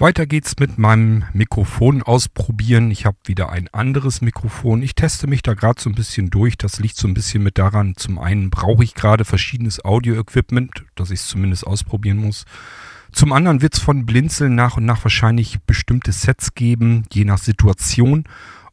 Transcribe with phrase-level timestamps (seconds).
[0.00, 2.90] Weiter geht's mit meinem Mikrofon ausprobieren.
[2.90, 4.82] Ich habe wieder ein anderes Mikrofon.
[4.82, 6.56] Ich teste mich da gerade so ein bisschen durch.
[6.56, 7.94] Das liegt so ein bisschen mit daran.
[7.96, 12.46] Zum einen brauche ich gerade verschiedenes Audio-Equipment, dass ich es zumindest ausprobieren muss.
[13.12, 17.36] Zum anderen wird es von Blinzeln nach und nach wahrscheinlich bestimmte Sets geben, je nach
[17.38, 18.24] Situation.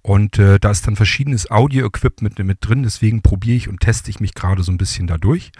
[0.03, 2.83] Und äh, da ist dann verschiedenes Audio-Equipment mit drin.
[2.83, 5.51] Deswegen probiere ich und teste ich mich gerade so ein bisschen dadurch.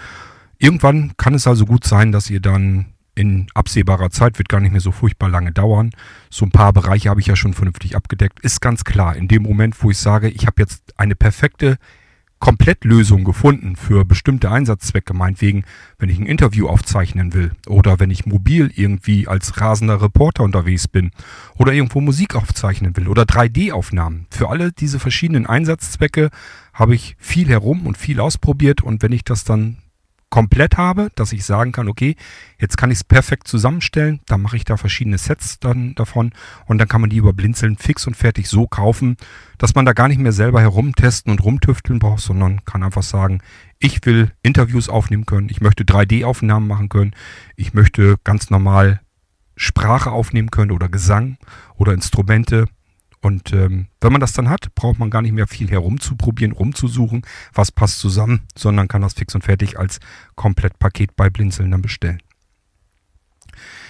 [0.59, 2.85] Irgendwann kann es also gut sein, dass ihr dann
[3.17, 5.91] in absehbarer Zeit, wird gar nicht mehr so furchtbar lange dauern.
[6.29, 8.39] So ein paar Bereiche habe ich ja schon vernünftig abgedeckt.
[8.41, 11.77] Ist ganz klar, in dem Moment, wo ich sage, ich habe jetzt eine perfekte
[12.39, 15.65] Komplettlösung gefunden für bestimmte Einsatzzwecke, meinetwegen,
[15.97, 20.87] wenn ich ein Interview aufzeichnen will oder wenn ich mobil irgendwie als rasender Reporter unterwegs
[20.87, 21.09] bin
[21.55, 24.27] oder irgendwo Musik aufzeichnen will oder 3D-Aufnahmen.
[24.29, 26.29] Für alle diese verschiedenen Einsatzzwecke
[26.73, 29.77] habe ich viel herum und viel ausprobiert und wenn ich das dann
[30.37, 32.15] komplett habe, dass ich sagen kann, okay,
[32.59, 36.31] jetzt kann ich es perfekt zusammenstellen, dann mache ich da verschiedene Sets dann davon
[36.67, 39.17] und dann kann man die über Blinzeln fix und fertig so kaufen,
[39.57, 43.39] dass man da gar nicht mehr selber herumtesten und rumtüfteln braucht, sondern kann einfach sagen,
[43.79, 47.15] ich will Interviews aufnehmen können, ich möchte 3D-Aufnahmen machen können,
[47.55, 49.01] ich möchte ganz normal
[49.55, 51.37] Sprache aufnehmen können oder Gesang
[51.77, 52.65] oder Instrumente
[53.21, 57.23] und ähm, wenn man das dann hat, braucht man gar nicht mehr viel herumzuprobieren, rumzusuchen,
[57.53, 59.99] was passt zusammen, sondern kann das fix und fertig als
[60.35, 62.21] Komplettpaket bei Blinzeln dann bestellen.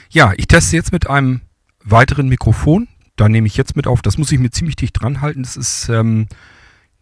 [0.10, 1.42] Ja, ich teste jetzt mit einem
[1.84, 2.88] weiteren Mikrofon.
[3.18, 4.02] Da nehme ich jetzt mit auf.
[4.02, 5.44] Das muss ich mir ziemlich dicht dran halten.
[5.44, 6.28] Das ist ähm,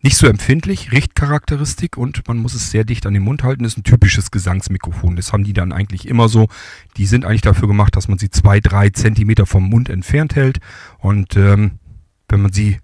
[0.02, 3.64] nicht so empfindlich, Richtcharakteristik und man muss es sehr dicht an den Mund halten.
[3.64, 5.16] Das ist ein typisches Gesangsmikrofon.
[5.16, 6.48] Das haben die dann eigentlich immer so.
[6.98, 10.60] Die sind eigentlich dafür gemacht, dass man sie zwei, drei Zentimeter vom Mund entfernt hält.
[11.00, 11.80] Und ähm,
[12.30, 12.80] wenn man sie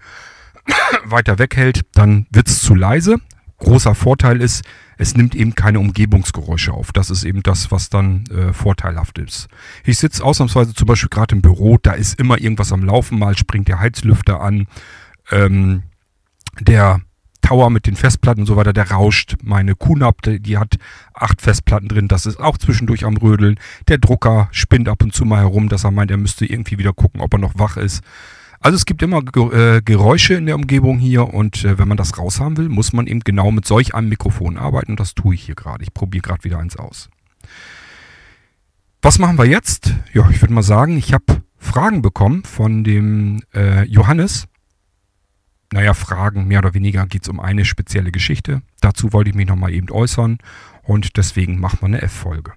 [1.06, 3.18] weiter weghält, dann wird es zu leise.
[3.58, 4.64] Großer Vorteil ist,
[4.98, 6.92] es nimmt eben keine Umgebungsgeräusche auf.
[6.92, 9.48] Das ist eben das, was dann äh, vorteilhaft ist.
[9.84, 13.38] Ich sitze ausnahmsweise zum Beispiel gerade im Büro, da ist immer irgendwas am Laufen, mal
[13.38, 14.68] springt der Heizlüfter an,
[15.32, 15.84] ähm,
[16.60, 17.02] der
[17.42, 19.36] Tower mit den Festplatten und so weiter, der rauscht.
[19.44, 20.76] Meine QNAP, die hat
[21.14, 23.60] acht Festplatten drin, das ist auch zwischendurch am Rödeln.
[23.88, 26.94] Der Drucker spinnt ab und zu mal herum, dass er meint, er müsste irgendwie wieder
[26.94, 28.04] gucken, ob er noch wach ist.
[28.64, 32.20] Also es gibt immer äh, Geräusche in der Umgebung hier und äh, wenn man das
[32.20, 35.44] raushaben will, muss man eben genau mit solch einem Mikrofon arbeiten und das tue ich
[35.44, 35.84] hier gerade.
[35.84, 37.10] Ich probiere gerade wieder eins aus.
[39.02, 39.96] Was machen wir jetzt?
[40.14, 44.48] Ja, ich würde mal sagen, ich habe Fragen bekommen von dem äh, Johannes.
[45.74, 48.62] Naja, Fragen, mehr oder weniger geht es um eine spezielle Geschichte.
[48.80, 50.38] Dazu wollte ich mich nochmal eben äußern
[50.84, 52.54] und deswegen machen wir eine F-Folge.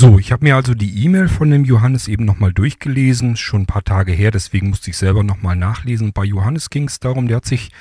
[0.00, 3.66] So, ich habe mir also die E-Mail von dem Johannes eben nochmal durchgelesen, schon ein
[3.66, 6.12] paar Tage her, deswegen musste ich selber nochmal nachlesen.
[6.12, 7.72] Bei Johannes ging es darum, der hat sich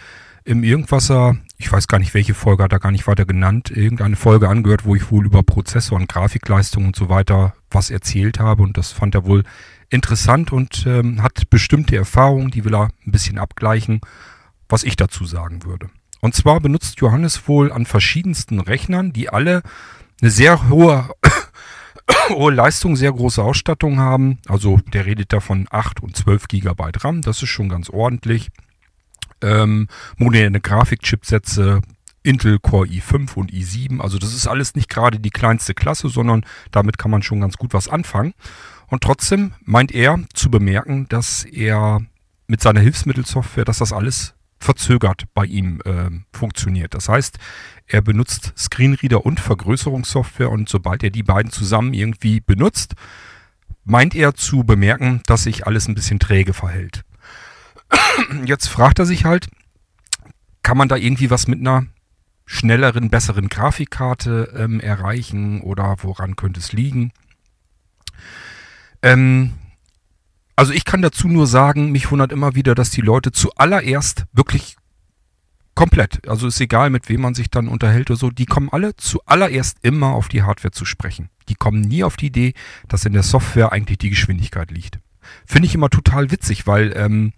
[0.43, 4.15] im Irgendwasser, ich weiß gar nicht, welche Folge hat er gar nicht weiter genannt, irgendeine
[4.15, 8.63] Folge angehört, wo ich wohl über Prozessor und Grafikleistung und so weiter was erzählt habe
[8.63, 9.43] und das fand er wohl
[9.91, 14.01] interessant und ähm, hat bestimmte Erfahrungen, die will er ein bisschen abgleichen,
[14.67, 15.91] was ich dazu sagen würde.
[16.21, 19.61] Und zwar benutzt Johannes wohl an verschiedensten Rechnern, die alle
[20.19, 21.11] eine sehr hohe
[22.29, 24.39] hohe Leistung, sehr große Ausstattung haben.
[24.47, 28.49] Also der redet da von 8 und 12 GB RAM, das ist schon ganz ordentlich.
[29.41, 29.87] Ähm,
[30.17, 31.81] moderne Grafikchipsätze,
[32.23, 36.45] Intel Core i5 und i7, also das ist alles nicht gerade die kleinste Klasse, sondern
[36.71, 38.33] damit kann man schon ganz gut was anfangen.
[38.87, 42.01] Und trotzdem meint er zu bemerken, dass er
[42.47, 46.93] mit seiner Hilfsmittelsoftware, dass das alles verzögert bei ihm äh, funktioniert.
[46.93, 47.37] Das heißt,
[47.85, 52.95] er benutzt Screenreader und Vergrößerungssoftware und sobald er die beiden zusammen irgendwie benutzt,
[53.83, 57.03] meint er zu bemerken, dass sich alles ein bisschen träge verhält.
[58.45, 59.47] Jetzt fragt er sich halt,
[60.63, 61.85] kann man da irgendwie was mit einer
[62.45, 67.11] schnelleren, besseren Grafikkarte ähm, erreichen oder woran könnte es liegen?
[69.01, 69.53] Ähm,
[70.57, 74.75] also ich kann dazu nur sagen, mich wundert immer wieder, dass die Leute zuallererst wirklich
[75.75, 78.95] komplett, also ist egal, mit wem man sich dann unterhält oder so, die kommen alle
[78.95, 81.29] zuallererst immer auf die Hardware zu sprechen.
[81.47, 82.53] Die kommen nie auf die Idee,
[82.87, 84.99] dass in der Software eigentlich die Geschwindigkeit liegt.
[85.45, 87.33] Finde ich immer total witzig, weil ähm,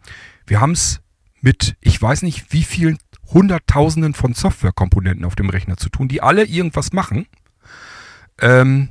[0.47, 1.01] wir haben es
[1.41, 6.21] mit, ich weiß nicht, wie vielen Hunderttausenden von Softwarekomponenten auf dem Rechner zu tun, die
[6.21, 7.27] alle irgendwas machen.
[8.39, 8.87] Ähm,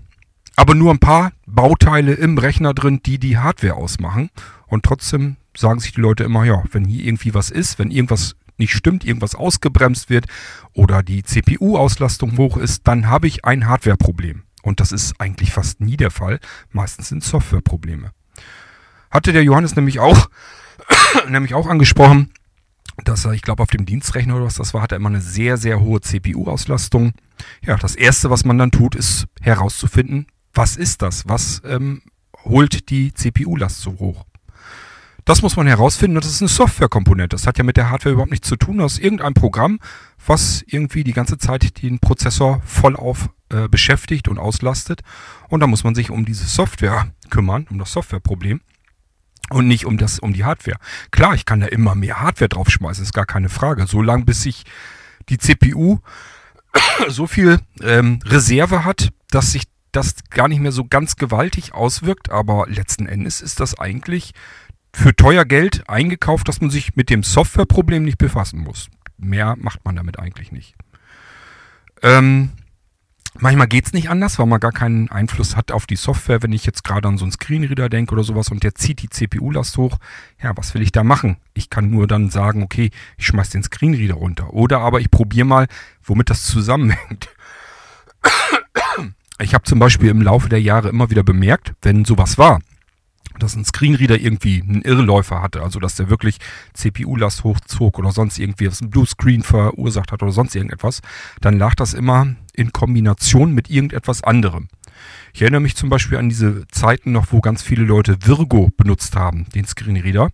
[0.54, 4.30] aber nur ein paar Bauteile im Rechner drin, die die Hardware ausmachen.
[4.66, 8.36] Und trotzdem sagen sich die Leute immer, ja, wenn hier irgendwie was ist, wenn irgendwas
[8.58, 10.26] nicht stimmt, irgendwas ausgebremst wird
[10.72, 14.42] oder die CPU-Auslastung hoch ist, dann habe ich ein Hardware-Problem.
[14.62, 16.40] Und das ist eigentlich fast nie der Fall.
[16.70, 18.10] Meistens sind Software-Probleme.
[19.10, 20.28] hatte der Johannes nämlich auch,
[21.28, 22.32] nämlich auch angesprochen,
[23.04, 25.20] dass er, ich glaube, auf dem Dienstrechner oder was das war, hat er immer eine
[25.20, 27.12] sehr, sehr hohe CPU-Auslastung.
[27.64, 30.26] Ja, das erste, was man dann tut, ist herauszufinden,
[30.58, 31.28] was ist das?
[31.28, 32.02] Was ähm,
[32.44, 34.26] holt die CPU-Last so hoch?
[35.24, 37.36] Das muss man herausfinden das ist eine Softwarekomponente.
[37.36, 38.78] Das hat ja mit der Hardware überhaupt nichts zu tun.
[38.78, 39.78] Das ist irgendein Programm,
[40.26, 45.02] was irgendwie die ganze Zeit den Prozessor voll auf äh, beschäftigt und auslastet.
[45.48, 48.60] Und da muss man sich um diese Software kümmern, um das Softwareproblem
[49.50, 50.78] und nicht um das, um die Hardware.
[51.12, 53.86] Klar, ich kann da immer mehr Hardware draufschmeißen, ist gar keine Frage.
[53.86, 54.64] So lange, bis sich
[55.28, 56.00] die CPU
[57.08, 62.30] so viel ähm, Reserve hat, dass sich das gar nicht mehr so ganz gewaltig auswirkt.
[62.30, 64.32] Aber letzten Endes ist das eigentlich
[64.94, 68.88] für teuer Geld eingekauft, dass man sich mit dem Softwareproblem nicht befassen muss.
[69.16, 70.74] Mehr macht man damit eigentlich nicht.
[72.02, 72.52] Ähm,
[73.40, 76.42] Manchmal geht's nicht anders, weil man gar keinen Einfluss hat auf die Software.
[76.42, 79.10] Wenn ich jetzt gerade an so einen Screenreader denke oder sowas und der zieht die
[79.10, 79.98] CPU-Last hoch,
[80.42, 81.36] ja, was will ich da machen?
[81.54, 84.52] Ich kann nur dann sagen, okay, ich schmeiß den Screenreader runter.
[84.54, 85.68] Oder aber ich probiere mal,
[86.02, 87.28] womit das zusammenhängt.
[89.40, 92.60] Ich habe zum Beispiel im Laufe der Jahre immer wieder bemerkt, wenn sowas war,
[93.38, 96.38] dass ein Screenreader irgendwie einen Irrläufer hatte, also dass der wirklich
[96.74, 101.02] CPU-Last hochzog oder sonst irgendwie was ein Bluescreen verursacht hat oder sonst irgendetwas,
[101.40, 104.68] dann lag das immer in Kombination mit irgendetwas anderem.
[105.32, 109.14] Ich erinnere mich zum Beispiel an diese Zeiten noch, wo ganz viele Leute Virgo benutzt
[109.14, 110.30] haben, den Screenreader.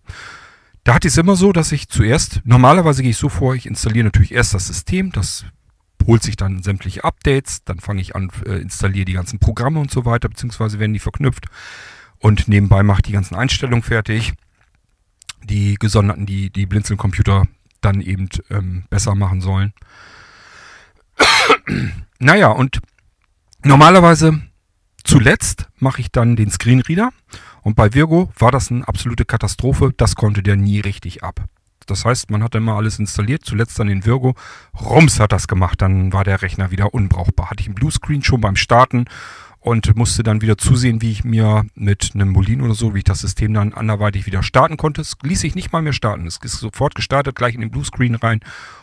[0.83, 3.67] Da hatte ich es immer so, dass ich zuerst, normalerweise gehe ich so vor, ich
[3.67, 5.45] installiere natürlich erst das System, das
[6.05, 9.91] holt sich dann sämtliche Updates, dann fange ich an, äh, installiere die ganzen Programme und
[9.91, 11.45] so weiter, beziehungsweise werden die verknüpft
[12.19, 14.33] und nebenbei macht die ganzen Einstellungen fertig,
[15.43, 17.45] die gesonderten, die die Blinzeln-Computer
[17.81, 19.73] dann eben ähm, besser machen sollen.
[22.19, 22.79] naja, und
[23.63, 24.41] normalerweise
[25.03, 27.11] zuletzt mache ich dann den Screenreader
[27.61, 31.45] und bei Virgo war das eine absolute Katastrophe, das konnte der nie richtig ab.
[31.85, 34.35] Das heißt, man hat immer alles installiert, zuletzt dann den Virgo.
[34.79, 37.49] Rums hat das gemacht, dann war der Rechner wieder unbrauchbar.
[37.49, 39.05] Hatte ich einen Bluescreen schon beim Starten
[39.65, 43.03] und musste dann wieder zusehen, wie ich mir mit einem Molin oder so, wie ich
[43.03, 45.01] das System dann anderweitig wieder starten konnte.
[45.01, 46.27] Es ließ sich nicht mal mehr starten.
[46.27, 48.41] Es ist sofort gestartet, gleich in den Bluescreen rein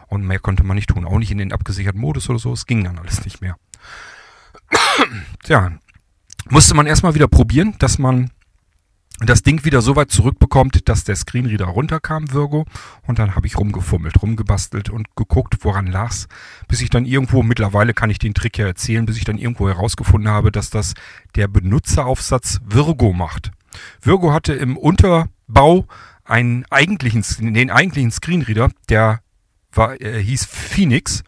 [0.09, 1.05] und mehr konnte man nicht tun.
[1.05, 2.53] Auch nicht in den abgesicherten Modus oder so.
[2.53, 3.57] Es ging dann alles nicht mehr.
[5.45, 5.71] Tja,
[6.51, 8.31] musste man erstmal wieder probieren, dass man
[9.29, 12.65] das Ding wieder so weit zurückbekommt, dass der Screenreader runterkam, Virgo.
[13.07, 16.29] Und dann habe ich rumgefummelt, rumgebastelt und geguckt, woran lag's.
[16.69, 19.69] Bis ich dann irgendwo, mittlerweile kann ich den Trick ja erzählen, bis ich dann irgendwo
[19.69, 20.95] herausgefunden habe, dass das
[21.37, 23.51] der Benutzeraufsatz Virgo macht.
[24.01, 25.87] Virgo hatte im Unterbau
[26.25, 29.21] einen eigentlichen, den eigentlichen Screenreader, der
[29.73, 31.23] war, äh, hieß Phoenix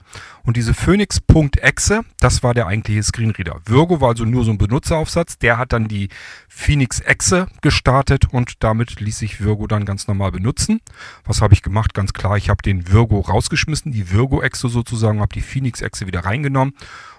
[0.46, 3.60] und diese Phoenix.exe, das war der eigentliche Screenreader.
[3.64, 5.38] Virgo war also nur so ein Benutzeraufsatz.
[5.38, 6.10] Der hat dann die
[6.48, 10.82] Phoenix-Exe gestartet und damit ließ sich Virgo dann ganz normal benutzen.
[11.24, 11.94] Was habe ich gemacht?
[11.94, 16.74] Ganz klar, ich habe den Virgo rausgeschmissen, die Virgo-Exe sozusagen, habe die Phoenix-Exe wieder reingenommen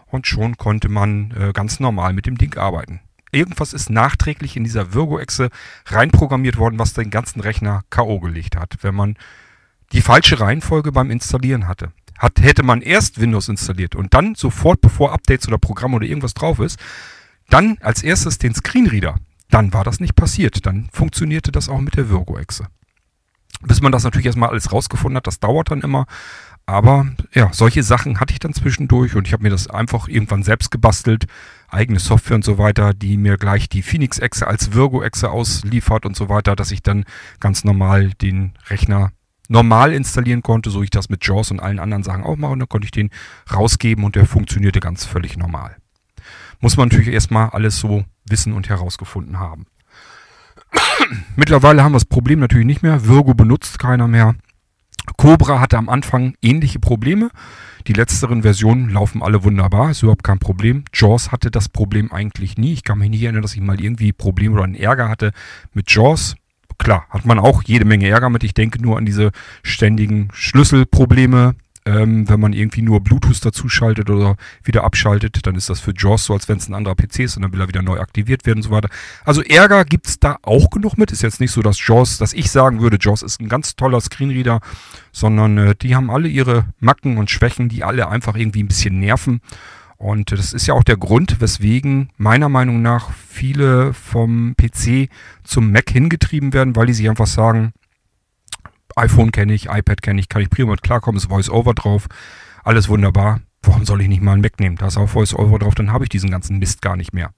[0.06, 3.00] und schon konnte man äh, ganz normal mit dem Ding arbeiten.
[3.32, 5.50] Irgendwas ist nachträglich in dieser Virgo-Exe
[5.88, 8.20] reinprogrammiert worden, was den ganzen Rechner K.O.
[8.20, 9.18] gelegt hat, wenn man
[9.94, 14.82] die falsche Reihenfolge beim Installieren hatte hat, hätte man erst Windows installiert und dann sofort,
[14.82, 16.80] bevor Updates oder Programme oder irgendwas drauf ist,
[17.50, 19.16] dann als erstes den Screenreader,
[19.50, 20.66] dann war das nicht passiert.
[20.66, 22.68] Dann funktionierte das auch mit der Virgo-Exe.
[23.62, 26.06] Bis man das natürlich erstmal alles rausgefunden hat, das dauert dann immer.
[26.66, 30.44] Aber ja, solche Sachen hatte ich dann zwischendurch und ich habe mir das einfach irgendwann
[30.44, 31.26] selbst gebastelt,
[31.70, 36.28] eigene Software und so weiter, die mir gleich die Phoenix-Exe als Virgo-Exe ausliefert und so
[36.28, 37.06] weiter, dass ich dann
[37.40, 39.12] ganz normal den Rechner
[39.50, 42.54] normal installieren konnte, so ich das mit JAWS und allen anderen Sachen auch mache.
[42.54, 43.10] Und dann konnte ich den
[43.54, 45.76] rausgeben und der funktionierte ganz völlig normal.
[46.60, 49.66] Muss man natürlich erstmal alles so wissen und herausgefunden haben.
[51.36, 53.08] Mittlerweile haben wir das Problem natürlich nicht mehr.
[53.08, 54.36] Virgo benutzt keiner mehr.
[55.18, 57.30] Cobra hatte am Anfang ähnliche Probleme.
[57.88, 60.86] Die letzteren Versionen laufen alle wunderbar, ist überhaupt kein Problem.
[60.94, 62.74] JAWS hatte das Problem eigentlich nie.
[62.74, 65.32] Ich kann mich nicht erinnern, dass ich mal irgendwie Probleme oder einen Ärger hatte
[65.74, 66.36] mit JAWS
[66.78, 68.44] klar, hat man auch jede Menge Ärger mit.
[68.44, 69.32] Ich denke nur an diese
[69.64, 71.56] ständigen Schlüsselprobleme.
[71.88, 76.26] Ähm, wenn man irgendwie nur Bluetooth dazuschaltet oder wieder abschaltet, dann ist das für JAWS
[76.26, 78.48] so, als wenn es ein anderer PC ist und dann will er wieder neu aktiviert
[78.48, 78.90] werden und so weiter.
[79.24, 81.12] Also Ärger gibt's da auch genug mit.
[81.12, 84.02] Ist jetzt nicht so, dass JAWS, dass ich sagen würde, JAWS ist ein ganz toller
[84.02, 84.62] Screenreader,
[85.12, 89.00] sondern äh, die haben alle ihre Macken und Schwächen, die alle einfach irgendwie ein bisschen
[89.00, 89.42] nerven.
[89.98, 95.10] Und das ist ja auch der Grund, weswegen meiner Meinung nach viele vom PC
[95.44, 97.72] zum Mac hingetrieben werden, weil die sich einfach sagen,
[98.96, 102.08] iPhone kenne ich, iPad kenne ich, kann ich prima mit klarkommen, ist VoiceOver drauf,
[102.64, 103.42] alles wunderbar.
[103.62, 104.76] Warum soll ich nicht mal einen Mac nehmen?
[104.76, 107.32] Da ist auch VoiceOver drauf, dann habe ich diesen ganzen Mist gar nicht mehr.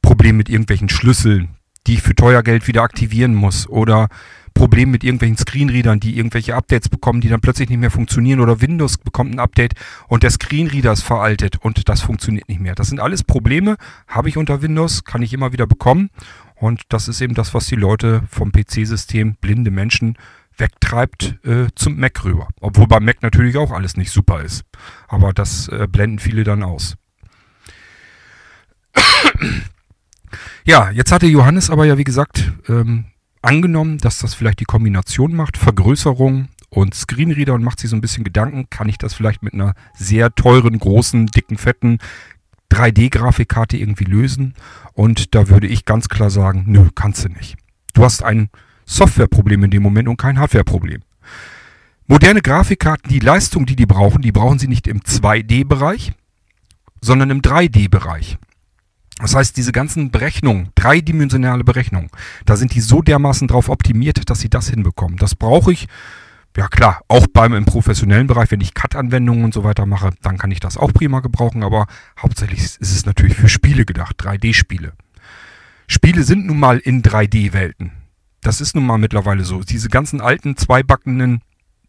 [0.00, 4.08] Problem mit irgendwelchen Schlüsseln, die ich für teuer Geld wieder aktivieren muss oder
[4.56, 8.60] Problem mit irgendwelchen Screenreadern, die irgendwelche Updates bekommen, die dann plötzlich nicht mehr funktionieren oder
[8.60, 9.74] Windows bekommt ein Update
[10.08, 12.74] und der Screenreader ist veraltet und das funktioniert nicht mehr.
[12.74, 13.76] Das sind alles Probleme,
[14.08, 16.10] habe ich unter Windows, kann ich immer wieder bekommen
[16.54, 20.16] und das ist eben das, was die Leute vom PC-System, blinde Menschen,
[20.56, 22.48] wegtreibt äh, zum Mac rüber.
[22.60, 24.64] Obwohl beim Mac natürlich auch alles nicht super ist.
[25.06, 26.96] Aber das äh, blenden viele dann aus.
[30.64, 33.04] ja, jetzt hatte Johannes aber ja, wie gesagt, ähm,
[33.46, 38.00] angenommen, dass das vielleicht die Kombination macht, Vergrößerung und Screenreader und macht sich so ein
[38.00, 41.98] bisschen Gedanken, kann ich das vielleicht mit einer sehr teuren, großen, dicken, fetten
[42.72, 44.54] 3D-Grafikkarte irgendwie lösen?
[44.92, 47.56] Und da würde ich ganz klar sagen, nö, kannst du nicht.
[47.94, 48.50] Du hast ein
[48.84, 51.02] Softwareproblem in dem Moment und kein Hardwareproblem.
[52.08, 56.12] Moderne Grafikkarten, die Leistung, die die brauchen, die brauchen sie nicht im 2D-Bereich,
[57.00, 58.38] sondern im 3D-Bereich.
[59.18, 62.10] Das heißt, diese ganzen Berechnungen, dreidimensionale Berechnungen,
[62.44, 65.16] da sind die so dermaßen drauf optimiert, dass sie das hinbekommen.
[65.16, 65.86] Das brauche ich,
[66.56, 70.36] ja klar, auch beim im professionellen Bereich, wenn ich Cut-Anwendungen und so weiter mache, dann
[70.36, 71.86] kann ich das auch prima gebrauchen, aber
[72.20, 74.92] hauptsächlich ist es natürlich für Spiele gedacht, 3D-Spiele.
[75.88, 77.92] Spiele sind nun mal in 3D-Welten.
[78.42, 79.62] Das ist nun mal mittlerweile so.
[79.62, 81.40] Diese ganzen alten, zweibackenen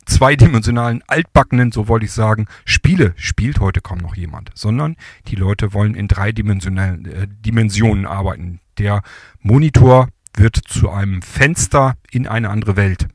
[0.08, 4.96] zweidimensionalen, altbackenen, so wollte ich sagen, Spiele spielt heute kaum noch jemand, sondern
[5.28, 8.60] die Leute wollen in dreidimensionalen äh, Dimensionen arbeiten.
[8.78, 9.02] Der
[9.42, 13.08] Monitor wird zu einem Fenster in eine andere Welt.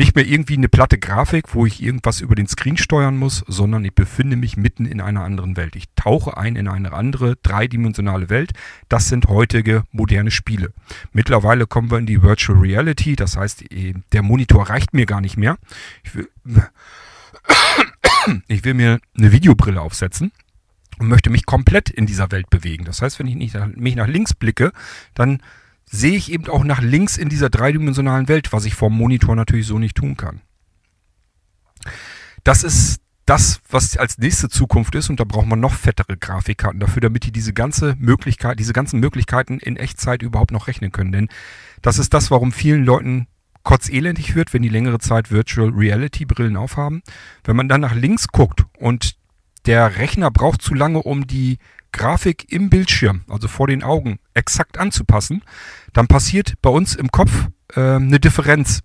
[0.00, 3.84] Nicht mehr irgendwie eine platte Grafik, wo ich irgendwas über den Screen steuern muss, sondern
[3.84, 5.76] ich befinde mich mitten in einer anderen Welt.
[5.76, 8.52] Ich tauche ein in eine andere dreidimensionale Welt.
[8.88, 10.72] Das sind heutige moderne Spiele.
[11.12, 15.20] Mittlerweile kommen wir in die Virtual Reality, das heißt, eh, der Monitor reicht mir gar
[15.20, 15.58] nicht mehr.
[16.02, 16.30] Ich will,
[18.48, 20.32] ich will mir eine Videobrille aufsetzen
[20.98, 22.86] und möchte mich komplett in dieser Welt bewegen.
[22.86, 24.72] Das heißt, wenn ich nicht, mich nach links blicke,
[25.12, 25.42] dann
[25.90, 29.66] sehe ich eben auch nach links in dieser dreidimensionalen Welt, was ich vom Monitor natürlich
[29.66, 30.40] so nicht tun kann.
[32.44, 36.80] Das ist das, was als nächste Zukunft ist, und da brauchen wir noch fettere Grafikkarten
[36.80, 41.12] dafür, damit die diese ganze Möglichkeit, diese ganzen Möglichkeiten in Echtzeit überhaupt noch rechnen können.
[41.12, 41.28] Denn
[41.82, 43.26] das ist das, warum vielen Leuten
[43.62, 47.02] kotzelendig wird, wenn die längere Zeit Virtual Reality Brillen aufhaben.
[47.44, 49.16] Wenn man dann nach links guckt und
[49.66, 51.58] der Rechner braucht zu lange, um die
[51.92, 55.42] Grafik im Bildschirm, also vor den Augen, exakt anzupassen,
[55.92, 58.80] dann passiert bei uns im Kopf äh, eine Differenz,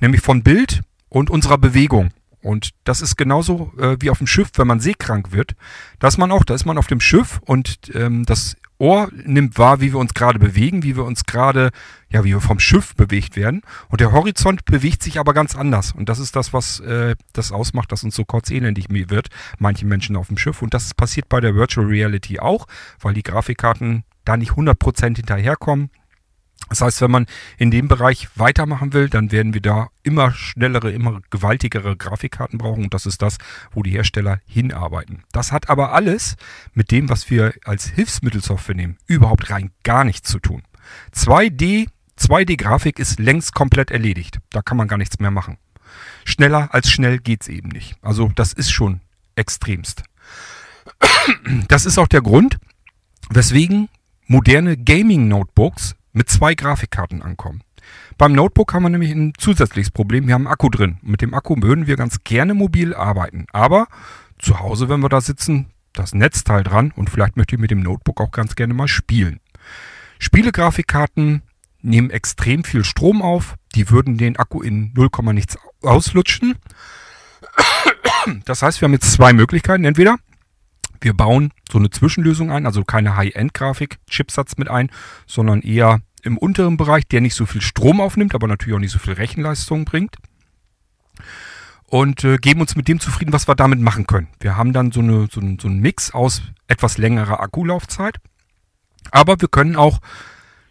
[0.00, 2.10] nämlich von Bild und unserer Bewegung.
[2.40, 5.54] Und das ist genauso äh, wie auf dem Schiff, wenn man seekrank wird.
[5.98, 9.58] Da ist man auch, da ist man auf dem Schiff und ähm, das Ohr nimmt
[9.58, 11.70] wahr, wie wir uns gerade bewegen, wie wir uns gerade,
[12.10, 13.62] ja, wie wir vom Schiff bewegt werden.
[13.88, 15.92] Und der Horizont bewegt sich aber ganz anders.
[15.92, 19.84] Und das ist das, was äh, das ausmacht, dass uns so kurz elendig wird, manche
[19.84, 20.62] Menschen auf dem Schiff.
[20.62, 22.66] Und das passiert bei der Virtual Reality auch,
[23.00, 25.90] weil die Grafikkarten da nicht 100% hinterherkommen.
[26.68, 30.90] Das heißt, wenn man in dem Bereich weitermachen will, dann werden wir da immer schnellere,
[30.90, 33.38] immer gewaltigere Grafikkarten brauchen und das ist das,
[33.72, 35.24] wo die Hersteller hinarbeiten.
[35.32, 36.36] Das hat aber alles
[36.74, 40.62] mit dem, was wir als Hilfsmittelsoftware nehmen, überhaupt rein gar nichts zu tun.
[41.14, 41.88] 2D,
[42.18, 44.38] 2D-Grafik ist längst komplett erledigt.
[44.50, 45.56] Da kann man gar nichts mehr machen.
[46.24, 47.96] Schneller als schnell geht's eben nicht.
[48.02, 49.00] Also das ist schon
[49.36, 50.02] extremst.
[51.68, 52.58] Das ist auch der Grund,
[53.30, 53.88] weswegen
[54.26, 57.62] moderne Gaming-Notebooks mit zwei Grafikkarten ankommen.
[58.18, 60.26] Beim Notebook haben wir nämlich ein zusätzliches Problem.
[60.26, 60.98] Wir haben einen Akku drin.
[61.00, 63.46] Mit dem Akku würden wir ganz gerne mobil arbeiten.
[63.52, 63.86] Aber
[64.38, 67.80] zu Hause, wenn wir da sitzen, das Netzteil dran und vielleicht möchte ich mit dem
[67.80, 69.40] Notebook auch ganz gerne mal spielen.
[70.18, 71.42] Spielegrafikkarten
[71.80, 73.54] nehmen extrem viel Strom auf.
[73.74, 76.56] Die würden den Akku in 0, nichts auslutschen.
[78.44, 79.84] Das heißt, wir haben jetzt zwei Möglichkeiten.
[79.84, 80.16] Entweder
[81.00, 84.90] wir bauen so eine Zwischenlösung ein, also keine High-End-Grafik-Chipsatz mit ein,
[85.26, 88.92] sondern eher im unteren Bereich, der nicht so viel Strom aufnimmt, aber natürlich auch nicht
[88.92, 90.16] so viel Rechenleistung bringt.
[91.86, 94.28] Und äh, geben uns mit dem zufrieden, was wir damit machen können.
[94.40, 98.16] Wir haben dann so, eine, so, ein, so einen Mix aus etwas längerer Akkulaufzeit.
[99.10, 100.00] Aber wir können auch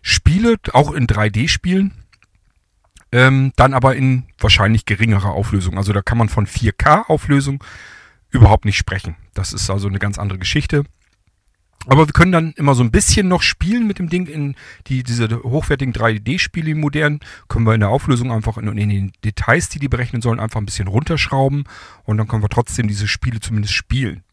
[0.01, 1.94] Spiele, auch in 3D spielen,
[3.12, 5.77] ähm, dann aber in wahrscheinlich geringerer Auflösung.
[5.77, 7.63] Also da kann man von 4K-Auflösung
[8.30, 9.16] überhaupt nicht sprechen.
[9.34, 10.84] Das ist also eine ganz andere Geschichte.
[11.86, 14.55] Aber wir können dann immer so ein bisschen noch spielen mit dem Ding in
[14.88, 19.69] die, diese hochwertigen 3D-Spiele, modernen, können wir in der Auflösung einfach in, in, den Details,
[19.69, 21.63] die die berechnen sollen, einfach ein bisschen runterschrauben
[22.03, 24.24] und dann können wir trotzdem diese Spiele zumindest spielen.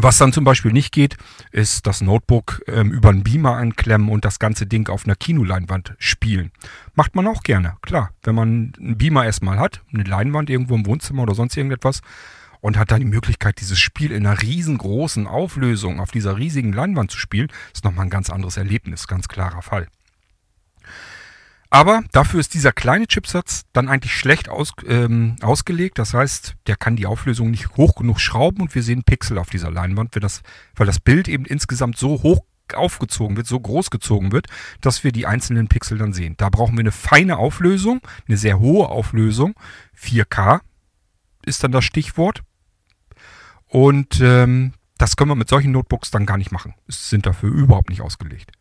[0.00, 1.16] Was dann zum Beispiel nicht geht,
[1.50, 5.94] ist das Notebook ähm, über einen Beamer anklemmen und das ganze Ding auf einer Kinoleinwand
[5.98, 6.52] spielen.
[6.94, 8.12] Macht man auch gerne, klar.
[8.22, 12.02] Wenn man einen Beamer erstmal hat, eine Leinwand irgendwo im Wohnzimmer oder sonst irgendetwas,
[12.60, 17.10] und hat dann die Möglichkeit, dieses Spiel in einer riesengroßen Auflösung auf dieser riesigen Leinwand
[17.10, 19.88] zu spielen, ist nochmal ein ganz anderes Erlebnis, ganz klarer Fall.
[21.70, 25.98] Aber dafür ist dieser kleine Chipsatz dann eigentlich schlecht aus, ähm, ausgelegt.
[25.98, 29.50] Das heißt, der kann die Auflösung nicht hoch genug schrauben und wir sehen Pixel auf
[29.50, 30.42] dieser Leinwand, das,
[30.76, 32.40] weil das Bild eben insgesamt so hoch
[32.74, 34.46] aufgezogen wird, so groß gezogen wird,
[34.80, 36.34] dass wir die einzelnen Pixel dann sehen.
[36.36, 39.54] Da brauchen wir eine feine Auflösung, eine sehr hohe Auflösung.
[39.98, 40.60] 4K
[41.44, 42.42] ist dann das Stichwort.
[43.68, 46.74] Und ähm, das können wir mit solchen Notebooks dann gar nicht machen.
[46.86, 48.52] Es sind dafür überhaupt nicht ausgelegt.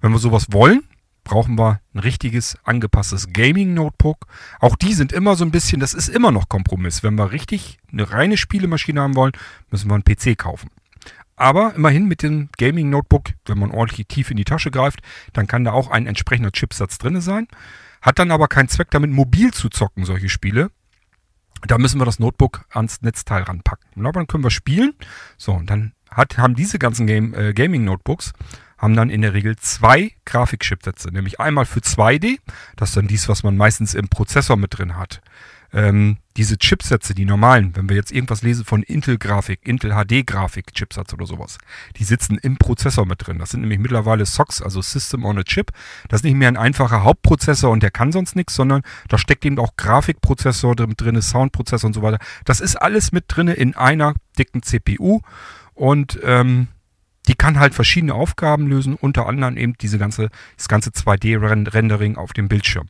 [0.00, 0.82] Wenn wir sowas wollen,
[1.24, 4.26] brauchen wir ein richtiges angepasstes Gaming-Notebook.
[4.60, 7.02] Auch die sind immer so ein bisschen, das ist immer noch Kompromiss.
[7.02, 9.32] Wenn wir richtig eine reine Spielemaschine haben wollen,
[9.70, 10.70] müssen wir einen PC kaufen.
[11.34, 15.00] Aber immerhin mit dem Gaming Notebook, wenn man ordentlich tief in die Tasche greift,
[15.34, 17.46] dann kann da auch ein entsprechender Chipsatz drin sein.
[18.00, 20.70] Hat dann aber keinen Zweck damit, mobil zu zocken, solche Spiele.
[21.66, 23.88] Da müssen wir das Notebook ans Netzteil ranpacken.
[23.94, 24.94] Na, dann können wir spielen.
[25.36, 28.32] So, und dann hat, haben diese ganzen Game, äh, Gaming Notebooks
[28.78, 32.38] haben dann in der Regel zwei Grafikchipsätze, nämlich einmal für 2D,
[32.76, 35.22] das ist dann dies, was man meistens im Prozessor mit drin hat
[35.72, 41.26] ähm, diese Chipsätze, die normalen, wenn wir jetzt irgendwas lesen von Intel-Grafik, Intel HD-Grafik-Chipsatz oder
[41.26, 41.58] sowas,
[41.96, 43.38] die sitzen im Prozessor mit drin.
[43.38, 45.72] Das sind nämlich mittlerweile SOCs, also System on a Chip.
[46.08, 49.44] Das ist nicht mehr ein einfacher Hauptprozessor und der kann sonst nichts, sondern da steckt
[49.44, 52.18] eben auch Grafikprozessor drin, Soundprozessor und so weiter.
[52.44, 55.20] Das ist alles mit drin in einer dicken CPU
[55.74, 56.68] und ähm,
[57.28, 62.32] die kann halt verschiedene Aufgaben lösen, unter anderem eben diese ganze, das ganze 2D-Rendering auf
[62.32, 62.88] dem Bildschirm.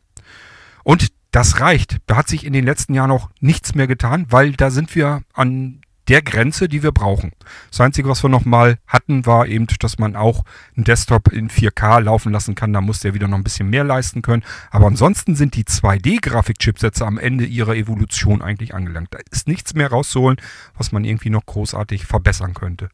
[0.82, 1.98] Und das reicht.
[2.06, 5.20] Da hat sich in den letzten Jahren auch nichts mehr getan, weil da sind wir
[5.34, 7.32] an der Grenze, die wir brauchen.
[7.70, 12.00] Das Einzige, was wir nochmal hatten, war eben, dass man auch einen Desktop in 4K
[12.00, 12.72] laufen lassen kann.
[12.72, 14.44] Da muss der wieder noch ein bisschen mehr leisten können.
[14.70, 19.08] Aber ansonsten sind die 2D-Grafikchipsätze am Ende ihrer Evolution eigentlich angelangt.
[19.10, 20.40] Da ist nichts mehr rauszuholen,
[20.74, 22.88] was man irgendwie noch großartig verbessern könnte.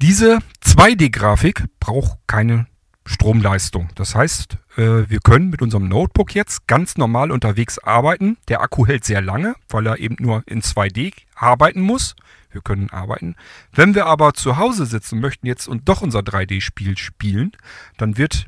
[0.00, 2.66] Diese 2D-Grafik braucht keine
[3.10, 3.88] Stromleistung.
[3.96, 8.38] Das heißt, äh, wir können mit unserem Notebook jetzt ganz normal unterwegs arbeiten.
[8.46, 12.14] Der Akku hält sehr lange, weil er eben nur in 2D arbeiten muss.
[12.52, 13.34] Wir können arbeiten.
[13.72, 17.52] Wenn wir aber zu Hause sitzen möchten jetzt und doch unser 3D-Spiel spielen,
[17.96, 18.46] dann wird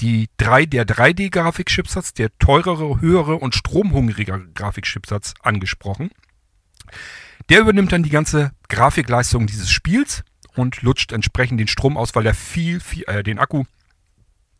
[0.00, 6.10] die 3, der 3D-Grafikchipsatz, der teurere, höhere und stromhungrige Grafikchipsatz angesprochen.
[7.48, 10.22] Der übernimmt dann die ganze Grafikleistung dieses Spiels
[10.54, 13.64] und lutscht entsprechend den Strom aus, weil er viel, viel äh, den Akku,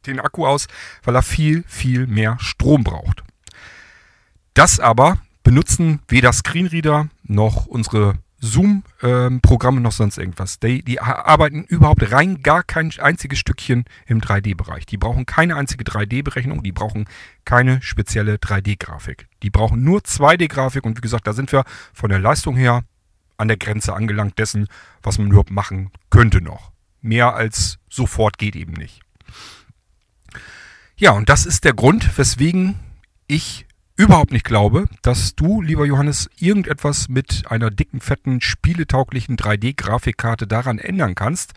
[0.07, 0.67] den Akku aus,
[1.03, 3.23] weil er viel, viel mehr Strom braucht.
[4.55, 10.61] Das aber benutzen weder Screenreader noch unsere Zoom-Programme noch sonst irgendwas.
[10.61, 14.87] Die, die, arbeiten überhaupt rein gar kein einziges Stückchen im 3D-Bereich.
[14.87, 17.07] Die brauchen keine einzige 3D-Berechnung, die brauchen
[17.45, 19.29] keine spezielle 3D-Grafik.
[19.43, 22.85] Die brauchen nur 2D-Grafik und wie gesagt, da sind wir von der Leistung her
[23.37, 24.69] an der Grenze angelangt dessen,
[25.03, 26.73] was man überhaupt machen könnte noch.
[27.01, 29.01] Mehr als sofort geht eben nicht.
[30.97, 32.79] Ja, und das ist der Grund, weswegen
[33.27, 33.67] ich
[33.97, 40.79] überhaupt nicht glaube, dass du, lieber Johannes, irgendetwas mit einer dicken, fetten, spieletauglichen 3D-Grafikkarte daran
[40.79, 41.53] ändern kannst,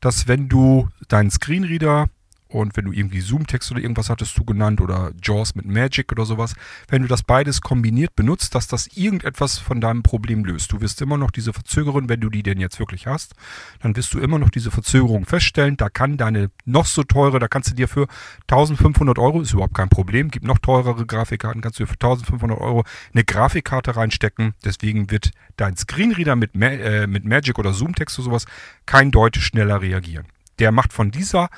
[0.00, 2.08] dass wenn du deinen Screenreader
[2.52, 6.24] und wenn du irgendwie Zoom-Text oder irgendwas hattest du genannt oder JAWS mit Magic oder
[6.24, 6.54] sowas,
[6.88, 10.72] wenn du das beides kombiniert benutzt, dass das irgendetwas von deinem Problem löst.
[10.72, 13.34] Du wirst immer noch diese Verzögerung, wenn du die denn jetzt wirklich hast,
[13.80, 15.76] dann wirst du immer noch diese Verzögerung feststellen.
[15.76, 18.06] Da kann deine noch so teure, da kannst du dir für
[18.42, 22.60] 1500 Euro, ist überhaupt kein Problem, gibt noch teurere Grafikkarten, kannst du dir für 1500
[22.60, 24.54] Euro eine Grafikkarte reinstecken.
[24.64, 28.46] Deswegen wird dein Screenreader mit, äh, mit Magic oder Zoom-Text oder sowas
[28.86, 30.26] kein Deut schneller reagieren.
[30.58, 31.48] Der macht von dieser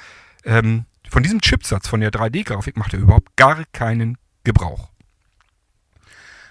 [0.44, 4.90] ähm, von diesem Chipsatz, von der 3D-Grafik, macht er überhaupt gar keinen Gebrauch.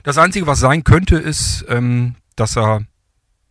[0.04, 2.86] Das Einzige, was sein könnte, ist, ähm, dass er,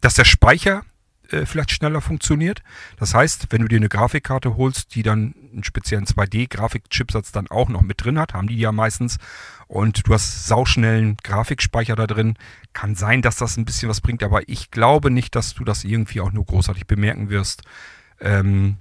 [0.01, 0.85] dass der Speicher
[1.33, 2.63] äh, vielleicht schneller funktioniert.
[2.99, 7.69] Das heißt, wenn du dir eine Grafikkarte holst, die dann einen speziellen 2D-Grafik-Chipsatz dann auch
[7.69, 9.19] noch mit drin hat, haben die ja meistens,
[9.67, 12.37] und du hast sauschnellen Grafikspeicher da drin,
[12.75, 15.85] kann sein, dass das ein bisschen was bringt, aber ich glaube nicht, dass du das
[15.85, 17.63] irgendwie auch nur großartig bemerken wirst.
[18.21, 18.77] Ähm,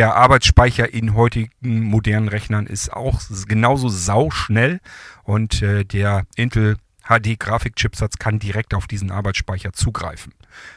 [0.00, 4.80] der Arbeitsspeicher in heutigen modernen Rechnern ist auch genauso sauschnell
[5.24, 10.32] und äh, der Intel HD Grafikchipsatz kann direkt auf diesen Arbeitsspeicher zugreifen.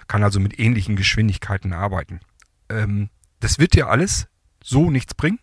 [0.10, 2.20] Kann also mit ähnlichen Geschwindigkeiten arbeiten.
[2.68, 3.10] Ähm,
[3.40, 4.28] das wird dir alles
[4.62, 5.40] so nichts bringen,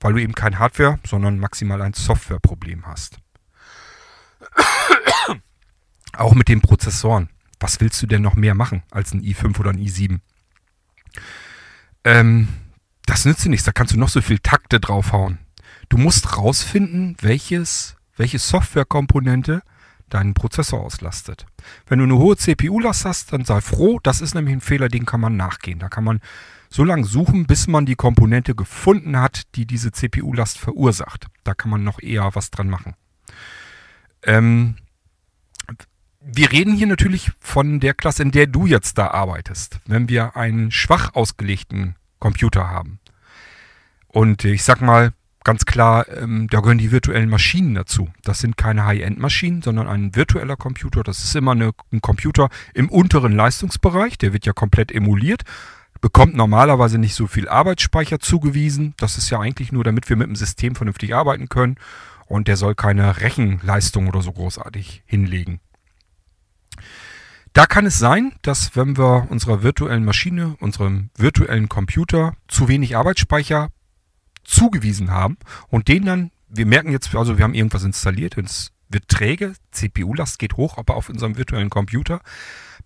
[0.00, 3.16] weil du eben kein Hardware, sondern maximal ein Softwareproblem hast.
[6.12, 7.30] Auch mit den Prozessoren.
[7.58, 10.20] Was willst du denn noch mehr machen als ein i5 oder ein i7?
[12.04, 12.48] Ähm,
[13.06, 15.38] das nützt dir nichts, da kannst du noch so viel Takte draufhauen.
[15.88, 19.62] Du musst rausfinden, welches, welche Softwarekomponente
[20.08, 21.46] deinen Prozessor auslastet.
[21.86, 25.06] Wenn du eine hohe CPU-Last hast, dann sei froh, das ist nämlich ein Fehler, den
[25.06, 25.78] kann man nachgehen.
[25.78, 26.20] Da kann man
[26.68, 31.26] so lange suchen, bis man die Komponente gefunden hat, die diese CPU-Last verursacht.
[31.42, 32.94] Da kann man noch eher was dran machen.
[34.22, 34.76] Ähm,
[36.20, 39.80] wir reden hier natürlich von der Klasse, in der du jetzt da arbeitest.
[39.84, 43.00] Wenn wir einen schwach ausgelegten Computer haben.
[44.08, 45.12] Und ich sag mal,
[45.44, 48.08] ganz klar, ähm, da gehören die virtuellen Maschinen dazu.
[48.22, 51.02] Das sind keine High-End-Maschinen, sondern ein virtueller Computer.
[51.02, 54.16] Das ist immer eine, ein Computer im unteren Leistungsbereich.
[54.16, 55.42] Der wird ja komplett emuliert,
[56.00, 58.94] bekommt normalerweise nicht so viel Arbeitsspeicher zugewiesen.
[58.96, 61.76] Das ist ja eigentlich nur, damit wir mit dem System vernünftig arbeiten können.
[62.24, 65.60] Und der soll keine Rechenleistung oder so großartig hinlegen.
[67.54, 72.96] Da kann es sein, dass wenn wir unserer virtuellen Maschine, unserem virtuellen Computer zu wenig
[72.96, 73.68] Arbeitsspeicher
[74.42, 75.38] zugewiesen haben
[75.68, 80.40] und den dann, wir merken jetzt, also wir haben irgendwas installiert, es wird träge, CPU-Last
[80.40, 82.20] geht hoch, aber auf unserem virtuellen Computer.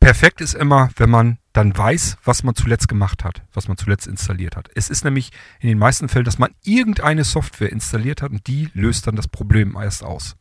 [0.00, 4.06] Perfekt ist immer, wenn man dann weiß, was man zuletzt gemacht hat, was man zuletzt
[4.06, 4.68] installiert hat.
[4.74, 8.68] Es ist nämlich in den meisten Fällen, dass man irgendeine Software installiert hat und die
[8.74, 10.36] löst dann das Problem erst aus.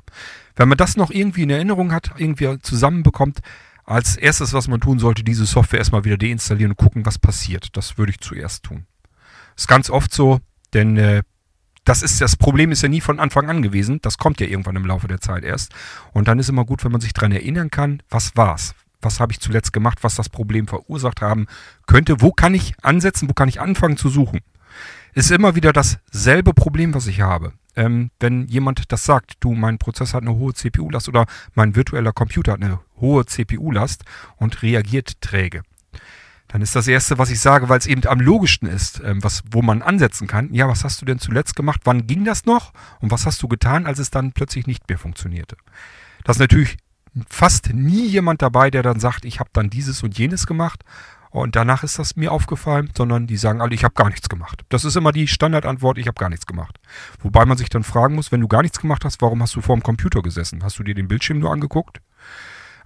[0.58, 3.40] Wenn man das noch irgendwie in Erinnerung hat, irgendwie zusammenbekommt,
[3.88, 7.70] als erstes, was man tun sollte, diese Software erstmal wieder deinstallieren und gucken, was passiert.
[7.76, 8.86] Das würde ich zuerst tun.
[9.56, 10.40] Ist ganz oft so,
[10.74, 11.24] denn äh,
[11.86, 14.00] das ist das Problem ist ja nie von Anfang an gewesen.
[14.02, 15.74] Das kommt ja irgendwann im Laufe der Zeit erst.
[16.12, 18.76] Und dann ist immer gut, wenn man sich daran erinnern kann, was war's?
[19.02, 21.48] Was habe ich zuletzt gemacht, was das Problem verursacht haben
[21.86, 22.20] könnte?
[22.20, 23.30] Wo kann ich ansetzen?
[23.30, 24.42] Wo kann ich anfangen zu suchen?
[25.14, 27.54] Ist immer wieder dasselbe Problem, was ich habe.
[27.78, 32.12] Ähm, wenn jemand das sagt, du, mein Prozess hat eine hohe CPU-Last oder mein virtueller
[32.12, 34.04] Computer hat eine hohe CPU-Last
[34.36, 35.64] und reagiert träge
[36.48, 39.44] dann ist das Erste, was ich sage, weil es eben am logischsten ist, ähm, was,
[39.52, 40.54] wo man ansetzen kann.
[40.54, 41.82] Ja, was hast du denn zuletzt gemacht?
[41.84, 42.74] Wann ging das noch?
[43.00, 45.58] Und was hast du getan, als es dann plötzlich nicht mehr funktionierte?
[46.24, 46.78] Das ist natürlich
[47.30, 50.84] fast nie jemand dabei, der dann sagt, ich habe dann dieses und jenes gemacht
[51.42, 54.64] und danach ist das mir aufgefallen, sondern die sagen alle, ich habe gar nichts gemacht.
[54.70, 56.80] Das ist immer die Standardantwort, ich habe gar nichts gemacht.
[57.22, 59.62] Wobei man sich dann fragen muss, wenn du gar nichts gemacht hast, warum hast du
[59.62, 60.64] vor dem Computer gesessen?
[60.64, 62.02] Hast du dir den Bildschirm nur angeguckt?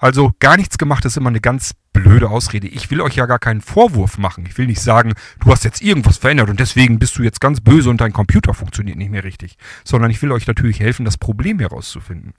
[0.01, 2.67] Also gar nichts gemacht ist immer eine ganz blöde Ausrede.
[2.67, 4.47] Ich will euch ja gar keinen Vorwurf machen.
[4.47, 7.61] Ich will nicht sagen, du hast jetzt irgendwas verändert und deswegen bist du jetzt ganz
[7.61, 9.57] böse und dein Computer funktioniert nicht mehr richtig.
[9.83, 12.33] Sondern ich will euch natürlich helfen, das Problem herauszufinden.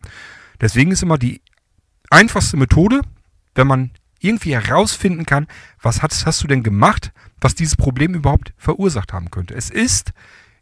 [0.60, 1.40] Deswegen ist immer die
[2.10, 3.02] einfachste Methode,
[3.54, 3.92] wenn man
[4.22, 5.46] irgendwie herausfinden kann,
[5.80, 9.54] was hast, hast du denn gemacht, was dieses Problem überhaupt verursacht haben könnte.
[9.54, 10.12] Es ist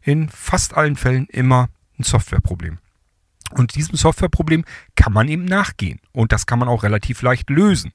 [0.01, 1.69] in fast allen Fällen immer
[1.99, 2.79] ein Softwareproblem.
[3.51, 5.99] Und diesem Softwareproblem kann man eben nachgehen.
[6.11, 7.91] Und das kann man auch relativ leicht lösen.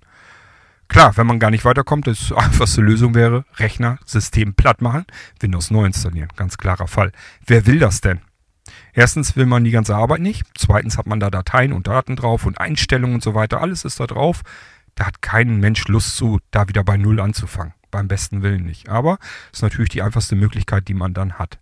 [0.88, 5.06] Klar, wenn man gar nicht weiterkommt, das einfachste Lösung wäre, Rechner, System platt machen,
[5.40, 6.28] Windows neu installieren.
[6.36, 7.12] Ganz klarer Fall.
[7.46, 8.20] Wer will das denn?
[8.92, 10.46] Erstens will man die ganze Arbeit nicht.
[10.56, 13.60] Zweitens hat man da Dateien und Daten drauf und Einstellungen und so weiter.
[13.60, 14.42] Alles ist da drauf.
[14.96, 17.74] Da hat kein Mensch Lust zu, da wieder bei Null anzufangen.
[17.92, 18.88] Beim besten Willen nicht.
[18.88, 19.18] Aber
[19.52, 21.60] ist natürlich die einfachste Möglichkeit, die man dann hat.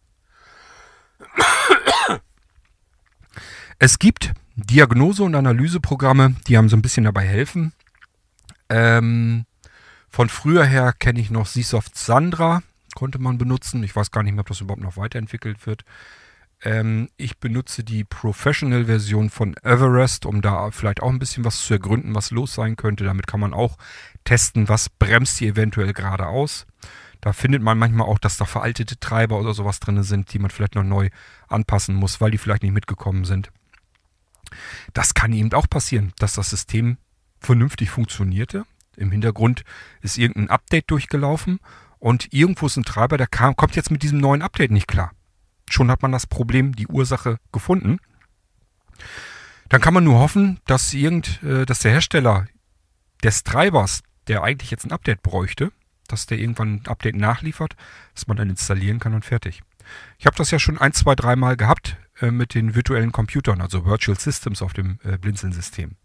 [3.79, 7.73] Es gibt Diagnose- und Analyseprogramme, die haben so ein bisschen dabei helfen.
[8.69, 9.47] Ähm,
[10.09, 12.63] von früher her kenne ich noch Seasoft Sandra,
[12.95, 13.83] konnte man benutzen.
[13.83, 15.85] Ich weiß gar nicht mehr, ob das überhaupt noch weiterentwickelt wird.
[16.65, 21.75] Ähm, ich benutze die Professional-Version von Everest, um da vielleicht auch ein bisschen was zu
[21.75, 23.05] ergründen, was los sein könnte.
[23.05, 23.77] Damit kann man auch
[24.25, 26.67] testen, was bremst hier eventuell gerade aus.
[27.21, 30.51] Da findet man manchmal auch, dass da veraltete Treiber oder sowas drin sind, die man
[30.51, 31.11] vielleicht noch neu
[31.49, 33.51] anpassen muss, weil die vielleicht nicht mitgekommen sind.
[34.95, 36.97] Das kann eben auch passieren, dass das System
[37.41, 38.65] vernünftig funktionierte.
[38.97, 39.65] Im Hintergrund
[40.01, 41.61] ist irgendein Update durchgelaufen
[41.99, 45.13] und irgendwo ist ein Treiber, der kam, kommt jetzt mit diesem neuen Update nicht klar.
[45.71, 47.99] Schon hat man das Problem, die Ursache gefunden.
[49.69, 52.47] Dann kann man nur hoffen, dass irgend, äh, dass der Hersteller
[53.23, 55.73] des Treibers, der eigentlich jetzt ein Update bräuchte,
[56.09, 57.77] dass der irgendwann ein Update nachliefert,
[58.15, 59.63] dass man dann installieren kann und fertig.
[60.19, 63.85] Ich habe das ja schon ein, zwei, dreimal gehabt äh, mit den virtuellen Computern, also
[63.85, 65.97] Virtual Systems auf dem äh, Blinzeln-System.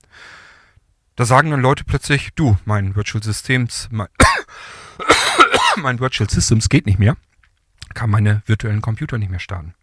[1.15, 4.07] Da sagen dann Leute plötzlich, du, mein Virtual Systems, mein,
[5.75, 7.17] mein Virtual Systems geht nicht mehr,
[7.93, 9.73] kann meine virtuellen Computer nicht mehr starten.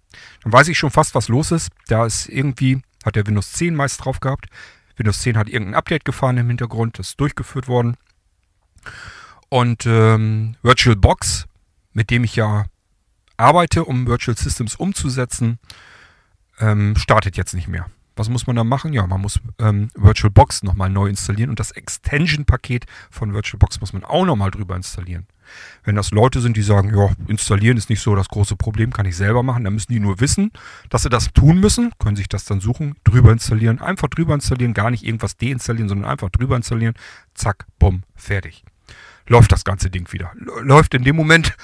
[0.42, 1.70] Dann weiß ich schon fast, was los ist.
[1.88, 4.46] Da ist irgendwie, hat der Windows 10 meist drauf gehabt.
[4.96, 7.96] Windows 10 hat irgendein Update gefahren im Hintergrund, das ist durchgeführt worden.
[9.48, 11.46] Und ähm, VirtualBox,
[11.92, 12.66] mit dem ich ja
[13.36, 15.58] arbeite, um Virtual Systems umzusetzen,
[16.58, 17.90] ähm, startet jetzt nicht mehr.
[18.16, 18.94] Was muss man da machen?
[18.94, 24.04] Ja, man muss ähm, VirtualBox nochmal neu installieren und das Extension-Paket von VirtualBox muss man
[24.04, 25.26] auch nochmal drüber installieren.
[25.84, 29.06] Wenn das Leute sind, die sagen, ja, installieren ist nicht so das große Problem, kann
[29.06, 30.50] ich selber machen, dann müssen die nur wissen,
[30.88, 34.74] dass sie das tun müssen, können sich das dann suchen, drüber installieren, einfach drüber installieren,
[34.74, 36.94] gar nicht irgendwas deinstallieren, sondern einfach drüber installieren,
[37.34, 38.64] zack, bumm, fertig.
[39.28, 40.32] Läuft das ganze Ding wieder.
[40.62, 41.56] Läuft in dem Moment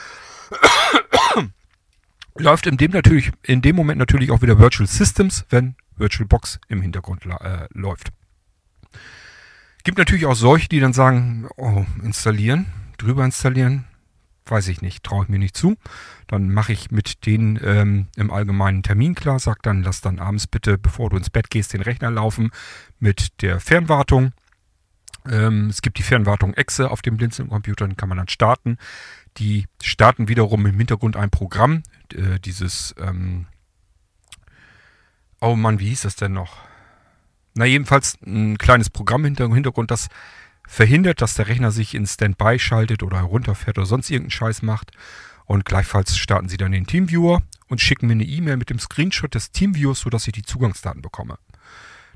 [2.37, 6.83] läuft in dem natürlich in dem Moment natürlich auch wieder Virtual Systems, wenn VirtualBox im
[6.83, 8.13] Hintergrund äh, läuft.
[9.85, 12.67] Gibt natürlich auch solche, die dann sagen, oh, installieren,
[12.99, 13.85] drüber installieren,
[14.47, 15.77] weiß ich nicht, traue ich mir nicht zu.
[16.29, 20.47] Dann mache ich mit denen ähm, im allgemeinen Termin klar, sag dann, lass dann abends
[20.47, 22.51] bitte, bevor du ins Bett gehst, den Rechner laufen
[22.99, 24.33] mit der Fernwartung.
[25.29, 28.79] Ähm, es gibt die Fernwartung Exe auf dem Blinzeln-Computer, den kann man dann starten.
[29.39, 33.47] Die starten wiederum im Hintergrund ein Programm, äh, dieses ähm,
[35.45, 36.57] Oh Mann, wie hieß das denn noch?
[37.55, 40.07] Na, jedenfalls ein kleines Programm im Hintergrund, das
[40.69, 44.93] verhindert, dass der Rechner sich in Standby schaltet oder herunterfährt oder sonst irgendeinen Scheiß macht.
[45.45, 49.35] Und gleichfalls starten Sie dann den Teamviewer und schicken mir eine E-Mail mit dem Screenshot
[49.35, 51.39] des Teamviewers, sodass ich die Zugangsdaten bekomme.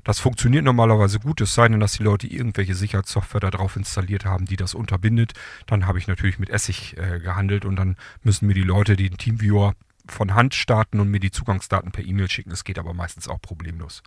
[0.05, 4.23] Das funktioniert normalerweise gut, es sei denn, dass die Leute irgendwelche Sicherheitssoftware da drauf installiert
[4.23, 5.33] haben, die das unterbindet.
[5.65, 9.17] Dann habe ich natürlich mit Essig äh, gehandelt und dann müssen mir die Leute den
[9.17, 9.73] Teamviewer
[10.11, 12.49] von Hand starten und mir die Zugangsdaten per E-Mail schicken.
[12.49, 14.03] Das geht aber meistens auch problemlos.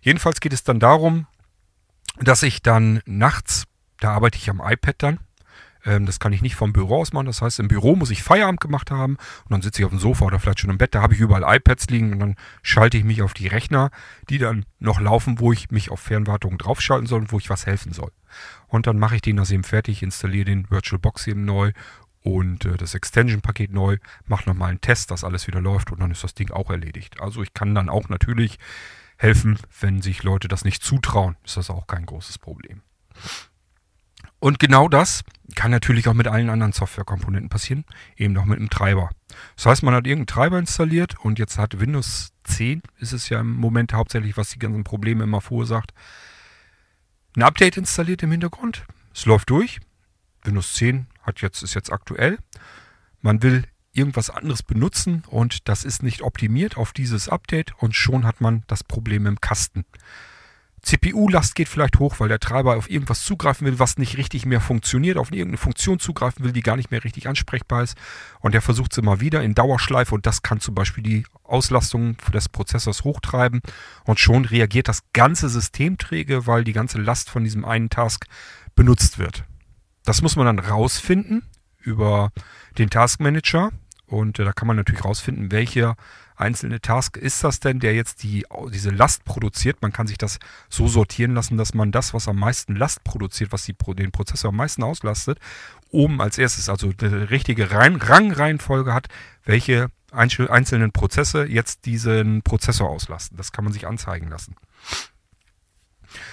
[0.00, 1.26] Jedenfalls geht es dann darum,
[2.20, 3.64] dass ich dann nachts,
[4.00, 5.18] da arbeite ich am iPad dann,
[5.84, 7.26] ähm, das kann ich nicht vom Büro aus machen.
[7.26, 9.98] Das heißt, im Büro muss ich Feierabend gemacht haben und dann sitze ich auf dem
[9.98, 10.94] Sofa oder vielleicht schon im Bett.
[10.94, 13.90] Da habe ich überall iPads liegen und dann schalte ich mich auf die Rechner,
[14.28, 17.66] die dann noch laufen, wo ich mich auf Fernwartung draufschalten soll und wo ich was
[17.66, 18.10] helfen soll.
[18.66, 21.72] Und dann mache ich den das eben fertig, installiere den VirtualBox eben neu
[22.24, 26.10] und äh, das Extension-Paket neu, mache nochmal einen Test, dass alles wieder läuft und dann
[26.10, 27.20] ist das Ding auch erledigt.
[27.20, 28.58] Also ich kann dann auch natürlich
[29.18, 32.80] helfen, wenn sich Leute das nicht zutrauen, ist das auch kein großes Problem.
[34.40, 35.22] Und genau das
[35.54, 37.84] kann natürlich auch mit allen anderen Softwarekomponenten passieren,
[38.16, 39.10] eben auch mit einem Treiber.
[39.56, 43.40] Das heißt, man hat irgendeinen Treiber installiert und jetzt hat Windows 10, ist es ja
[43.40, 45.92] im Moment hauptsächlich, was die ganzen Probleme immer verursacht,
[47.36, 48.86] ein Update installiert im Hintergrund.
[49.12, 49.80] Es läuft durch.
[50.42, 52.38] Windows 10 hat jetzt, ist jetzt aktuell.
[53.20, 58.26] Man will irgendwas anderes benutzen und das ist nicht optimiert auf dieses Update und schon
[58.26, 59.84] hat man das Problem im Kasten.
[60.84, 64.60] CPU-Last geht vielleicht hoch, weil der Treiber auf irgendwas zugreifen will, was nicht richtig mehr
[64.60, 67.96] funktioniert, auf irgendeine Funktion zugreifen will, die gar nicht mehr richtig ansprechbar ist.
[68.40, 72.16] Und der versucht es immer wieder in Dauerschleife und das kann zum Beispiel die Auslastung
[72.32, 73.62] des Prozessors hochtreiben.
[74.04, 78.26] Und schon reagiert das ganze System träge, weil die ganze Last von diesem einen Task
[78.74, 79.44] benutzt wird.
[80.04, 81.42] Das muss man dann rausfinden
[81.78, 82.30] über
[82.78, 83.70] den Task Manager.
[84.06, 85.96] Und äh, da kann man natürlich rausfinden, welcher
[86.36, 89.82] einzelne Task ist das denn, der jetzt die, diese Last produziert.
[89.82, 90.38] Man kann sich das
[90.68, 94.50] so sortieren lassen, dass man das, was am meisten Last produziert, was die, den Prozessor
[94.50, 95.38] am meisten auslastet,
[95.90, 99.08] oben als erstes, also die richtige Rein Rangreihenfolge hat,
[99.44, 103.36] welche einzelnen Prozesse jetzt diesen Prozessor auslasten.
[103.36, 104.56] Das kann man sich anzeigen lassen.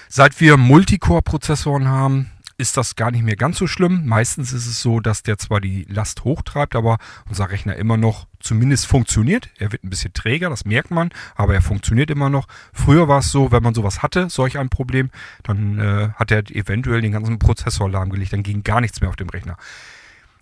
[0.08, 2.32] Seit wir Multicore-Prozessoren haben,
[2.62, 4.06] ist das gar nicht mehr ganz so schlimm.
[4.06, 8.28] Meistens ist es so, dass der zwar die Last hochtreibt, aber unser Rechner immer noch
[8.40, 9.50] zumindest funktioniert.
[9.58, 12.48] Er wird ein bisschen träger, das merkt man, aber er funktioniert immer noch.
[12.72, 15.10] Früher war es so, wenn man sowas hatte, solch ein Problem,
[15.44, 19.16] dann äh, hat er eventuell den ganzen Prozessor lahmgelegt, dann ging gar nichts mehr auf
[19.16, 19.58] dem Rechner.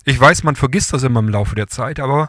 [0.04, 2.28] Ich weiß, man vergisst das immer im Laufe der Zeit, aber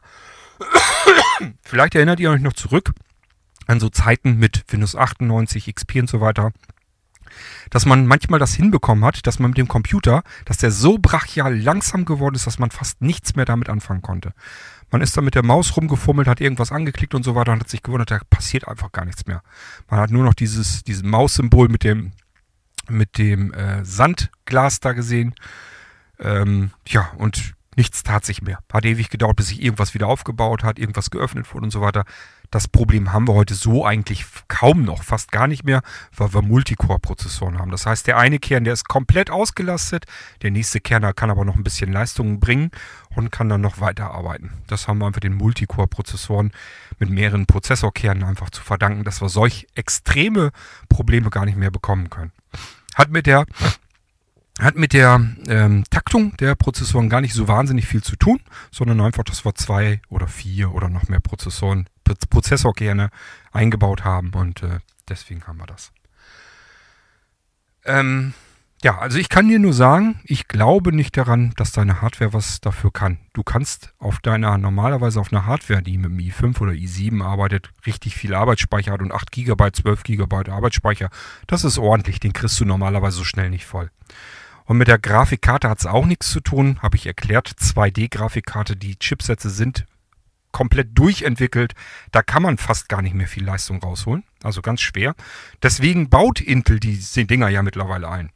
[1.64, 2.94] vielleicht erinnert ihr euch noch zurück
[3.68, 6.52] an so Zeiten mit Windows 98, XP und so weiter
[7.70, 11.58] dass man manchmal das hinbekommen hat, dass man mit dem Computer, dass der so brachial
[11.58, 14.34] langsam geworden ist, dass man fast nichts mehr damit anfangen konnte.
[14.92, 17.70] Man ist da mit der Maus rumgefummelt, hat irgendwas angeklickt und so weiter und hat
[17.70, 19.42] sich gewundert, da passiert einfach gar nichts mehr.
[19.90, 22.12] Man hat nur noch dieses, dieses Maussymbol mit dem,
[22.90, 25.34] mit dem äh, Sandglas da gesehen.
[26.20, 28.60] Ähm, ja, und nichts tat sich mehr.
[28.72, 32.04] Hat ewig gedauert, bis sich irgendwas wieder aufgebaut hat, irgendwas geöffnet wurde und so weiter.
[32.52, 35.82] Das Problem haben wir heute so eigentlich kaum noch, fast gar nicht mehr,
[36.18, 37.72] weil wir Multicore-Prozessoren haben.
[37.72, 40.06] Das heißt, der eine Kern, der ist komplett ausgelastet,
[40.42, 42.72] der nächste Kern kann aber noch ein bisschen Leistung bringen
[43.16, 44.52] und kann dann noch weiterarbeiten.
[44.68, 46.52] Das haben wir einfach den Multicore-Prozessoren
[47.00, 50.52] mit mehreren Prozessorkernen einfach zu verdanken, dass wir solch extreme
[50.90, 52.34] Probleme gar nicht mehr bekommen können.
[52.96, 53.46] Hat mit der
[54.60, 59.00] hat mit der ähm, Taktung der Prozessoren gar nicht so wahnsinnig viel zu tun, sondern
[59.00, 63.10] einfach, dass wir zwei oder vier oder noch mehr Prozessoren Prozessorkerne
[63.52, 65.92] eingebaut haben und äh, deswegen haben wir das.
[67.86, 68.34] Ähm,
[68.84, 72.62] Ja, also ich kann dir nur sagen, ich glaube nicht daran, dass deine Hardware was
[72.62, 73.20] dafür kann.
[73.34, 77.70] Du kannst auf deiner, normalerweise auf einer Hardware, die mit dem i5 oder i7 arbeitet,
[77.86, 81.12] richtig viel Arbeitsspeicher hat und 8 GB, 12 GB Arbeitsspeicher.
[81.46, 83.92] Das ist ordentlich, den kriegst du normalerweise so schnell nicht voll.
[84.66, 87.50] Und mit der Grafikkarte hat es auch nichts zu tun, habe ich erklärt.
[87.50, 89.86] 2D-Grafikkarte, die Chipsätze sind
[90.52, 91.74] komplett durchentwickelt.
[92.12, 94.24] Da kann man fast gar nicht mehr viel Leistung rausholen.
[94.44, 95.16] Also ganz schwer.
[95.62, 98.32] Deswegen baut Intel die Dinger ja mittlerweile ein.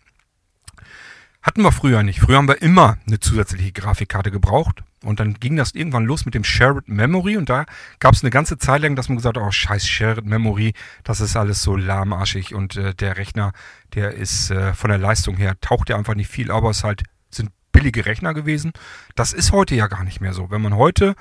[1.46, 2.22] Hatten wir früher nicht.
[2.22, 4.84] Früher haben wir immer eine zusätzliche Grafikkarte gebraucht.
[5.04, 7.38] Und dann ging das irgendwann los mit dem Shared Memory.
[7.38, 7.66] Und da
[8.00, 10.74] gab es eine ganze Zeit lang, dass man gesagt hat, oh scheiß Shared Memory,
[11.04, 12.56] das ist alles so lahmarschig.
[12.56, 13.54] Und äh, der Rechner,
[13.94, 17.04] der ist äh, von der Leistung her, taucht ja einfach nicht viel, aber es halt
[17.30, 18.72] sind billige Rechner gewesen.
[19.14, 20.50] Das ist heute ja gar nicht mehr so.
[20.50, 21.16] Wenn man heute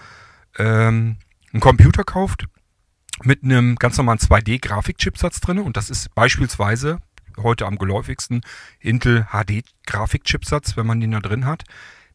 [0.58, 1.16] ähm,
[1.52, 2.46] einen Computer kauft
[3.22, 6.98] mit einem ganz normalen 2D-Grafikchipsatz drin, und das ist beispielsweise
[7.38, 8.42] heute am geläufigsten
[8.80, 11.64] Intel HD Grafikchipsatz, wenn man den da drin hat.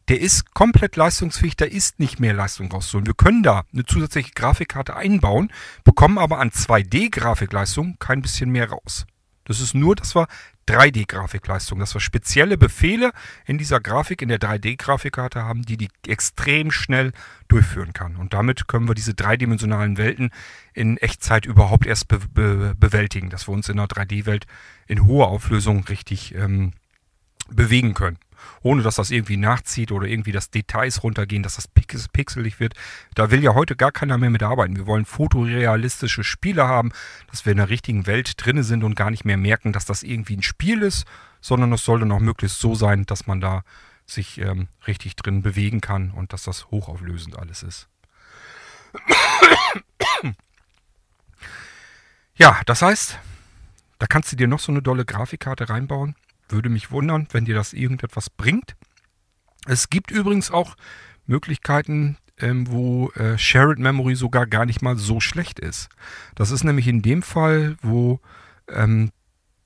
[0.08, 3.06] Der ist komplett leistungsfähig, da ist nicht mehr Leistung rauszuholen.
[3.06, 5.52] Wir können da eine zusätzliche Grafikkarte einbauen,
[5.84, 9.06] bekommen aber an 2D-Grafikleistung kein bisschen mehr raus.
[9.44, 10.26] Das ist nur, dass wir
[10.70, 13.12] 3D-Grafikleistung, dass wir spezielle Befehle
[13.46, 17.12] in dieser Grafik, in der 3D-Grafikkarte haben, die die extrem schnell
[17.48, 18.16] durchführen kann.
[18.16, 20.30] Und damit können wir diese dreidimensionalen Welten
[20.72, 24.46] in Echtzeit überhaupt erst be be bewältigen, dass wir uns in einer 3D-Welt
[24.86, 26.72] in hoher Auflösung richtig ähm,
[27.50, 28.18] bewegen können
[28.62, 32.74] ohne dass das irgendwie nachzieht oder irgendwie das Details runtergehen, dass das pix pixelig wird.
[33.14, 34.76] Da will ja heute gar keiner mehr mit arbeiten.
[34.76, 36.92] Wir wollen fotorealistische Spiele haben,
[37.30, 40.02] dass wir in der richtigen Welt drinne sind und gar nicht mehr merken, dass das
[40.02, 41.06] irgendwie ein Spiel ist,
[41.40, 43.62] sondern es soll dann auch möglichst so sein, dass man da
[44.06, 47.88] sich ähm, richtig drin bewegen kann und dass das hochauflösend alles ist.
[52.34, 53.18] Ja, das heißt,
[53.98, 56.16] da kannst du dir noch so eine dolle Grafikkarte reinbauen.
[56.50, 58.76] Würde mich wundern, wenn dir das irgendetwas bringt.
[59.66, 60.76] Es gibt übrigens auch
[61.26, 65.88] Möglichkeiten, ähm, wo äh, Shared Memory sogar gar nicht mal so schlecht ist.
[66.34, 68.20] Das ist nämlich in dem Fall, wo
[68.68, 69.10] ähm,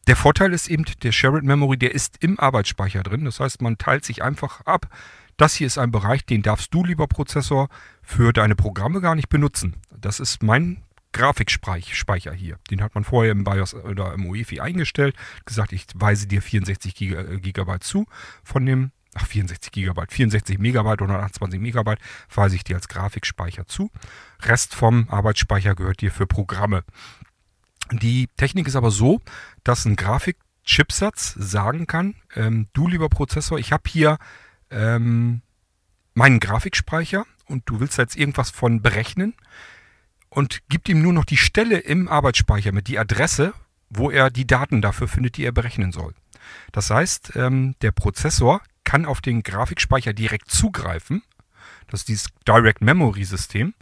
[0.07, 3.25] der Vorteil ist eben, der Shared Memory, der ist im Arbeitsspeicher drin.
[3.25, 4.89] Das heißt, man teilt sich einfach ab.
[5.37, 7.69] Das hier ist ein Bereich, den darfst du, lieber Prozessor,
[8.03, 9.77] für deine Programme gar nicht benutzen.
[9.91, 10.84] Das ist mein
[11.15, 12.59] Grafikspeicher hier.
[12.71, 15.17] Den hat man vorher im BIOS oder im UEFI eingestellt.
[15.47, 18.07] Gesagt, ich weise dir 64 GB zu
[18.43, 22.01] von dem, ach 64 GB, 64 Megabyte oder 128 Megabyte
[22.35, 23.91] weise ich dir als Grafikspeicher zu.
[24.43, 26.85] Rest vom Arbeitsspeicher gehört dir für Programme.
[27.93, 29.21] Die Technik ist aber so,
[29.63, 34.19] dass ein Grafikchipsatz sagen kann, ähm, du lieber Prozessor, ich habe hier
[34.71, 35.43] ähm,
[36.15, 39.35] meinen Grafikspeicher und du willst jetzt irgendwas von berechnen
[40.35, 43.55] und gibt ihm nur noch die Stelle im Arbeitsspeicher mit, die Adresse,
[43.89, 46.15] wo er die Daten dafür findet, die er berechnen soll.
[46.73, 51.23] Das heißt, ähm, der Prozessor kann auf den Grafikspeicher direkt zugreifen.
[51.89, 53.75] Das ist dieses Direct Memory System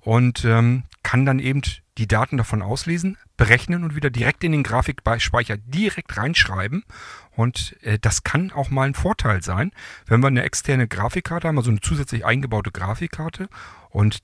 [0.00, 1.62] und ähm, kann dann eben
[1.98, 6.84] die Daten davon auslesen, berechnen und wieder direkt in den Grafikspeicher direkt reinschreiben.
[7.32, 9.72] Und äh, das kann auch mal ein Vorteil sein,
[10.06, 13.48] wenn wir eine externe Grafikkarte haben, also eine zusätzlich eingebaute Grafikkarte
[13.90, 14.18] und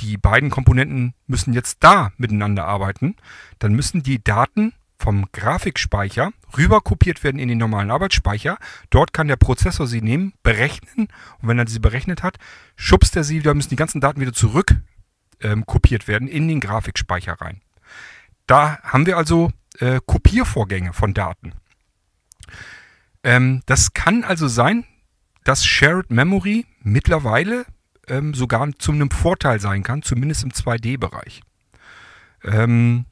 [0.00, 3.16] die beiden Komponenten müssen jetzt da miteinander arbeiten,
[3.58, 8.58] dann müssen die Daten vom Grafikspeicher rüber kopiert werden in den normalen Arbeitsspeicher.
[8.90, 11.08] Dort kann der Prozessor sie nehmen, berechnen
[11.40, 12.38] und wenn er sie berechnet hat,
[12.76, 14.74] schubst er sie wieder, müssen die ganzen Daten wieder zurück
[15.40, 17.60] ähm, kopiert werden in den Grafikspeicher rein.
[18.46, 21.52] Da haben wir also äh, Kopiervorgänge von Daten.
[23.22, 24.84] Ähm, das kann also sein,
[25.44, 27.66] dass Shared Memory mittlerweile
[28.08, 31.42] ähm, sogar zu einem Vorteil sein kann, zumindest im 2D-Bereich.
[32.44, 33.06] Ähm,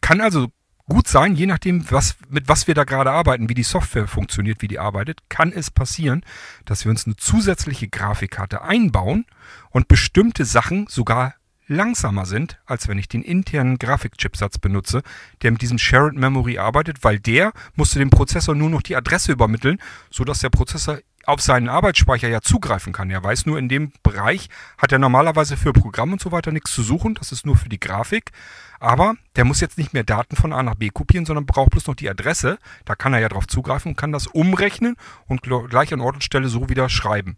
[0.00, 0.48] kann also
[0.88, 4.62] gut sein, je nachdem, was, mit was wir da gerade arbeiten, wie die Software funktioniert,
[4.62, 6.22] wie die arbeitet, kann es passieren,
[6.64, 9.24] dass wir uns eine zusätzliche Grafikkarte einbauen
[9.70, 11.34] und bestimmte Sachen sogar
[11.68, 15.02] langsamer sind, als wenn ich den internen Grafikchipsatz benutze,
[15.42, 19.32] der mit diesem Shared Memory arbeitet, weil der musste dem Prozessor nur noch die Adresse
[19.32, 19.78] übermitteln,
[20.10, 23.10] sodass der Prozessor auf seinen Arbeitsspeicher ja zugreifen kann.
[23.10, 26.72] Er weiß nur, in dem Bereich hat er normalerweise für Programm und so weiter nichts
[26.72, 27.14] zu suchen.
[27.14, 28.32] Das ist nur für die Grafik.
[28.80, 31.86] Aber der muss jetzt nicht mehr Daten von A nach B kopieren, sondern braucht bloß
[31.86, 32.58] noch die Adresse.
[32.84, 36.24] Da kann er ja drauf zugreifen und kann das umrechnen und gleich an Ort und
[36.24, 37.36] Stelle so wieder schreiben.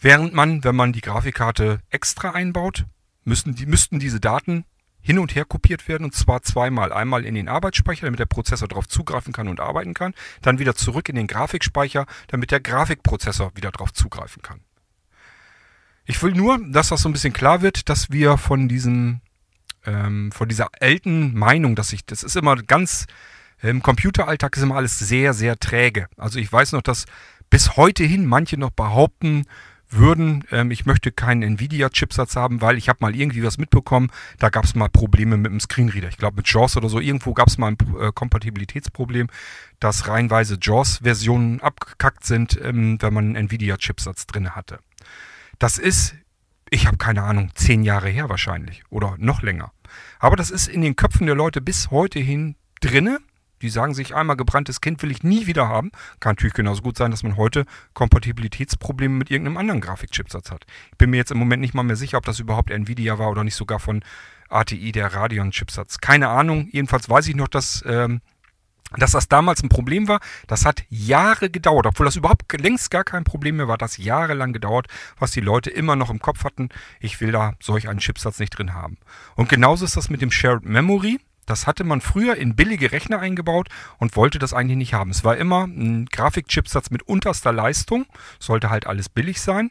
[0.00, 2.86] Während man, wenn man die Grafikkarte extra einbaut,
[3.24, 4.64] müssten, die, müssten diese Daten
[5.08, 6.92] hin und her kopiert werden und zwar zweimal.
[6.92, 10.12] Einmal in den Arbeitsspeicher, damit der Prozessor darauf zugreifen kann und arbeiten kann,
[10.42, 14.60] dann wieder zurück in den Grafikspeicher, damit der Grafikprozessor wieder darauf zugreifen kann.
[16.04, 19.22] Ich will nur, dass das so ein bisschen klar wird, dass wir von diesem,
[19.86, 23.06] ähm, von dieser alten Meinung, dass ich, das ist immer ganz
[23.62, 26.08] Im Computeralltag ist immer alles sehr, sehr träge.
[26.18, 27.06] Also ich weiß noch, dass
[27.48, 29.46] bis heute hin manche noch behaupten
[29.90, 34.48] würden, ähm, ich möchte keinen Nvidia-Chipsatz haben, weil ich habe mal irgendwie was mitbekommen, da
[34.48, 36.08] gab es mal Probleme mit dem Screenreader.
[36.08, 39.28] Ich glaube mit JAWS oder so, irgendwo gab es mal ein äh, Kompatibilitätsproblem,
[39.80, 44.80] dass reihenweise JAWS-Versionen abgekackt sind, ähm, wenn man einen Nvidia-Chipsatz drin hatte.
[45.58, 46.14] Das ist,
[46.70, 49.72] ich habe keine Ahnung, zehn Jahre her wahrscheinlich oder noch länger.
[50.18, 53.18] Aber das ist in den Köpfen der Leute bis heute hin drinne
[53.62, 55.90] die sagen sich, einmal gebranntes Kind will ich nie wieder haben.
[56.20, 60.66] Kann natürlich genauso gut sein, dass man heute Kompatibilitätsprobleme mit irgendeinem anderen Grafikchipsatz hat.
[60.92, 63.30] Ich bin mir jetzt im Moment nicht mal mehr sicher, ob das überhaupt Nvidia war
[63.30, 64.02] oder nicht sogar von
[64.48, 65.98] ATI, der Radeon-Chipsatz.
[65.98, 66.68] Keine Ahnung.
[66.72, 68.20] Jedenfalls weiß ich noch, dass, ähm,
[68.96, 70.20] dass das damals ein Problem war.
[70.46, 73.78] Das hat Jahre gedauert, obwohl das überhaupt längst gar kein Problem mehr war.
[73.78, 74.86] Das jahrelang gedauert,
[75.18, 76.70] was die Leute immer noch im Kopf hatten.
[77.00, 78.96] Ich will da solch einen Chipsatz nicht drin haben.
[79.36, 81.20] Und genauso ist das mit dem Shared Memory.
[81.48, 85.10] Das hatte man früher in billige Rechner eingebaut und wollte das eigentlich nicht haben.
[85.10, 88.04] Es war immer ein Grafikchipsatz mit unterster Leistung,
[88.38, 89.70] sollte halt alles billig sein.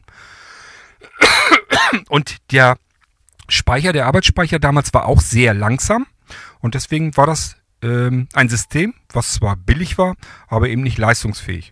[2.09, 2.77] Und der
[3.47, 6.07] Speicher, der Arbeitsspeicher damals war auch sehr langsam
[6.59, 10.15] und deswegen war das ähm, ein System, was zwar billig war,
[10.47, 11.71] aber eben nicht leistungsfähig.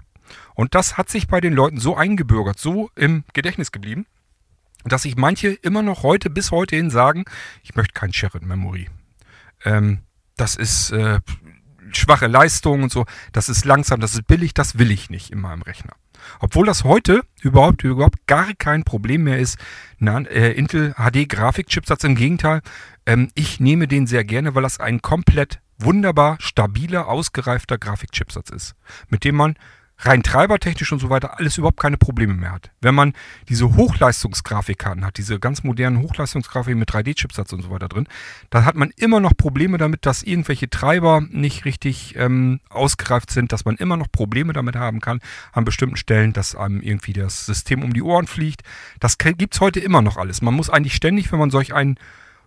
[0.53, 4.05] Und das hat sich bei den Leuten so eingebürgert, so im Gedächtnis geblieben,
[4.83, 7.25] dass sich manche immer noch heute bis heute hin sagen,
[7.63, 8.87] ich möchte kein Shared Memory
[9.65, 9.99] ähm,
[10.37, 11.19] das ist äh,
[11.91, 15.39] schwache Leistung und so, das ist langsam, das ist billig, das will ich nicht in
[15.39, 15.93] meinem Rechner.
[16.39, 19.57] Obwohl das heute überhaupt, überhaupt gar kein Problem mehr ist.
[19.99, 22.61] Na, äh, Intel HD Grafikchipsatz im Gegenteil.
[23.05, 28.75] Ähm, ich nehme den sehr gerne, weil das ein komplett wunderbar stabiler, ausgereifter Grafikchipsatz ist,
[29.09, 29.55] mit dem man
[29.99, 32.71] rein treibertechnisch und so weiter alles überhaupt keine Probleme mehr hat.
[32.81, 33.13] Wenn man
[33.49, 38.07] diese Hochleistungsgrafikkarten hat, diese ganz modernen Hochleistungsgrafiken mit 3D-Chipsatz und so weiter drin,
[38.49, 43.51] dann hat man immer noch Probleme damit, dass irgendwelche Treiber nicht richtig ähm, ausgereift sind,
[43.51, 45.19] dass man immer noch Probleme damit haben kann
[45.53, 48.61] an bestimmten Stellen, dass einem irgendwie das System um die Ohren fliegt.
[48.99, 50.41] Das gibt's heute immer noch alles.
[50.41, 51.97] Man muss eigentlich ständig, wenn man solch einen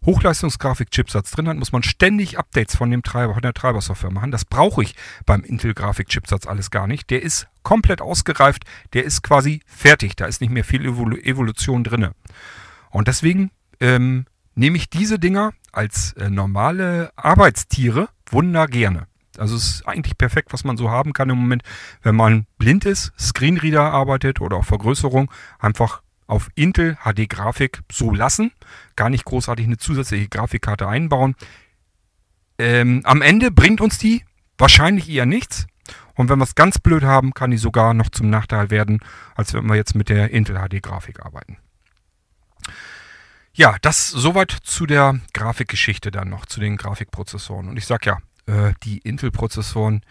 [0.04, 4.30] Hochleistungsgrafik-Chipsatz drin hat, muss man ständig Updates von dem Treiber, von der Treibersoftware machen.
[4.30, 4.94] Das brauche ich
[5.26, 7.10] beim Intel-Grafik-Chipsatz alles gar nicht.
[7.10, 10.16] Der ist komplett ausgereift, der ist quasi fertig.
[10.16, 12.08] Da ist nicht mehr viel Evolu Evolution drin.
[12.90, 19.06] Und deswegen ähm, nehme ich diese Dinger als äh, normale Arbeitstiere wunder gerne.
[19.38, 21.62] Also es ist eigentlich perfekt, was man so haben kann im Moment,
[22.02, 28.12] wenn man blind ist, Screenreader arbeitet oder auch Vergrößerung, einfach auf Intel HD Grafik so
[28.14, 28.52] lassen.
[28.94, 31.34] Gar nicht großartig eine zusätzliche Grafikkarte einbauen.
[32.58, 34.24] Ähm, am Ende bringt uns die
[34.56, 35.66] wahrscheinlich eher nichts.
[36.14, 39.00] Und wenn wir es ganz blöd haben, kann die sogar noch zum Nachteil werden,
[39.34, 41.56] als wenn wir jetzt mit der Intel HD Grafik arbeiten.
[43.52, 47.68] Ja, das soweit zu der Grafikgeschichte dann noch, zu den Grafikprozessoren.
[47.68, 50.02] Und ich sag ja, äh, die Intel-Prozessoren,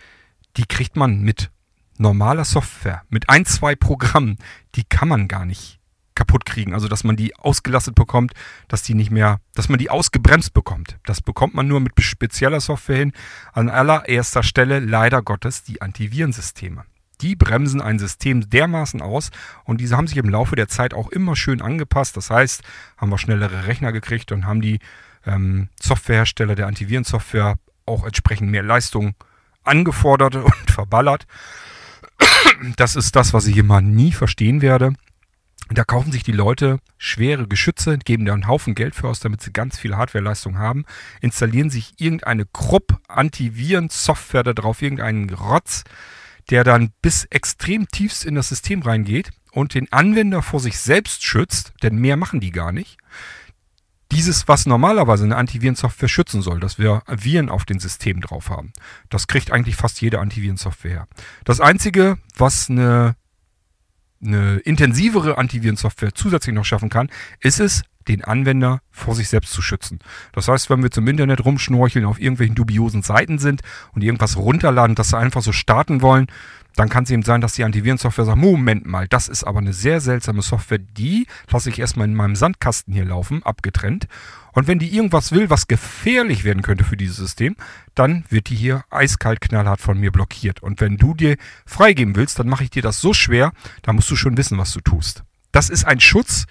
[0.58, 1.52] die kriegt man mit
[1.98, 4.38] normaler Software, mit ein, zwei Programmen,
[4.76, 5.77] die kann man gar nicht
[6.18, 6.74] kaputt kriegen.
[6.74, 8.34] Also dass man die ausgelastet bekommt,
[8.68, 10.98] dass die nicht mehr, dass man die ausgebremst bekommt.
[11.06, 13.14] Das bekommt man nur mit spezieller Software hin.
[13.54, 16.84] An allererster Stelle leider Gottes die Antivirensysteme.
[17.22, 19.32] Die bremsen ein System dermaßen aus
[19.64, 22.18] und diese haben sich im Laufe der Zeit auch immer schön angepasst.
[22.18, 22.62] Das heißt,
[22.98, 24.80] haben wir schnellere Rechner gekriegt und haben die
[25.26, 27.56] ähm, Softwarehersteller der Antivirensoftware
[27.86, 29.16] auch entsprechend mehr Leistung
[29.64, 31.26] angefordert und verballert.
[32.76, 34.94] Das ist das, was ich immer nie verstehen werde.
[35.70, 39.42] Da kaufen sich die Leute schwere Geschütze, geben da einen Haufen Geld für aus, damit
[39.42, 40.86] sie ganz viel Hardwareleistung haben,
[41.20, 45.84] installieren sich irgendeine Krupp Antiviren-Software da drauf, irgendeinen Rotz,
[46.50, 51.26] der dann bis extrem tiefst in das System reingeht und den Anwender vor sich selbst
[51.26, 52.98] schützt, denn mehr machen die gar nicht.
[54.14, 58.72] Dieses, was normalerweise eine Antivirensoftware schützen soll, dass wir Viren auf den System drauf haben,
[59.10, 61.08] das kriegt eigentlich fast jede Antivirensoftware her.
[61.44, 63.18] Das Einzige, was eine
[64.24, 67.10] eine intensivere Antivirensoftware zusätzlich noch schaffen kann,
[67.40, 70.00] ist es, den Anwender vor sich selbst zu schützen.
[70.32, 73.62] Das heißt, wenn wir zum Internet rumschnorcheln, auf irgendwelchen dubiosen Seiten sind
[73.94, 76.28] und irgendwas runterladen, das sie einfach so starten wollen,
[76.76, 79.74] dann kann es eben sein, dass die Antivirensoftware sagt, Moment mal, das ist aber eine
[79.74, 84.08] sehr seltsame Software, die lasse ich erstmal in meinem Sandkasten hier laufen, abgetrennt.
[84.58, 87.56] Und wenn die irgendwas will, was gefährlich werden könnte für dieses System,
[87.94, 90.64] dann wird die hier eiskalt knallhart von mir blockiert.
[90.64, 91.38] Und wenn du dir
[91.68, 93.52] freigeben willst, dann mache ich dir das so schwer,
[93.84, 95.22] da musst du schon wissen, was du tust.
[95.52, 96.48] Das ist ein Schutz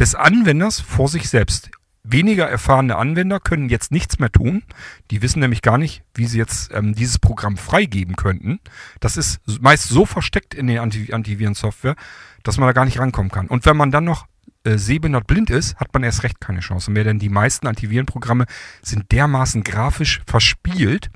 [0.00, 1.70] des Anwenders vor sich selbst
[2.02, 4.64] weniger erfahrene Anwender können jetzt nichts mehr tun.
[5.10, 8.58] Die wissen nämlich gar nicht, wie sie jetzt ähm, dieses Programm freigeben könnten.
[8.98, 11.96] Das ist meist so versteckt in der Anti Antivirensoftware,
[12.42, 13.46] dass man da gar nicht rankommen kann.
[13.46, 14.26] Und wenn man dann noch
[14.68, 18.46] äh, sehbehindert blind ist, hat man erst recht keine Chance mehr, denn die meisten Antivirenprogramme
[18.82, 21.10] sind dermaßen grafisch verspielt,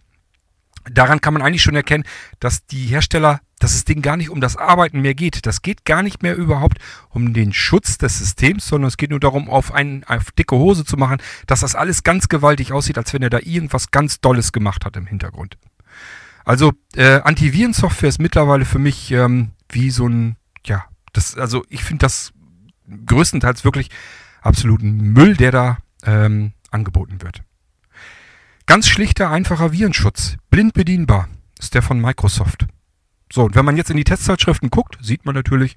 [0.91, 2.05] daran kann man eigentlich schon erkennen,
[2.41, 5.47] dass die Hersteller, dass das Ding gar nicht um das Arbeiten mehr geht.
[5.47, 6.79] Das geht gar nicht mehr überhaupt
[7.11, 10.85] um den Schutz des Systems, sondern es geht nur darum, auf, einen, auf dicke Hose
[10.85, 14.53] zu machen, dass das alles ganz gewaltig aussieht, als wenn er da irgendwas ganz Dolles
[14.53, 15.57] gemacht hat im Hintergrund.
[16.45, 20.37] Also äh, Antivirensoftware ist mittlerweile für mich ähm, wie so ein,
[20.67, 22.33] ja, das, also ich finde das
[23.07, 23.91] größtenteils wirklich
[24.41, 27.43] absoluten Müll, der da ähm, angeboten wird.
[28.67, 31.29] Ganz schlichter, einfacher Virenschutz, blind bedienbar,
[31.59, 32.67] ist der von Microsoft.
[33.33, 35.77] So, und wenn man jetzt in die Testzeitschriften guckt, sieht man natürlich,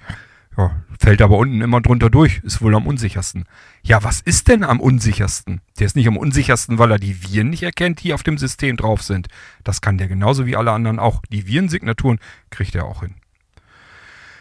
[0.58, 3.46] ja, fällt aber unten immer drunter durch, ist wohl am unsichersten.
[3.84, 5.62] Ja, was ist denn am unsichersten?
[5.80, 8.78] Der ist nicht am unsichersten, weil er die Viren nicht erkennt, die auf dem System
[8.78, 9.28] drauf sind.
[9.64, 11.22] Das kann der genauso wie alle anderen auch.
[11.32, 13.16] Die Virensignaturen kriegt er auch hin.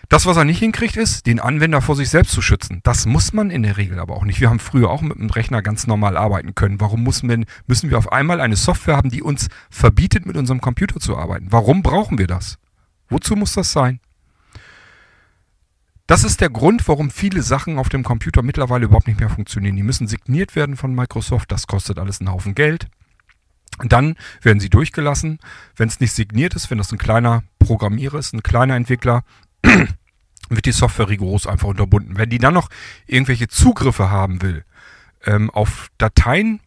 [0.08, 2.80] Das, was er nicht hinkriegt, ist, den Anwender vor sich selbst zu schützen.
[2.82, 4.40] Das muss man in der Regel aber auch nicht.
[4.40, 6.80] Wir haben früher auch mit dem Rechner ganz normal arbeiten können.
[6.80, 10.60] Warum müssen wir, müssen wir auf einmal eine Software haben, die uns verbietet, mit unserem
[10.60, 11.46] Computer zu arbeiten?
[11.50, 12.58] Warum brauchen wir das?
[13.08, 14.00] Wozu muss das sein?
[16.06, 19.76] Das ist der Grund, warum viele Sachen auf dem Computer mittlerweile überhaupt nicht mehr funktionieren.
[19.76, 21.50] Die müssen signiert werden von Microsoft.
[21.50, 22.88] Das kostet alles einen Haufen Geld.
[23.82, 25.40] dann werden sie durchgelassen.
[25.74, 29.24] Wenn es nicht signiert ist, wenn das ein kleiner Programmierer ist, ein kleiner Entwickler,
[30.50, 32.18] wird die Software rigoros einfach unterbunden.
[32.18, 32.68] Wenn die dann noch
[33.06, 34.64] irgendwelche Zugriffe haben will
[35.24, 36.60] ähm, auf Dateien,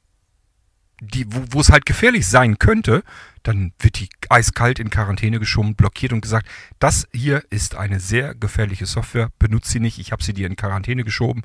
[1.00, 3.04] die, wo, wo es halt gefährlich sein könnte,
[3.44, 6.48] dann wird die eiskalt in Quarantäne geschoben, blockiert und gesagt,
[6.80, 10.56] das hier ist eine sehr gefährliche Software, benutze sie nicht, ich habe sie dir in
[10.56, 11.44] Quarantäne geschoben,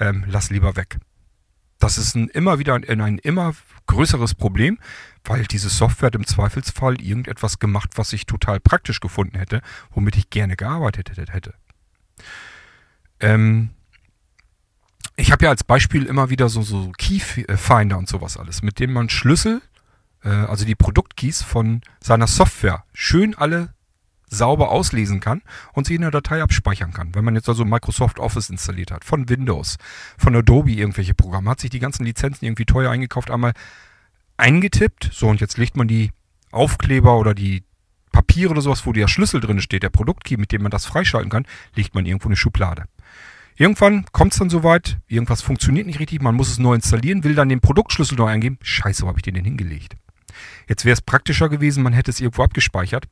[0.00, 0.98] ähm, lass lieber weg.
[1.78, 3.54] Das ist ein, immer wieder ein, ein immer
[3.86, 4.78] größeres Problem,
[5.28, 9.60] weil diese Software hat im Zweifelsfall irgendetwas gemacht, was ich total praktisch gefunden hätte,
[9.90, 11.54] womit ich gerne gearbeitet hätte.
[13.20, 13.70] Ähm,
[15.16, 18.92] ich habe ja als Beispiel immer wieder so, so Keyfinder und sowas alles, mit dem
[18.92, 19.62] man Schlüssel,
[20.22, 23.74] äh, also die Produktkeys von seiner Software schön alle
[24.28, 27.14] sauber auslesen kann und sie in der Datei abspeichern kann.
[27.14, 29.78] Wenn man jetzt also Microsoft Office installiert hat, von Windows,
[30.18, 33.52] von Adobe irgendwelche Programme, hat sich die ganzen Lizenzen irgendwie teuer eingekauft, einmal
[34.36, 36.12] eingetippt, so und jetzt legt man die
[36.50, 37.64] Aufkleber oder die
[38.12, 41.30] Papiere oder sowas, wo der Schlüssel drin steht, der Produktkey, mit dem man das freischalten
[41.30, 42.84] kann, legt man irgendwo eine Schublade.
[43.56, 47.34] Irgendwann kommt es dann soweit, irgendwas funktioniert nicht richtig, man muss es neu installieren, will
[47.34, 48.58] dann den Produktschlüssel neu eingeben.
[48.60, 49.96] Scheiße, wo habe ich den denn hingelegt?
[50.68, 53.06] Jetzt wäre es praktischer gewesen, man hätte es irgendwo abgespeichert.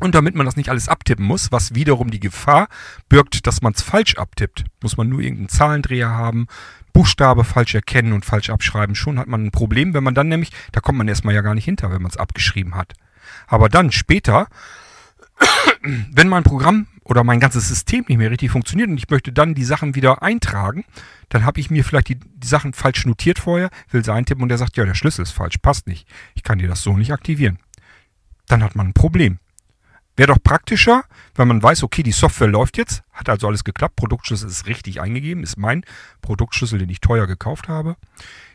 [0.00, 2.68] Und damit man das nicht alles abtippen muss, was wiederum die Gefahr
[3.08, 6.46] birgt, dass man es falsch abtippt, muss man nur irgendeinen Zahlendreher haben,
[6.92, 8.94] Buchstabe falsch erkennen und falsch abschreiben.
[8.94, 11.54] Schon hat man ein Problem, wenn man dann nämlich, da kommt man erstmal ja gar
[11.54, 12.94] nicht hinter, wenn man es abgeschrieben hat.
[13.46, 14.48] Aber dann später,
[15.82, 19.54] wenn mein Programm oder mein ganzes System nicht mehr richtig funktioniert und ich möchte dann
[19.54, 20.84] die Sachen wieder eintragen,
[21.28, 24.48] dann habe ich mir vielleicht die, die Sachen falsch notiert vorher, will sie eintippen und
[24.48, 26.06] der sagt, ja, der Schlüssel ist falsch, passt nicht.
[26.34, 27.58] Ich kann dir das so nicht aktivieren.
[28.46, 29.38] Dann hat man ein Problem.
[30.22, 31.02] Wäre doch praktischer,
[31.34, 35.00] wenn man weiß, okay, die Software läuft jetzt, hat also alles geklappt, Produktschlüssel ist richtig
[35.00, 35.82] eingegeben, ist mein
[36.20, 37.96] Produktschlüssel, den ich teuer gekauft habe.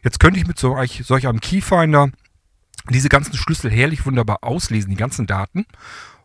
[0.01, 2.07] Jetzt könnte ich mit solch, solch einem Keyfinder
[2.89, 5.65] diese ganzen Schlüssel herrlich wunderbar auslesen, die ganzen Daten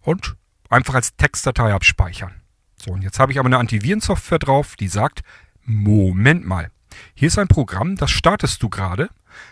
[0.02, 0.36] und
[0.70, 2.40] einfach als Textdatei abspeichern.
[2.76, 5.22] So, und jetzt habe ich aber eine Antivirensoftware drauf, die sagt,
[5.64, 6.70] Moment mal,
[7.14, 9.10] hier ist ein Programm, das startest du gerade,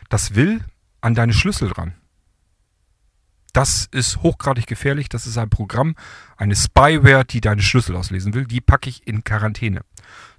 [0.09, 0.61] das will
[1.01, 1.95] an deine Schlüssel dran.
[3.53, 5.09] Das ist hochgradig gefährlich.
[5.09, 5.95] Das ist ein Programm,
[6.37, 8.47] eine Spyware, die deine Schlüssel auslesen will.
[8.47, 9.83] Die packe ich in Quarantäne.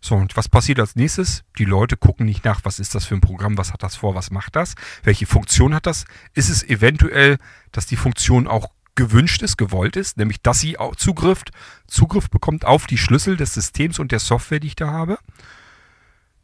[0.02, 1.44] So, und was passiert als nächstes?
[1.58, 4.16] Die Leute gucken nicht nach, was ist das für ein Programm, was hat das vor,
[4.16, 6.06] was macht das, welche Funktion hat das?
[6.34, 7.38] Ist es eventuell,
[7.72, 11.44] dass die Funktion auch gewünscht ist, gewollt ist, nämlich dass sie auch Zugriff,
[11.88, 15.18] Zugriff bekommt auf die Schlüssel des Systems und der Software, die ich da habe?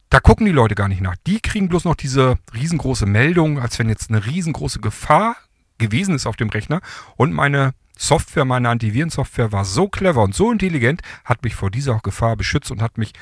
[0.10, 1.16] Da gucken die Leute gar nicht nach.
[1.26, 5.36] Die kriegen bloß noch diese riesengroße Meldung, als wenn jetzt eine riesengroße Gefahr
[5.78, 6.82] gewesen ist auf dem Rechner.
[7.16, 12.00] Und meine Software, meine Antivirensoftware war so clever und so intelligent, hat mich vor dieser
[12.00, 13.14] Gefahr beschützt und hat mich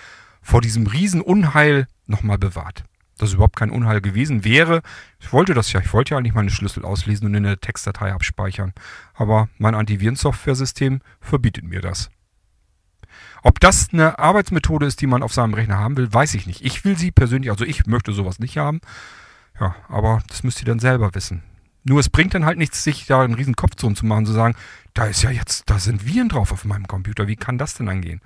[0.42, 2.84] vor diesem Riesenunheil nochmal bewahrt.
[3.18, 4.82] Dass überhaupt kein Unheil gewesen wäre.
[5.20, 5.80] Ich wollte das ja.
[5.80, 8.74] Ich wollte ja eigentlich meine Schlüssel auslesen und in der Textdatei abspeichern.
[9.14, 12.10] Aber mein Antivirensoftware-System verbietet mir das.
[13.42, 16.66] Ob das eine Arbeitsmethode ist, die man auf seinem Rechner haben will, weiß ich nicht.
[16.66, 18.82] Ich will sie persönlich, also ich möchte sowas nicht haben.
[19.60, 21.44] Ja, aber das müsst ihr dann selber wissen.
[21.86, 24.56] Nur es bringt dann halt nichts, sich da einen riesen Kopf zu machen, zu sagen,
[24.96, 27.88] da ist ja jetzt, da sind Viren drauf auf meinem Computer, wie kann das denn
[27.88, 28.22] angehen?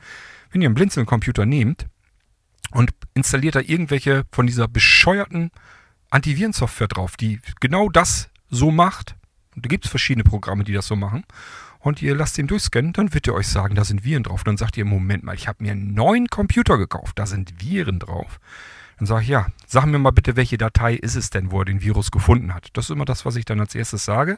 [0.50, 1.86] Wenn ihr einen Blinzeln-Computer nehmt
[2.72, 5.52] und installiert da irgendwelche von dieser bescheuerten
[6.10, 9.16] Antivirensoftware drauf, die genau das so macht,
[9.56, 11.26] und da gibt es verschiedene Programme, die das so machen,
[11.80, 14.44] und ihr lasst ihn durchscannen, dann wird er euch sagen, da sind Viren drauf.
[14.44, 18.00] Dann sagt ihr, Moment mal, ich habe mir einen neuen Computer gekauft, da sind Viren
[18.00, 18.40] drauf.
[19.00, 21.66] Dann sage ich, ja, sag mir mal bitte, welche Datei ist es denn, wo er
[21.66, 22.70] den Virus gefunden hat.
[22.74, 24.38] Das ist immer das, was ich dann als erstes sage.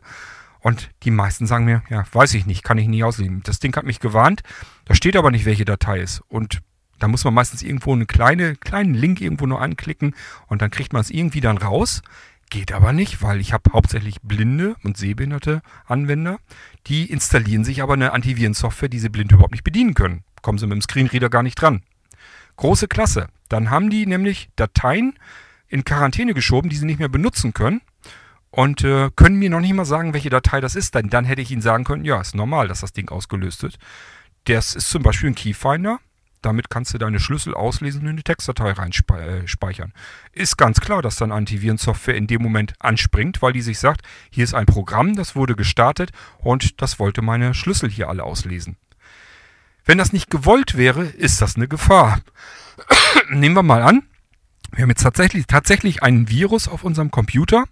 [0.59, 3.41] Und die meisten sagen mir, ja, weiß ich nicht, kann ich nie auslesen.
[3.43, 4.43] Das Ding hat mich gewarnt,
[4.85, 6.21] da steht aber nicht, welche Datei ist.
[6.29, 6.61] Und
[6.99, 10.93] da muss man meistens irgendwo einen kleine, kleinen Link irgendwo nur anklicken und dann kriegt
[10.93, 12.03] man es irgendwie dann raus.
[12.51, 16.37] Geht aber nicht, weil ich habe hauptsächlich blinde und sehbehinderte Anwender.
[16.85, 20.23] Die installieren sich aber eine Antivirensoftware, die sie blind überhaupt nicht bedienen können.
[20.43, 21.81] Kommen sie mit dem Screenreader gar nicht dran.
[22.57, 23.27] Große Klasse.
[23.49, 25.17] Dann haben die nämlich Dateien
[25.67, 27.81] in Quarantäne geschoben, die sie nicht mehr benutzen können
[28.51, 30.93] und äh, können mir noch nicht mal sagen, welche Datei das ist.
[30.93, 33.77] Denn dann hätte ich ihnen sagen können, ja, ist normal, dass das Ding ausgelöst wird.
[34.45, 35.99] Das ist zum Beispiel ein Keyfinder.
[36.41, 39.93] Damit kannst du deine Schlüssel auslesen und in eine Textdatei reinspeichern.
[40.33, 44.01] Äh, ist ganz klar, dass dann Antivirensoftware in dem Moment anspringt, weil die sich sagt,
[44.31, 48.77] hier ist ein Programm, das wurde gestartet und das wollte meine Schlüssel hier alle auslesen.
[49.85, 52.19] Wenn das nicht gewollt wäre, ist das eine Gefahr.
[53.29, 54.03] Nehmen wir mal an,
[54.71, 57.65] wir haben jetzt tatsächlich, tatsächlich einen Virus auf unserem Computer,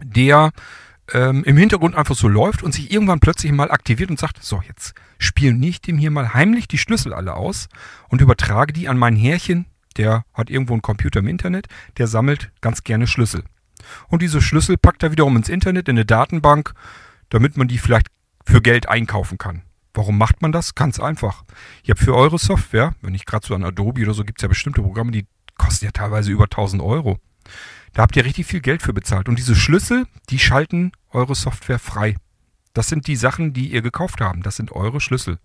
[0.00, 0.52] der
[1.12, 4.62] ähm, im Hintergrund einfach so läuft und sich irgendwann plötzlich mal aktiviert und sagt, so,
[4.66, 7.68] jetzt spiele ich dem hier mal heimlich die Schlüssel alle aus
[8.08, 11.66] und übertrage die an mein Härchen, der hat irgendwo einen Computer im Internet,
[11.98, 13.44] der sammelt ganz gerne Schlüssel.
[14.08, 16.74] Und diese Schlüssel packt er wiederum ins Internet, in eine Datenbank,
[17.28, 18.06] damit man die vielleicht
[18.44, 19.62] für Geld einkaufen kann.
[19.94, 20.74] Warum macht man das?
[20.74, 21.44] Ganz einfach.
[21.82, 24.42] Ihr habt für eure Software, wenn ich gerade so an Adobe oder so, gibt es
[24.42, 25.26] ja bestimmte Programme, die
[25.58, 27.18] kosten ja teilweise über 1000 Euro.
[27.92, 29.28] Da habt ihr richtig viel Geld für bezahlt.
[29.28, 32.16] Und diese Schlüssel, die schalten eure Software frei.
[32.72, 34.46] Das sind die Sachen, die ihr gekauft habt.
[34.46, 35.38] Das sind eure Schlüssel.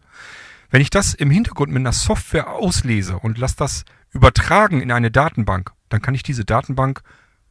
[0.69, 5.11] Wenn ich das im Hintergrund mit einer Software auslese und lasse das übertragen in eine
[5.11, 7.01] Datenbank, dann kann ich diese Datenbank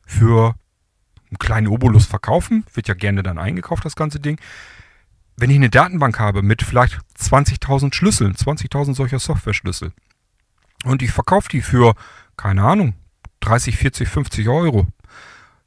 [0.07, 0.55] für
[1.31, 2.65] einen kleinen Obolus verkaufen.
[2.73, 4.39] Wird ja gerne dann eingekauft, das ganze Ding.
[5.37, 9.93] Wenn ich eine Datenbank habe mit vielleicht 20.000 Schlüsseln, 20.000 solcher Software-Schlüssel,
[10.85, 11.95] und ich verkaufe die für,
[12.37, 12.95] keine Ahnung,
[13.41, 14.87] 30, 40, 50 Euro.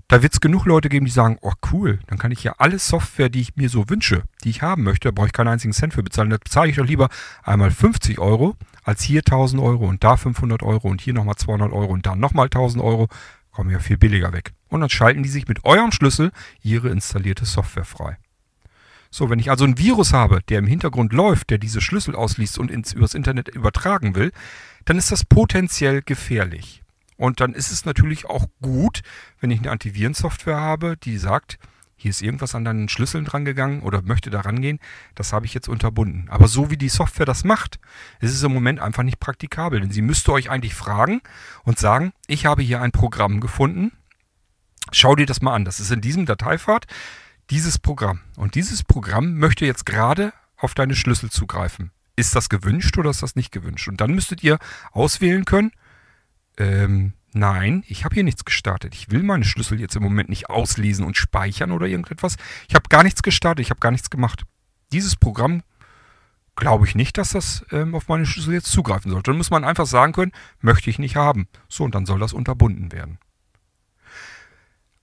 [0.08, 2.80] Da wird es genug Leute geben, die sagen, oh cool, dann kann ich ja alle
[2.80, 5.94] Software, die ich mir so wünsche, die ich haben möchte, brauche ich keinen einzigen Cent
[5.94, 6.30] für bezahlen.
[6.30, 7.10] Da bezahle ich doch lieber
[7.44, 11.74] einmal 50 Euro, als hier 1000 Euro und da 500 Euro und hier nochmal 200
[11.74, 13.10] Euro und dann nochmal 1000 Euro.
[13.52, 14.54] Kommen ja viel billiger weg.
[14.70, 18.18] Und dann schalten die sich mit eurem Schlüssel ihre installierte Software frei.
[19.10, 22.58] So, wenn ich also ein Virus habe, der im Hintergrund läuft, der diese Schlüssel ausliest
[22.58, 24.32] und ins, übers Internet übertragen will,
[24.86, 26.84] dann ist das potenziell gefährlich.
[27.18, 29.02] Und dann ist es natürlich auch gut,
[29.40, 31.58] wenn ich eine Antivirensoftware habe, die sagt,
[32.00, 34.80] hier ist irgendwas an deinen Schlüsseln drangegangen oder möchte da rangehen,
[35.16, 36.30] das habe ich jetzt unterbunden.
[36.30, 37.80] Aber so wie die Software das macht,
[38.22, 39.82] ist es im Moment einfach nicht praktikabel.
[39.82, 41.22] Denn sie müsste euch eigentlich fragen
[41.64, 43.94] und sagen, ich habe hier ein Programm gefunden,
[44.92, 45.66] schau dir das mal an.
[45.66, 46.86] Das ist in diesem Dateipfad
[47.50, 48.22] dieses Programm.
[48.36, 51.92] Und dieses Programm möchte jetzt gerade auf deine Schlüssel zugreifen.
[52.16, 53.88] Ist das gewünscht oder ist das nicht gewünscht?
[53.88, 54.58] Und dann müsstet ihr
[54.92, 55.72] auswählen können,
[56.58, 58.96] ähm, nein, ich habe hier nichts gestartet.
[58.96, 62.38] Ich will meine Schlüssel jetzt im Moment nicht auslesen und speichern oder irgendetwas.
[62.68, 64.44] Ich habe gar nichts gestartet, ich habe gar nichts gemacht.
[64.92, 65.62] Dieses Programm
[66.56, 69.32] glaube ich nicht, dass das ähm, auf meine Schlüssel jetzt zugreifen sollte.
[69.32, 71.48] Dann muss man einfach sagen können, möchte ich nicht haben.
[71.70, 73.20] So, und dann soll das unterbunden werden.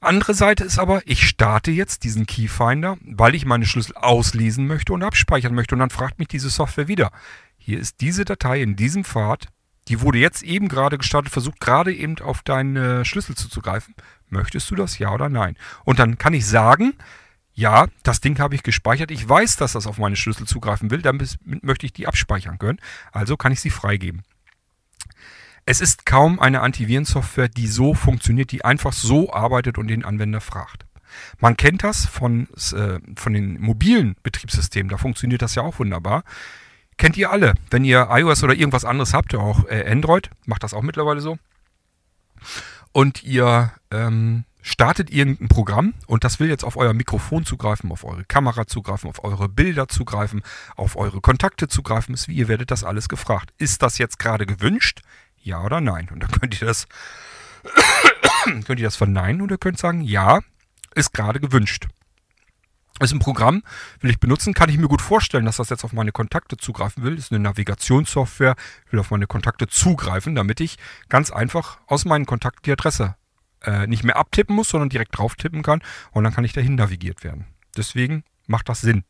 [0.05, 4.93] Andere Seite ist aber, ich starte jetzt diesen Keyfinder, weil ich meine Schlüssel auslesen möchte
[4.93, 5.75] und abspeichern möchte.
[5.75, 7.11] Und dann fragt mich diese Software wieder.
[7.57, 9.49] Hier ist diese Datei in diesem Pfad.
[9.89, 13.95] Die wurde jetzt eben gerade gestartet, versucht gerade eben auf deine Schlüssel zuzugreifen.
[14.31, 15.57] Möchtest du das, ja oder nein?
[15.85, 16.95] Und dann kann ich sagen,
[17.53, 19.11] ja, das Ding habe ich gespeichert.
[19.11, 21.03] Ich weiß, dass das auf meine Schlüssel zugreifen will.
[21.03, 22.81] Dann möchte ich die abspeichern können.
[23.13, 24.23] Also kann ich sie freigeben.
[25.67, 30.41] Es ist kaum eine Antivirensoftware, die so funktioniert, die einfach so arbeitet und den Anwender
[30.41, 30.85] fragt.
[31.39, 36.25] Man kennt das von, äh, von den mobilen Betriebssystemen, da funktioniert das ja auch wunderbar.
[36.97, 40.75] Kennt ihr alle, wenn ihr iOS oder irgendwas anderes habt, auch äh, Android, macht das
[40.75, 41.39] auch mittlerweile so.
[42.93, 48.05] Und ihr ähm, startet irgendein Programm und das will jetzt auf euer Mikrofon zugreifen, auf
[48.05, 50.43] eure Kamera zugreifen, auf eure Bilder zugreifen,
[50.77, 53.53] auf eure Kontakte zugreifen, ist wie ihr werdet das alles gefragt.
[53.59, 55.03] Ist das jetzt gerade gewünscht?
[55.45, 56.09] Ja oder nein.
[56.11, 56.89] Und dann könnt ihr das,
[58.45, 60.41] könnt ihr das verneinen oder könnt sagen, ja,
[60.95, 61.87] ist gerade gewünscht.
[63.01, 63.63] Ist ein Programm,
[64.01, 67.03] will ich benutzen, kann ich mir gut vorstellen, dass das jetzt auf meine Kontakte zugreifen
[67.03, 67.19] will.
[67.19, 68.55] Ist eine Navigationssoftware,
[68.91, 70.79] will auf meine Kontakte zugreifen, damit ich
[71.09, 73.17] ganz einfach aus meinen Kontakten die Adresse
[73.63, 75.83] äh, nicht mehr abtippen muss, sondern direkt drauf tippen kann
[76.13, 77.47] und dann kann ich dahin navigiert werden.
[77.77, 79.05] Deswegen macht das Sinn.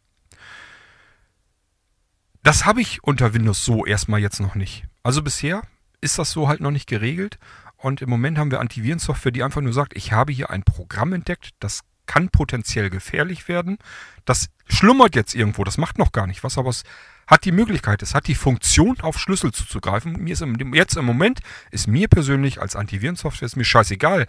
[2.43, 4.85] Das habe ich unter Windows so erstmal jetzt noch nicht.
[5.03, 5.63] Also bisher
[6.05, 7.39] ist das so halt noch nicht geregelt.
[7.77, 11.13] Und im Moment haben wir Antivirensoftware, die einfach nur sagt, ich habe hier ein Programm
[11.13, 13.79] entdeckt, das kann potenziell gefährlich werden.
[14.25, 16.85] Das schlummert jetzt irgendwo, das macht noch gar nicht was, aber es
[17.27, 20.13] hat die Möglichkeit, es hat die Funktion, auf Schlüssel zuzugreifen.
[20.23, 21.41] Mir ist im, jetzt im Moment,
[21.71, 24.27] ist mir persönlich als Antivirensoftware, ist mir scheißegal,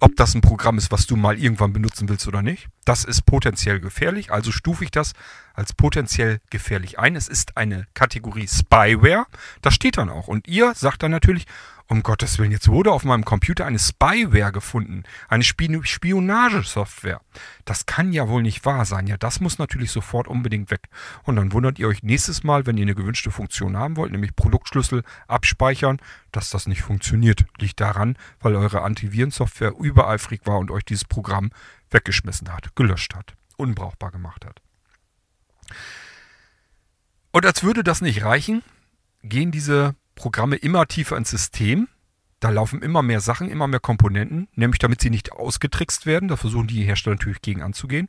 [0.00, 2.68] ob das ein Programm ist, was du mal irgendwann benutzen willst oder nicht.
[2.84, 5.12] Das ist potenziell gefährlich, also stufe ich das
[5.54, 7.16] als potenziell gefährlich ein.
[7.16, 9.26] Es ist eine Kategorie Spyware,
[9.62, 10.26] das steht dann auch.
[10.26, 11.44] Und ihr sagt dann natürlich,
[11.90, 17.20] um Gottes Willen, jetzt wurde auf meinem Computer eine Spyware gefunden, eine Spionagesoftware.
[17.64, 19.08] Das kann ja wohl nicht wahr sein.
[19.08, 20.88] Ja, das muss natürlich sofort unbedingt weg.
[21.24, 24.36] Und dann wundert ihr euch nächstes Mal, wenn ihr eine gewünschte Funktion haben wollt, nämlich
[24.36, 25.98] Produktschlüssel abspeichern,
[26.30, 27.44] dass das nicht funktioniert.
[27.58, 31.50] Liegt daran, weil eure Antivirensoftware übereifrig war und euch dieses Programm
[31.90, 34.62] weggeschmissen hat, gelöscht hat, unbrauchbar gemacht hat.
[37.32, 38.62] Und als würde das nicht reichen,
[39.24, 41.88] gehen diese Programme immer tiefer ins System.
[42.40, 46.28] Da laufen immer mehr Sachen, immer mehr Komponenten, nämlich damit sie nicht ausgetrickst werden.
[46.28, 48.06] Da versuchen die Hersteller natürlich gegen anzugehen.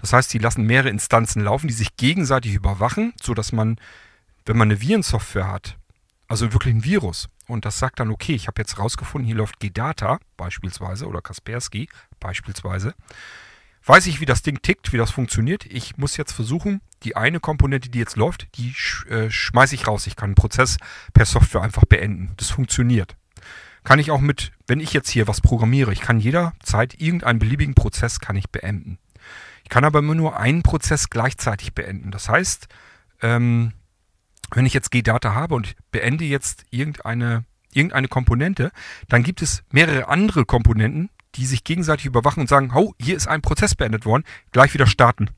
[0.00, 3.76] Das heißt, sie lassen mehrere Instanzen laufen, die sich gegenseitig überwachen, sodass man,
[4.44, 5.78] wenn man eine Virensoftware hat,
[6.26, 9.60] also wirklich ein Virus, und das sagt dann, okay, ich habe jetzt rausgefunden, hier läuft
[9.60, 11.88] GData beispielsweise oder Kaspersky
[12.18, 12.94] beispielsweise,
[13.84, 15.66] weiß ich, wie das Ding tickt, wie das funktioniert.
[15.66, 19.86] Ich muss jetzt versuchen, die eine Komponente, die jetzt läuft, die sch äh, schmeiße ich
[19.86, 20.06] raus.
[20.06, 20.76] Ich kann einen Prozess
[21.12, 22.32] per Software einfach beenden.
[22.36, 23.16] Das funktioniert.
[23.84, 27.74] Kann ich auch mit, wenn ich jetzt hier was programmiere, ich kann jederzeit irgendeinen beliebigen
[27.74, 28.98] Prozess kann ich beenden.
[29.64, 32.12] Ich kann aber immer nur einen Prozess gleichzeitig beenden.
[32.12, 32.68] Das heißt,
[33.22, 33.72] ähm,
[34.54, 38.70] wenn ich jetzt G-Data habe und beende jetzt irgendeine, irgendeine Komponente,
[39.08, 43.26] dann gibt es mehrere andere Komponenten, die sich gegenseitig überwachen und sagen, oh, hier ist
[43.26, 45.30] ein Prozess beendet worden, gleich wieder starten.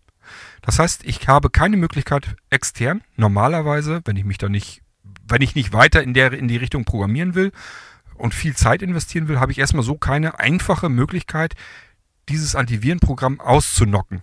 [0.63, 4.83] Das heißt, ich habe keine Möglichkeit extern, normalerweise, wenn ich mich da nicht,
[5.27, 7.53] wenn ich nicht weiter in, der, in die Richtung programmieren will
[8.15, 11.55] und viel Zeit investieren will, habe ich erstmal so keine einfache Möglichkeit,
[12.29, 14.23] dieses Antivirenprogramm auszunocken.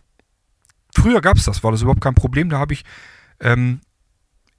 [0.95, 2.49] Früher gab es das, war das überhaupt kein Problem.
[2.49, 2.83] Da habe ich
[3.39, 3.81] ähm,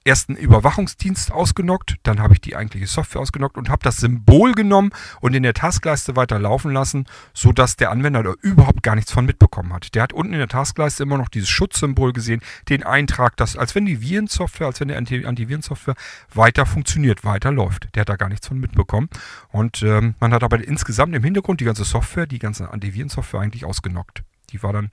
[0.05, 4.53] erst einen Überwachungsdienst ausgenockt, dann habe ich die eigentliche Software ausgenockt und habe das Symbol
[4.53, 4.91] genommen
[5.21, 9.25] und in der Taskleiste weiter laufen lassen, sodass der Anwender da überhaupt gar nichts von
[9.25, 9.95] mitbekommen hat.
[9.95, 13.75] Der hat unten in der Taskleiste immer noch dieses Schutzsymbol gesehen, den Eintrag, dass, als
[13.75, 15.95] wenn die Virensoftware, als wenn die Antivirensoftware
[16.33, 17.95] weiter funktioniert, weiter läuft.
[17.95, 19.09] Der hat da gar nichts von mitbekommen.
[19.49, 23.65] Und ähm, man hat aber insgesamt im Hintergrund die ganze Software, die ganze Antivirensoftware eigentlich
[23.65, 24.23] ausgenockt.
[24.51, 24.89] Die war dann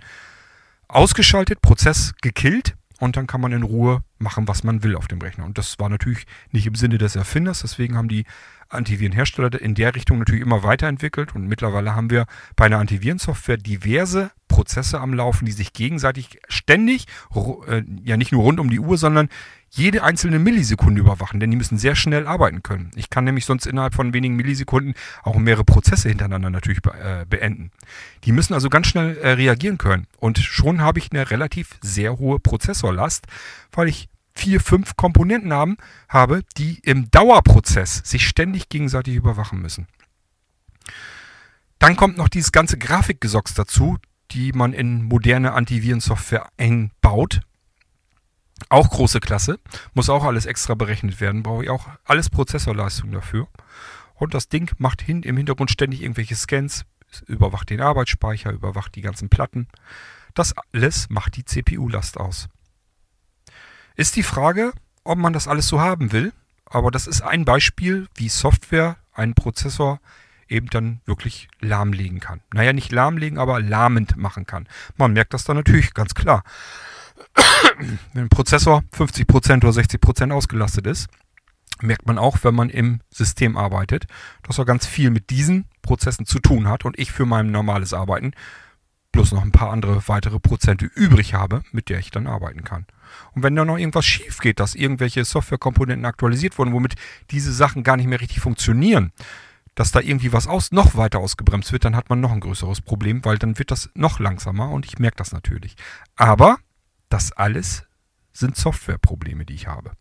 [0.88, 5.20] ausgeschaltet, Prozess gekillt und dann kann man in Ruhe machen, was man will auf dem
[5.20, 5.44] Rechner.
[5.46, 8.24] Und das war natürlich nicht im Sinne des Erfinders, deswegen haben die
[8.70, 14.30] Antivirenhersteller in der Richtung natürlich immer weiterentwickelt und mittlerweile haben wir bei einer Antivirensoftware diverse
[14.48, 17.06] Prozesse am Laufen, die sich gegenseitig ständig,
[17.66, 19.28] äh, ja nicht nur rund um die Uhr, sondern
[19.70, 22.90] jede einzelne Millisekunde überwachen, denn die müssen sehr schnell arbeiten können.
[22.96, 27.70] Ich kann nämlich sonst innerhalb von wenigen Millisekunden auch mehrere Prozesse hintereinander natürlich äh, beenden.
[28.24, 30.08] Die müssen also ganz schnell äh, reagieren können.
[30.18, 33.26] Und schon habe ich eine relativ sehr hohe Prozessorlast,
[33.72, 34.08] weil ich
[34.40, 35.76] vier, fünf Komponenten haben,
[36.08, 39.86] habe, die im Dauerprozess sich ständig gegenseitig überwachen müssen.
[41.78, 43.98] Dann kommt noch dieses ganze Grafikgesocks dazu,
[44.30, 47.40] die man in moderne Antivirensoftware einbaut.
[48.68, 49.58] Auch große Klasse.
[49.94, 51.42] Muss auch alles extra berechnet werden.
[51.42, 53.48] Brauche ich auch alles Prozessorleistung dafür.
[54.14, 56.84] Und das Ding macht hin, im Hintergrund ständig irgendwelche Scans,
[57.26, 59.66] überwacht den Arbeitsspeicher, überwacht die ganzen Platten.
[60.34, 62.48] Das alles macht die CPU-Last aus.
[64.00, 64.72] Ist die Frage,
[65.04, 66.32] ob man das alles so haben will.
[66.64, 70.00] Aber das ist ein Beispiel, wie Software einen Prozessor
[70.48, 72.40] eben dann wirklich lahmlegen kann.
[72.54, 74.66] Naja, nicht lahmlegen, aber lahmend machen kann.
[74.96, 76.44] Man merkt das dann natürlich ganz klar.
[78.14, 81.10] wenn ein Prozessor 50% oder 60% ausgelastet ist,
[81.82, 84.06] merkt man auch, wenn man im System arbeitet,
[84.44, 87.92] dass er ganz viel mit diesen Prozessen zu tun hat und ich für mein normales
[87.92, 88.32] Arbeiten
[89.12, 92.86] bloß noch ein paar andere weitere Prozente übrig habe, mit der ich dann arbeiten kann.
[93.34, 96.94] Und wenn da noch irgendwas schief geht, dass irgendwelche Softwarekomponenten aktualisiert wurden, womit
[97.30, 99.12] diese Sachen gar nicht mehr richtig funktionieren,
[99.74, 102.80] dass da irgendwie was aus, noch weiter ausgebremst wird, dann hat man noch ein größeres
[102.80, 105.76] Problem, weil dann wird das noch langsamer und ich merke das natürlich.
[106.16, 106.58] Aber
[107.08, 107.84] das alles
[108.32, 109.92] sind Softwareprobleme, die ich habe.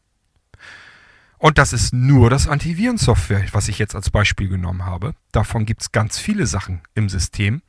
[1.38, 5.16] Und das ist nur das Antivirensoftware, was ich jetzt als Beispiel genommen habe.
[5.32, 7.62] Davon gibt es ganz viele Sachen im System,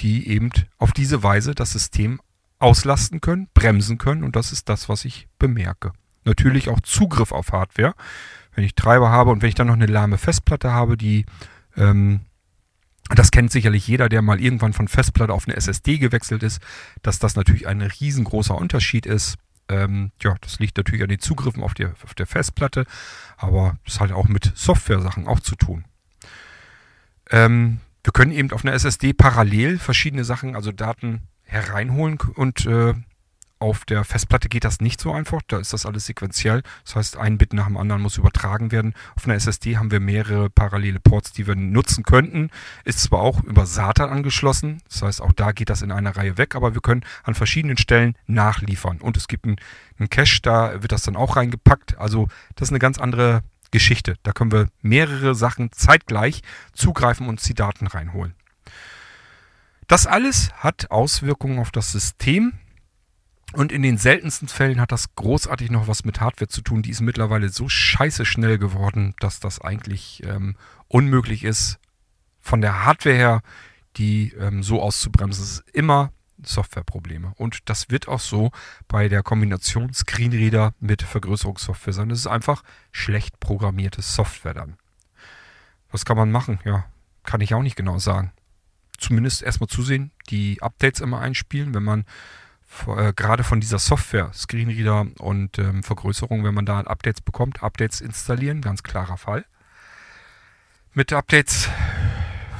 [0.00, 2.20] die eben auf diese Weise das System
[2.58, 4.24] auslasten können, bremsen können.
[4.24, 5.92] Und das ist das, was ich bemerke.
[6.24, 7.94] Natürlich auch Zugriff auf Hardware.
[8.54, 11.26] Wenn ich Treiber habe und wenn ich dann noch eine lahme Festplatte habe, die
[11.76, 12.20] ähm,
[13.14, 16.60] das kennt sicherlich jeder, der mal irgendwann von Festplatte auf eine SSD gewechselt ist,
[17.02, 19.36] dass das natürlich ein riesengroßer Unterschied ist.
[19.68, 22.84] Ähm, ja, das liegt natürlich an den Zugriffen auf, die, auf der Festplatte,
[23.36, 25.84] aber das hat auch mit Software-Sachen auch zu tun.
[27.30, 32.94] Ähm, wir können eben auf einer SSD parallel verschiedene Sachen, also Daten hereinholen und äh,
[33.58, 36.62] Auf der Festplatte geht das nicht so einfach, da ist das alles sequenziell.
[36.84, 38.92] Das heißt, ein Bit nach dem anderen muss übertragen werden.
[39.16, 42.50] Auf einer SSD haben wir mehrere parallele Ports, die wir nutzen könnten.
[42.84, 46.36] Ist zwar auch über SATA angeschlossen, das heißt, auch da geht das in einer Reihe
[46.36, 49.00] weg, aber wir können an verschiedenen Stellen nachliefern.
[49.00, 49.56] Und es gibt einen,
[49.98, 51.96] einen Cache, da wird das dann auch reingepackt.
[51.96, 54.16] Also das ist eine ganz andere Geschichte.
[54.22, 56.42] Da können wir mehrere Sachen zeitgleich
[56.74, 58.34] zugreifen und uns die Daten reinholen.
[59.86, 62.54] Das alles hat Auswirkungen auf das System
[63.52, 66.82] und in den seltensten Fällen hat das großartig noch was mit Hardware zu tun.
[66.82, 70.56] Die ist mittlerweile so scheiße schnell geworden, dass das eigentlich ähm,
[70.88, 71.78] unmöglich ist,
[72.40, 73.42] von der Hardware her
[73.96, 75.42] die ähm, so auszubremsen.
[75.42, 76.12] Es ist immer
[76.44, 77.32] Softwareprobleme.
[77.36, 78.50] Und das wird auch so
[78.88, 82.08] bei der Kombination Screenreader mit Vergrößerungssoftware sein.
[82.08, 82.62] Das ist einfach
[82.92, 84.76] schlecht programmierte Software dann.
[85.90, 86.58] Was kann man machen?
[86.64, 86.84] Ja,
[87.22, 88.32] kann ich auch nicht genau sagen.
[88.98, 92.04] Zumindest erstmal zusehen, die Updates immer einspielen, wenn man
[92.86, 98.00] äh, gerade von dieser Software, Screenreader und ähm, Vergrößerung, wenn man da Updates bekommt, Updates
[98.00, 99.44] installieren, ganz klarer Fall.
[100.92, 101.68] Mit Updates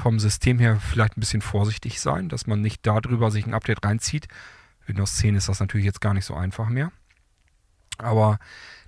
[0.03, 3.85] vom System her vielleicht ein bisschen vorsichtig sein, dass man nicht darüber sich ein Update
[3.85, 4.29] reinzieht.
[4.87, 6.93] Windows 10 ist das natürlich jetzt gar nicht so einfach mehr.
[7.99, 8.39] Aber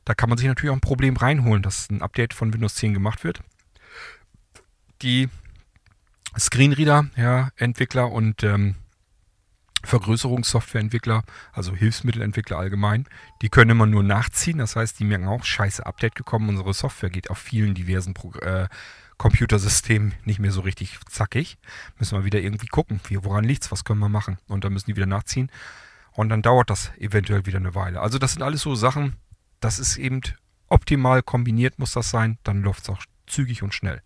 [0.05, 2.95] da kann man sich natürlich auch ein Problem reinholen, dass ein Update von Windows 10
[2.95, 3.43] gemacht wird.
[5.03, 5.29] Die
[6.39, 8.77] Screenreader, ja, Entwickler und ähm,
[9.85, 11.23] Vergrößerungssoftwareentwickler,
[11.53, 13.07] also Hilfsmittelentwickler allgemein,
[13.43, 14.59] die können immer nur nachziehen.
[14.59, 18.33] Das heißt, die merken auch, scheiße, Update gekommen, unsere Software geht auf vielen diversen Pro
[18.41, 18.69] äh,
[19.19, 21.59] Computersystemen nicht mehr so richtig zackig.
[21.99, 24.39] Müssen wir wieder irgendwie gucken, wie, woran liegt's, was können wir machen.
[24.47, 25.51] Und dann müssen die wieder nachziehen.
[26.13, 28.01] Und dann dauert das eventuell wieder eine Weile.
[28.01, 29.17] Also das sind alles so Sachen,
[29.61, 30.23] das ist eben
[30.69, 34.03] optimal kombiniert muss das sein, dann läuft es auch zügig und schnell.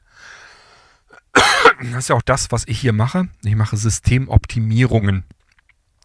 [1.90, 3.28] Das ist ja auch das, was ich hier mache.
[3.42, 5.24] Ich mache Systemoptimierungen.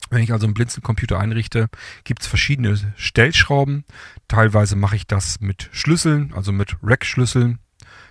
[0.10, 1.70] Wenn ich also einen Blinzelcomputer einrichte,
[2.04, 3.84] gibt es verschiedene Stellschrauben.
[4.28, 7.60] Teilweise mache ich das mit Schlüsseln, also mit Rack-Schlüsseln.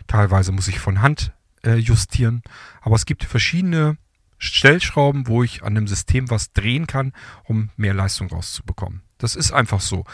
[0.06, 1.32] Teilweise muss ich von Hand
[1.64, 2.42] äh, justieren.
[2.82, 3.96] Aber es gibt verschiedene
[4.38, 7.12] Stellschrauben, wo ich an dem System was drehen kann,
[7.44, 9.02] um mehr Leistung rauszubekommen.
[9.18, 10.04] Das ist einfach so.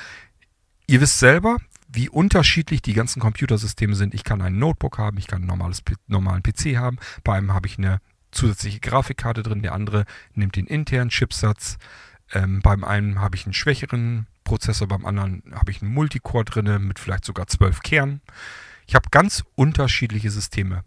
[0.86, 1.58] Ihr wisst selber,
[1.92, 4.14] wie unterschiedlich die ganzen Computersysteme sind.
[4.14, 6.98] Ich kann ein Notebook haben, ich kann einen normales, normalen PC haben.
[7.22, 11.76] Bei einem habe ich eine zusätzliche Grafikkarte drin, der andere nimmt den internen Chipsatz.
[12.32, 16.86] Ähm, beim einen habe ich einen schwächeren Prozessor, beim anderen habe ich einen Multicore drin
[16.86, 18.22] mit vielleicht sogar zwölf Kernen.
[18.86, 20.84] Ich habe ganz unterschiedliche Systeme.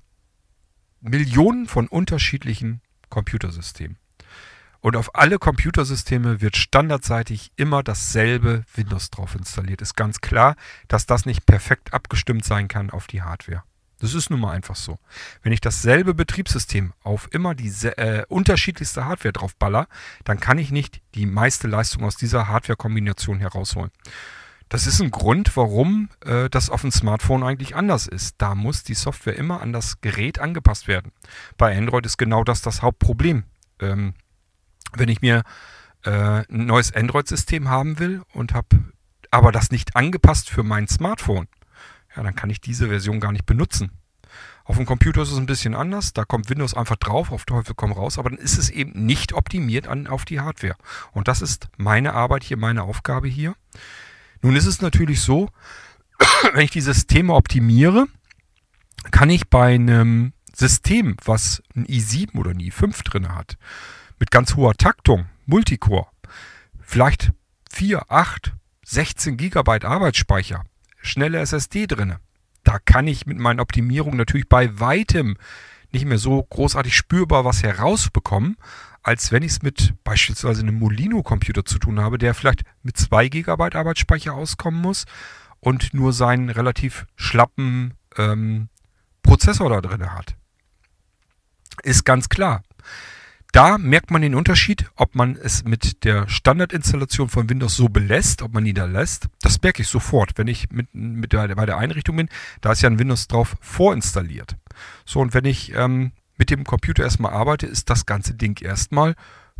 [1.01, 3.97] Millionen von unterschiedlichen Computersystemen.
[4.85, 9.81] Und auf alle Computersysteme wird standardseitig immer dasselbe Windows drauf installiert.
[9.81, 10.55] Ist ganz klar,
[10.87, 13.63] dass das nicht perfekt abgestimmt sein kann auf die Hardware.
[13.97, 14.99] Das ist nun mal einfach so.
[15.41, 19.87] Wenn ich dasselbe Betriebssystem auf immer die äh, unterschiedlichste Hardware drauf baller,
[20.23, 23.89] dann kann ich nicht die meiste Leistung aus dieser Hardware-Kombination herausholen.
[24.69, 28.35] Das ist ein Grund, warum äh, das auf dem Smartphone eigentlich anders ist.
[28.37, 31.11] Da muss die Software immer an das Gerät angepasst werden.
[31.57, 33.45] Bei Android ist genau das das Hauptproblem.
[33.79, 34.13] Ähm,
[34.97, 35.43] wenn ich mir
[36.03, 38.67] äh, ein neues Android-System haben will und habe
[39.31, 41.47] aber das nicht angepasst für mein Smartphone,
[42.15, 43.91] ja, dann kann ich diese Version gar nicht benutzen.
[44.63, 46.13] Auf dem Computer ist es ein bisschen anders.
[46.13, 49.33] Da kommt Windows einfach drauf, auf Teufel komm raus, aber dann ist es eben nicht
[49.33, 50.75] optimiert an, auf die Hardware.
[51.11, 53.55] Und das ist meine Arbeit hier, meine Aufgabe hier.
[54.41, 55.49] Nun ist es natürlich so,
[56.53, 58.07] wenn ich die Systeme optimiere,
[59.11, 63.57] kann ich bei einem System, was ein i7 oder ein i5 drin hat,
[64.19, 66.07] mit ganz hoher Taktung, Multicore,
[66.81, 67.31] vielleicht
[67.71, 68.53] 4, 8,
[68.85, 70.63] 16 Gigabyte Arbeitsspeicher,
[71.01, 72.15] schnelle SSD drin.
[72.63, 75.37] Da kann ich mit meinen Optimierungen natürlich bei weitem
[75.91, 78.57] nicht mehr so großartig spürbar was herausbekommen,
[79.03, 83.29] als wenn ich es mit beispielsweise einem Molino-Computer zu tun habe, der vielleicht mit 2
[83.29, 85.05] GB Arbeitsspeicher auskommen muss
[85.59, 88.69] und nur seinen relativ schlappen ähm,
[89.21, 90.35] Prozessor da drin hat.
[91.83, 92.63] Ist ganz klar.
[93.55, 98.41] Da merkt man den Unterschied, ob man es mit der Standardinstallation von Windows so belässt,
[98.41, 99.29] ob man die da lässt.
[99.39, 102.27] Das merke ich sofort, wenn ich mit, mit der, bei der Einrichtung bin.
[102.59, 104.57] Da ist ja ein Windows drauf vorinstalliert.
[105.05, 109.15] So, und wenn ich ähm, mit dem Computer erstmal arbeite, ist das ganze Ding erstmal,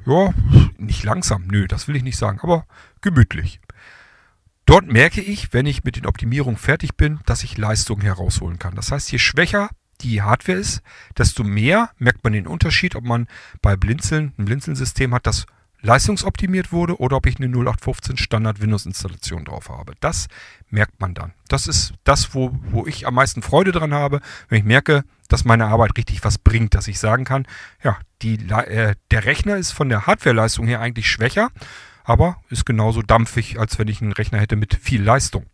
[0.05, 0.33] ja,
[0.77, 2.67] nicht langsam, nö, das will ich nicht sagen, aber
[2.99, 3.61] gemütlich.
[4.65, 8.75] Dort merke ich, wenn ich mit den Optimierungen fertig bin, dass ich Leistung herausholen kann.
[8.75, 9.69] Das heißt, je schwächer
[10.01, 10.81] die Hardware ist,
[11.17, 13.27] desto mehr merkt man den Unterschied, ob man
[13.61, 15.45] bei Blinzeln ein Blinzeln-System hat, das
[15.85, 19.93] leistungsoptimiert wurde oder ob ich eine 0815 Standard Windows Installation drauf habe.
[19.99, 20.27] Das
[20.69, 21.33] merkt man dann.
[21.47, 24.19] Das ist das, wo, wo ich am meisten Freude dran habe,
[24.49, 27.47] wenn ich merke, dass meine Arbeit richtig was bringt, dass ich sagen kann,
[27.83, 31.49] ja, die, äh, der Rechner ist von der Hardwareleistung her eigentlich schwächer,
[32.03, 35.45] aber ist genauso dampfig, als wenn ich einen Rechner hätte mit viel Leistung.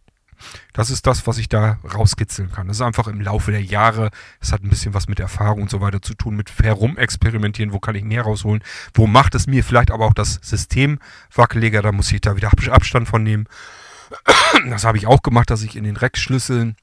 [0.74, 2.68] Das ist das, was ich da rauskitzeln kann.
[2.68, 5.70] Das ist einfach im Laufe der Jahre, das hat ein bisschen was mit Erfahrung und
[5.70, 8.64] so weiter zu tun, mit herumexperimentieren, wo kann ich mehr rausholen,
[8.94, 11.00] wo macht es mir vielleicht aber auch das System
[11.34, 13.48] wackeliger, da muss ich da wieder Abstand von nehmen.
[14.70, 16.76] Das habe ich auch gemacht, dass ich in den Rex-Schlüsseln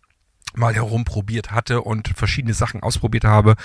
[0.54, 3.56] mal herumprobiert hatte und verschiedene Sachen ausprobiert habe.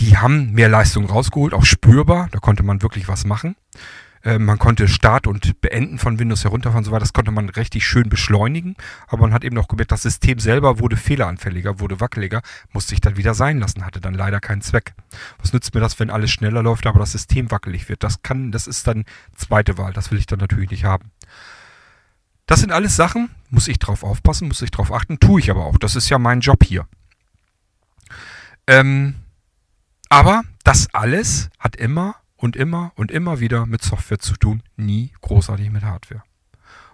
[0.00, 3.56] Die haben mehr Leistung rausgeholt, auch spürbar, da konnte man wirklich was machen.
[4.24, 7.00] Äh, man konnte Start und Beenden von Windows herunterfahren und so weiter.
[7.00, 8.74] Das konnte man richtig schön beschleunigen.
[9.06, 13.00] Aber man hat eben auch gemerkt, das System selber wurde fehleranfälliger, wurde wackeliger, musste sich
[13.00, 14.94] dann wieder sein lassen, hatte dann leider keinen Zweck.
[15.38, 18.02] Was nützt mir das, wenn alles schneller läuft, aber das System wackelig wird?
[18.02, 19.04] Das kann, das ist dann
[19.36, 19.92] zweite Wahl.
[19.92, 21.10] Das will ich dann natürlich nicht haben.
[22.46, 25.64] Das sind alles Sachen, muss ich drauf aufpassen, muss ich drauf achten, tue ich aber
[25.64, 25.78] auch.
[25.78, 26.86] Das ist ja mein Job hier.
[28.66, 29.14] Ähm,
[30.10, 35.12] aber das alles hat immer und immer und immer wieder mit Software zu tun, nie
[35.22, 36.22] großartig mit Hardware.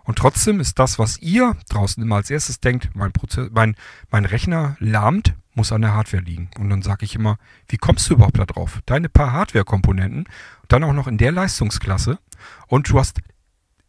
[0.04, 3.74] Und trotzdem ist das, was ihr draußen immer als erstes denkt, mein, Prozess, mein,
[4.12, 6.50] mein Rechner lahmt, muss an der Hardware liegen.
[6.56, 7.36] Und dann sage ich immer,
[7.66, 8.78] wie kommst du überhaupt da drauf?
[8.86, 10.28] Deine paar Hardware-Komponenten,
[10.68, 12.20] dann auch noch in der Leistungsklasse
[12.68, 13.18] und du hast,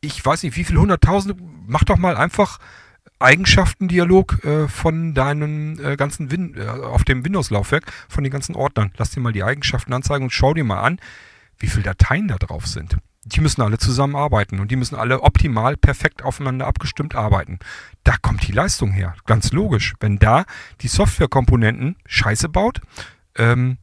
[0.02, 2.58] ich weiß nicht, wie viele hunderttausende, mach doch mal einfach
[3.20, 8.92] Eigenschaftendialog äh, von deinem äh, ganzen Win äh, auf dem Windows-Laufwerk, von den ganzen Ordnern.
[8.98, 10.98] Lass dir mal die Eigenschaften anzeigen und schau dir mal an,
[11.62, 12.98] wie viele Dateien da drauf sind.
[13.24, 17.60] Die müssen alle zusammenarbeiten und die müssen alle optimal perfekt aufeinander abgestimmt arbeiten.
[18.04, 19.16] Da kommt die Leistung her.
[19.26, 19.94] Ganz logisch.
[20.00, 20.46] Wenn da
[20.82, 22.82] die Softwarekomponenten Scheiße baut,
[23.36, 23.78] ähm,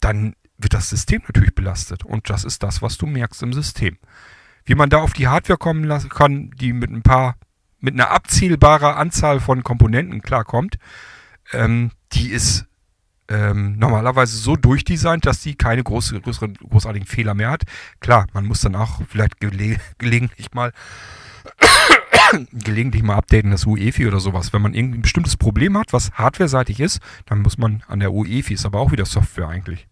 [0.00, 2.04] dann wird das System natürlich belastet.
[2.04, 3.98] Und das ist das, was du merkst im System.
[4.64, 7.36] Wie man da auf die Hardware kommen lassen kann, die mit ein paar,
[7.78, 10.78] mit einer abzielbarer Anzahl von Komponenten klarkommt,
[11.52, 12.66] ähm, die ist
[13.32, 17.62] ähm, normalerweise so durchdesignt, dass die keine große, größeren, großartigen Fehler mehr hat.
[18.00, 20.72] Klar, man muss dann auch vielleicht gele gelegentlich mal
[22.52, 24.52] gelegentlich mal updaten, das UEFI oder sowas.
[24.52, 28.12] Wenn man irgendwie ein bestimmtes Problem hat, was hardwareseitig ist, dann muss man an der
[28.12, 29.88] UEFI, ist aber auch wieder Software eigentlich.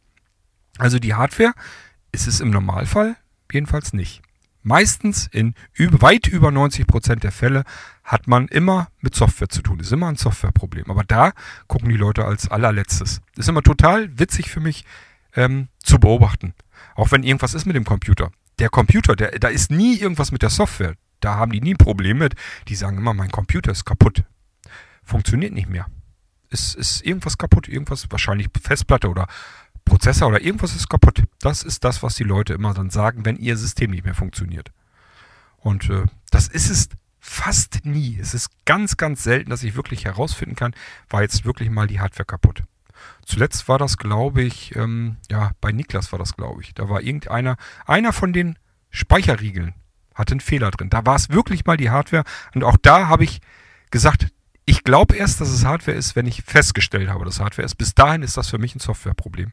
[0.78, 1.52] Also die Hardware
[2.12, 3.16] ist es im Normalfall
[3.52, 4.22] jedenfalls nicht.
[4.62, 7.64] Meistens in weit über 90 Prozent der Fälle
[8.10, 9.78] hat man immer mit Software zu tun.
[9.78, 10.90] Ist immer ein Softwareproblem.
[10.90, 11.32] Aber da
[11.68, 13.20] gucken die Leute als allerletztes.
[13.36, 14.84] Ist immer total witzig für mich
[15.36, 16.54] ähm, zu beobachten.
[16.96, 18.32] Auch wenn irgendwas ist mit dem Computer.
[18.58, 20.94] Der Computer, der, da ist nie irgendwas mit der Software.
[21.20, 22.34] Da haben die nie ein Problem mit.
[22.66, 24.24] Die sagen immer, mein Computer ist kaputt.
[25.04, 25.86] Funktioniert nicht mehr.
[26.50, 27.68] Es ist irgendwas kaputt.
[27.68, 29.28] Irgendwas, wahrscheinlich Festplatte oder
[29.84, 31.22] Prozessor oder irgendwas ist kaputt.
[31.38, 34.72] Das ist das, was die Leute immer dann sagen, wenn ihr System nicht mehr funktioniert.
[35.58, 36.88] Und äh, das ist es
[37.30, 38.18] fast nie.
[38.20, 40.74] Es ist ganz, ganz selten, dass ich wirklich herausfinden kann,
[41.08, 42.64] war jetzt wirklich mal die Hardware kaputt.
[43.24, 46.74] Zuletzt war das, glaube ich, ähm, ja, bei Niklas war das, glaube ich.
[46.74, 47.56] Da war irgendeiner,
[47.86, 48.58] einer von den
[48.90, 49.74] Speicherriegeln
[50.16, 50.90] hatte einen Fehler drin.
[50.90, 52.24] Da war es wirklich mal die Hardware.
[52.52, 53.40] Und auch da habe ich
[53.92, 54.26] gesagt,
[54.66, 57.76] ich glaube erst, dass es Hardware ist, wenn ich festgestellt habe, dass Hardware ist.
[57.76, 59.52] Bis dahin ist das für mich ein Softwareproblem.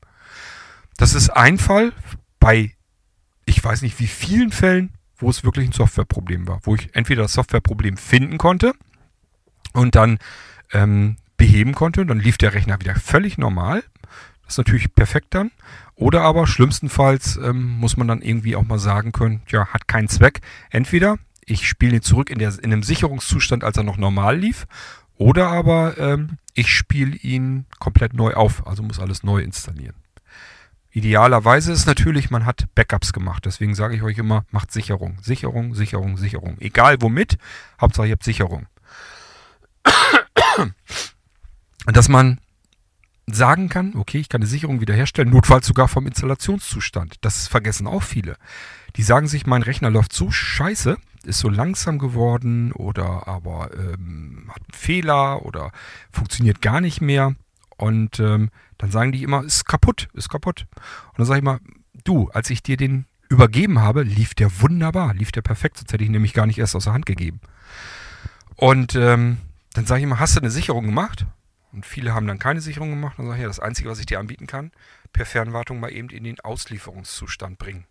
[0.97, 1.93] Das ist ein Fall
[2.39, 2.73] bei,
[3.45, 7.23] ich weiß nicht wie vielen Fällen, wo es wirklich ein Softwareproblem war, wo ich entweder
[7.23, 8.73] das Softwareproblem finden konnte
[9.73, 10.19] und dann
[10.73, 13.83] ähm, beheben konnte, dann lief der Rechner wieder völlig normal.
[14.43, 15.51] Das ist natürlich perfekt dann.
[15.95, 20.07] Oder aber schlimmstenfalls ähm, muss man dann irgendwie auch mal sagen können, ja, hat keinen
[20.07, 20.41] Zweck.
[20.69, 24.67] Entweder ich spiele ihn zurück in, der, in einem Sicherungszustand, als er noch normal lief,
[25.17, 29.95] oder aber ähm, ich spiele ihn komplett neu auf, also muss alles neu installieren.
[30.97, 33.45] Idealerweise ist natürlich, man hat Backups gemacht.
[33.45, 35.19] Deswegen sage ich euch immer, macht Sicherung.
[35.21, 36.57] Sicherung, Sicherung, Sicherung.
[36.59, 37.37] Egal womit,
[37.79, 38.65] Hauptsache ihr habt Sicherung.
[41.85, 42.39] Dass man
[43.27, 47.17] sagen kann, okay, ich kann eine Sicherung wiederherstellen, notfalls sogar vom Installationszustand.
[47.21, 48.35] Das vergessen auch viele.
[48.95, 54.45] Die sagen sich, mein Rechner läuft so scheiße, ist so langsam geworden oder aber ähm,
[54.49, 55.71] hat einen Fehler oder
[56.09, 57.35] funktioniert gar nicht mehr.
[57.77, 60.67] Und ähm, dann sagen die immer, ist kaputt, ist kaputt.
[61.09, 61.59] Und dann sage ich mal,
[62.03, 66.03] du, als ich dir den übergeben habe, lief der wunderbar, lief der perfekt, sonst hätte
[66.03, 67.41] ich ihn nämlich gar nicht erst aus der Hand gegeben.
[68.55, 69.37] Und ähm,
[69.73, 71.25] dann sage ich immer, hast du eine Sicherung gemacht?
[71.71, 73.19] Und viele haben dann keine Sicherung gemacht.
[73.19, 74.71] Und dann sage ich, ja, das Einzige, was ich dir anbieten kann,
[75.13, 77.85] per Fernwartung mal eben in den Auslieferungszustand bringen.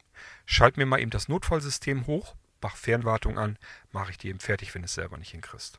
[0.47, 3.59] Schalt mir mal eben das Notfallsystem hoch, mach Fernwartung an,
[3.93, 5.78] mache ich dir eben fertig, wenn du es selber nicht hinkriegst.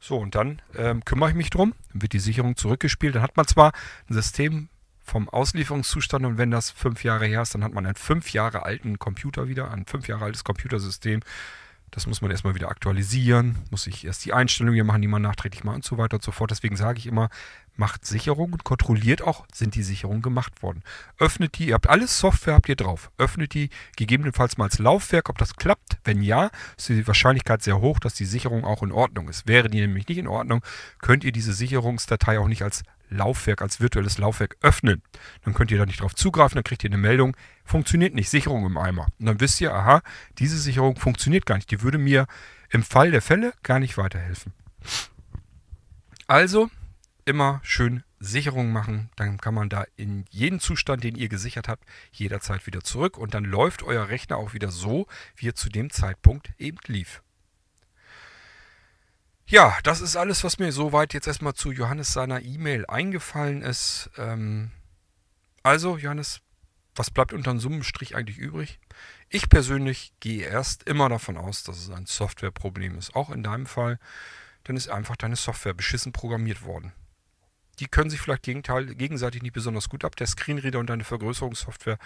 [0.00, 3.14] So, und dann ähm, kümmere ich mich drum, dann wird die Sicherung zurückgespielt.
[3.14, 3.72] Dann hat man zwar
[4.08, 4.68] ein System
[5.02, 8.64] vom Auslieferungszustand und wenn das fünf Jahre her ist, dann hat man einen fünf Jahre
[8.64, 11.20] alten Computer wieder, ein fünf Jahre altes Computersystem
[11.90, 15.22] Das muss man erstmal wieder aktualisieren, muss ich erst die Einstellungen hier machen, die man
[15.22, 16.50] nachträglich macht und so weiter und so fort.
[16.50, 17.30] Deswegen sage ich immer,
[17.78, 20.82] macht Sicherung und kontrolliert auch, sind die Sicherungen gemacht worden.
[21.18, 23.10] Öffnet die, ihr habt alles Software, habt ihr drauf.
[23.18, 25.98] Öffnet die gegebenenfalls mal als Laufwerk, ob das klappt.
[26.04, 29.46] Wenn ja, ist die Wahrscheinlichkeit sehr hoch, dass die Sicherung auch in Ordnung ist.
[29.46, 30.62] Wäre die nämlich nicht in Ordnung,
[31.00, 35.02] könnt ihr diese Sicherungsdatei auch nicht als Laufwerk, als virtuelles Laufwerk öffnen.
[35.44, 38.66] Dann könnt ihr da nicht drauf zugreifen, dann kriegt ihr eine Meldung, funktioniert nicht, Sicherung
[38.66, 39.06] im Eimer.
[39.18, 40.02] Und dann wisst ihr, aha,
[40.38, 41.70] diese Sicherung funktioniert gar nicht.
[41.70, 42.26] Die würde mir
[42.70, 44.52] im Fall der Fälle gar nicht weiterhelfen.
[46.26, 46.70] Also
[47.28, 51.84] immer schön Sicherung machen, dann kann man da in jeden Zustand, den ihr gesichert habt,
[52.10, 55.06] jederzeit wieder zurück und dann läuft euer Rechner auch wieder so,
[55.36, 57.22] wie er zu dem Zeitpunkt eben lief.
[59.46, 64.10] Ja, das ist alles, was mir soweit jetzt erstmal zu Johannes seiner E-Mail eingefallen ist.
[64.18, 64.72] Ähm,
[65.62, 66.40] also, Johannes,
[66.94, 68.78] was bleibt unter dem Summenstrich eigentlich übrig?
[69.30, 73.14] Ich persönlich gehe erst immer davon aus, dass es ein Softwareproblem ist.
[73.14, 73.98] Auch in deinem Fall,
[74.64, 76.92] dann ist einfach deine Software beschissen programmiert worden.
[77.80, 80.16] Die können sich vielleicht gegenseitig nicht besonders gut ab.
[80.16, 81.98] Der Screenreader und deine Vergrößerungssoftware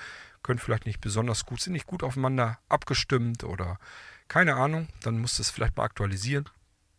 [0.42, 3.78] können vielleicht nicht besonders gut, sind nicht gut aufeinander abgestimmt oder
[4.28, 4.88] keine Ahnung.
[5.02, 6.48] Dann musst du es vielleicht mal aktualisieren.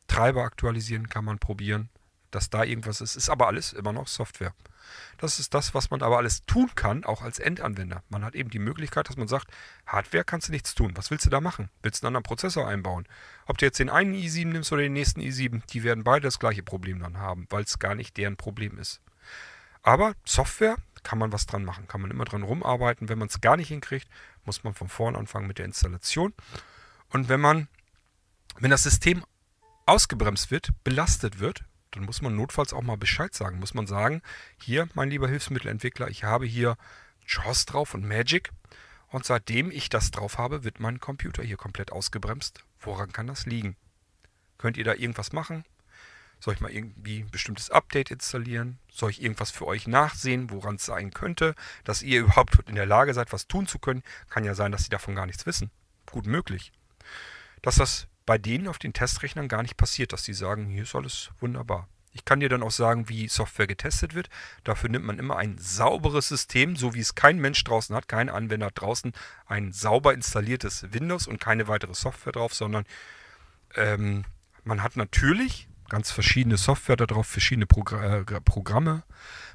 [0.07, 1.89] Treiber aktualisieren kann man probieren,
[2.35, 3.15] dass da irgendwas ist.
[3.15, 4.53] Ist aber alles immer noch Software.
[5.17, 8.03] Das ist das, was man aber alles tun kann, auch als Endanwender.
[8.09, 9.47] Man hat eben die Möglichkeit, dass man sagt,
[9.87, 10.91] Hardware kannst du nichts tun.
[10.95, 11.69] Was willst du da machen?
[11.81, 13.07] Willst du einen anderen Prozessor einbauen?
[13.45, 16.39] Ob du jetzt den einen i7 nimmst oder den nächsten i7, die werden beide das
[16.39, 19.01] gleiche Problem dann haben, weil es gar nicht deren Problem ist.
[19.81, 23.09] Aber Software kann man was dran machen, kann man immer dran rumarbeiten.
[23.09, 24.07] Wenn man es gar nicht hinkriegt,
[24.45, 26.33] muss man von vorn anfangen mit der Installation.
[27.09, 27.67] Und wenn man,
[28.59, 29.23] wenn das System
[29.85, 31.65] ausgebremst wird, belastet wird,
[31.95, 33.59] dann muss man notfalls auch mal Bescheid sagen.
[33.59, 34.21] Muss man sagen,
[34.57, 36.77] hier, mein lieber Hilfsmittelentwickler, ich habe hier
[37.27, 38.51] JAWS drauf und Magic.
[39.07, 42.63] Und seitdem ich das drauf habe, wird mein Computer hier komplett ausgebremst.
[42.79, 43.75] Woran kann das liegen?
[44.57, 45.65] Könnt ihr da irgendwas machen?
[46.39, 48.79] Soll ich mal irgendwie ein bestimmtes Update installieren?
[48.91, 52.85] Soll ich irgendwas für euch nachsehen, woran es sein könnte, dass ihr überhaupt in der
[52.85, 54.03] Lage seid, was tun zu können?
[54.29, 55.69] Kann ja sein, dass sie davon gar nichts wissen.
[56.07, 56.73] Gut möglich.
[57.61, 60.95] Dass das bei denen auf den Testrechnern gar nicht passiert, dass die sagen, hier ist
[60.95, 61.87] alles wunderbar.
[62.13, 64.29] Ich kann dir dann auch sagen, wie Software getestet wird.
[64.63, 68.29] Dafür nimmt man immer ein sauberes System, so wie es kein Mensch draußen hat, kein
[68.29, 69.13] Anwender draußen,
[69.47, 72.85] ein sauber installiertes Windows und keine weitere Software drauf, sondern
[73.75, 74.25] ähm,
[74.63, 79.03] man hat natürlich ganz verschiedene Software darauf, verschiedene Progr äh, Programme.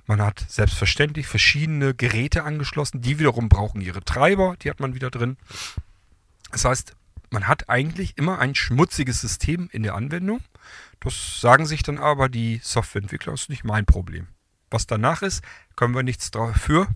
[0.07, 5.11] Man hat selbstverständlich verschiedene Geräte angeschlossen, die wiederum brauchen ihre Treiber, die hat man wieder
[5.11, 5.37] drin.
[6.51, 6.97] Das heißt,
[7.31, 10.41] man hat eigentlich immer ein schmutziges System in der Anwendung.
[11.01, 14.29] Das sagen sich dann aber die Softwareentwickler, das ist nicht mein Problem.
[14.71, 15.43] Was danach ist,
[15.77, 16.89] können wir nichts dafür.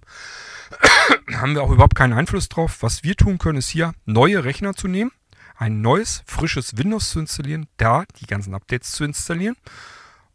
[1.33, 2.83] haben wir auch überhaupt keinen Einfluss drauf.
[2.83, 5.13] Was wir tun können, ist hier neue Rechner zu nehmen,
[5.57, 9.57] ein neues, frisches Windows zu installieren, da die ganzen Updates zu installieren.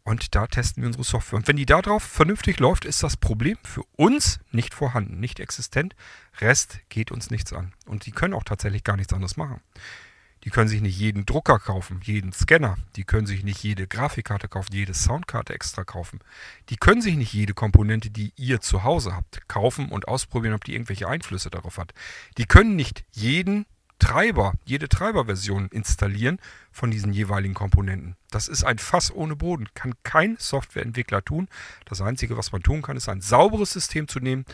[0.08, 1.36] Und da testen wir unsere Software.
[1.36, 5.94] Und wenn die darauf vernünftig läuft, ist das Problem für uns nicht vorhanden, nicht existent.
[6.40, 7.74] Rest geht uns nichts an.
[7.84, 9.60] Und die können auch tatsächlich gar nichts anderes machen.
[10.44, 12.78] Die können sich nicht jeden Drucker kaufen, jeden Scanner.
[12.96, 16.20] Die können sich nicht jede Grafikkarte kaufen, jede Soundkarte extra kaufen.
[16.70, 20.64] Die können sich nicht jede Komponente, die ihr zu Hause habt, kaufen und ausprobieren, ob
[20.64, 21.92] die irgendwelche Einflüsse darauf hat.
[22.38, 23.66] Die können nicht jeden
[23.98, 26.38] Treiber, jede Treiberversion installieren
[26.70, 28.16] von diesen jeweiligen Komponenten.
[28.30, 31.48] Das ist ein Fass ohne Boden, kann kein Softwareentwickler tun.
[31.84, 34.44] Das Einzige, was man tun kann, ist ein sauberes System zu nehmen,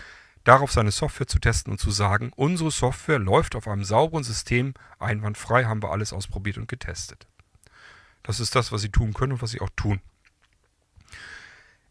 [0.45, 4.75] darauf seine Software zu testen und zu sagen, unsere Software läuft auf einem sauberen System,
[4.99, 7.27] einwandfrei, haben wir alles ausprobiert und getestet.
[8.23, 10.01] Das ist das, was sie tun können und was sie auch tun.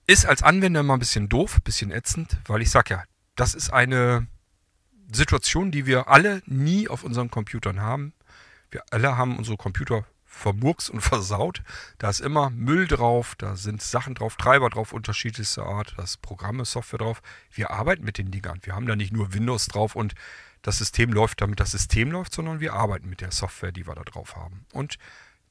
[0.07, 3.03] Ist als Anwender immer ein bisschen doof, ein bisschen ätzend, weil ich sage ja,
[3.35, 4.27] das ist eine
[5.13, 8.13] Situation, die wir alle nie auf unseren Computern haben.
[8.71, 11.61] Wir alle haben unsere Computer vermurks und versaut.
[11.99, 16.21] Da ist immer Müll drauf, da sind Sachen drauf, Treiber drauf, unterschiedlichster Art, da ist
[16.21, 17.21] Programme, Software drauf.
[17.51, 18.59] Wir arbeiten mit den Dingern.
[18.63, 20.15] Wir haben da nicht nur Windows drauf und
[20.63, 23.95] das System läuft, damit das System läuft, sondern wir arbeiten mit der Software, die wir
[23.95, 24.65] da drauf haben.
[24.71, 24.97] Und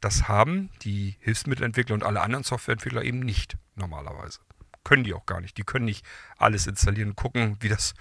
[0.00, 4.40] das haben die Hilfsmittelentwickler und alle anderen Softwareentwickler eben nicht normalerweise.
[4.84, 5.56] Können die auch gar nicht.
[5.58, 6.04] Die können nicht
[6.38, 7.94] alles installieren gucken, wie das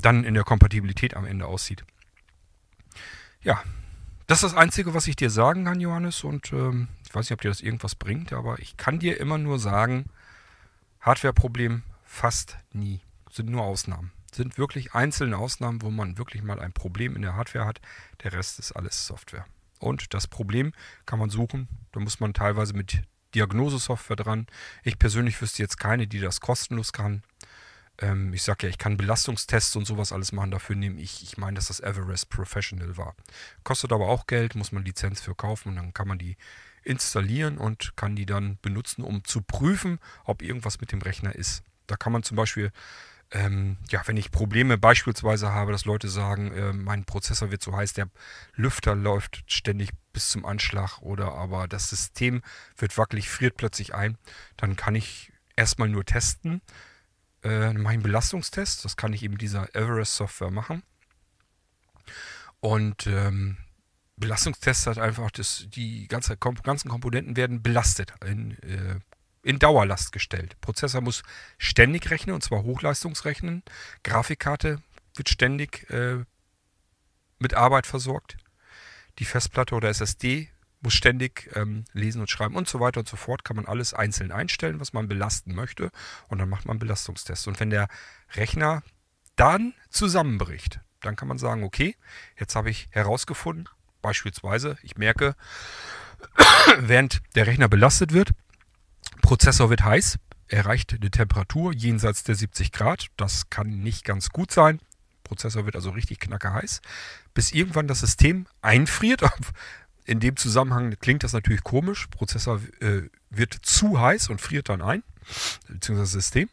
[0.00, 1.84] dann in der Kompatibilität am Ende aussieht.
[3.42, 3.62] Ja,
[4.26, 6.24] das ist das Einzige, was ich dir sagen kann, Johannes.
[6.24, 9.38] Und ähm, ich weiß nicht, ob dir das irgendwas bringt, aber ich kann dir immer
[9.38, 10.06] nur sagen,
[11.00, 13.00] Hardware-Problem fast nie.
[13.30, 14.12] Sind nur Ausnahmen.
[14.32, 17.80] Sind wirklich einzelne Ausnahmen, wo man wirklich mal ein Problem in der Hardware hat.
[18.22, 19.44] Der Rest ist alles Software.
[19.78, 20.72] Und das Problem
[21.04, 21.68] kann man suchen.
[21.92, 23.02] Da muss man teilweise mit
[23.34, 24.46] Diagnosesoftware dran.
[24.82, 27.22] Ich persönlich wüsste jetzt keine, die das kostenlos kann.
[27.98, 30.50] Ähm, ich sage ja, ich kann Belastungstests und sowas alles machen.
[30.50, 33.14] Dafür nehme ich, ich meine, dass das Everest Professional war.
[33.62, 36.36] Kostet aber auch Geld, muss man Lizenz für kaufen und dann kann man die
[36.82, 41.62] installieren und kann die dann benutzen, um zu prüfen, ob irgendwas mit dem Rechner ist.
[41.86, 42.72] Da kann man zum Beispiel,
[43.30, 47.74] ähm, ja, wenn ich Probleme beispielsweise habe, dass Leute sagen, äh, mein Prozessor wird so
[47.76, 48.08] heiß, der
[48.54, 52.42] Lüfter läuft ständig bis zum Anschlag oder aber das System
[52.76, 54.18] wird wackelig, friert plötzlich ein,
[54.56, 56.60] dann kann ich erstmal nur testen,
[57.44, 60.82] äh, mache einen Belastungstest, das kann ich eben dieser Everest Software machen.
[62.60, 63.58] Und ähm,
[64.16, 68.98] Belastungstest hat einfach, das, die ganze, ganzen Komponenten werden belastet, in, äh,
[69.42, 70.58] in Dauerlast gestellt.
[70.60, 71.22] Prozessor muss
[71.58, 73.62] ständig rechnen, und zwar Hochleistungsrechnen.
[74.02, 74.82] Grafikkarte
[75.14, 76.24] wird ständig äh,
[77.38, 78.38] mit Arbeit versorgt.
[79.18, 80.48] Die Festplatte oder SSD
[80.84, 83.44] muss ständig ähm, lesen und schreiben und so weiter und so fort.
[83.44, 85.90] Kann man alles einzeln einstellen, was man belasten möchte.
[86.28, 87.48] Und dann macht man Belastungstests.
[87.48, 87.88] Und wenn der
[88.34, 88.82] Rechner
[89.34, 91.96] dann zusammenbricht, dann kann man sagen, okay,
[92.38, 93.68] jetzt habe ich herausgefunden,
[94.00, 95.34] beispielsweise, ich merke,
[96.78, 98.30] während der Rechner belastet wird,
[99.22, 103.06] Prozessor wird heiß, erreicht eine Temperatur jenseits der 70 Grad.
[103.16, 104.80] Das kann nicht ganz gut sein.
[105.24, 106.82] Prozessor wird also richtig knacker heiß,
[107.32, 109.22] bis irgendwann das System einfriert.
[110.04, 112.06] In dem Zusammenhang klingt das natürlich komisch.
[112.08, 115.02] Prozessor äh, wird zu heiß und friert dann ein,
[115.68, 116.48] beziehungsweise System.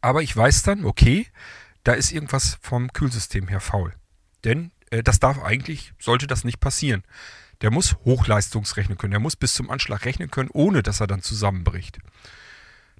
[0.00, 1.26] Aber ich weiß dann, okay,
[1.84, 3.92] da ist irgendwas vom Kühlsystem her faul.
[4.44, 7.02] Denn äh, das darf eigentlich, sollte das nicht passieren
[7.60, 9.12] der muss Hochleistungsrechnen können.
[9.12, 11.98] Der muss bis zum Anschlag rechnen können, ohne dass er dann zusammenbricht.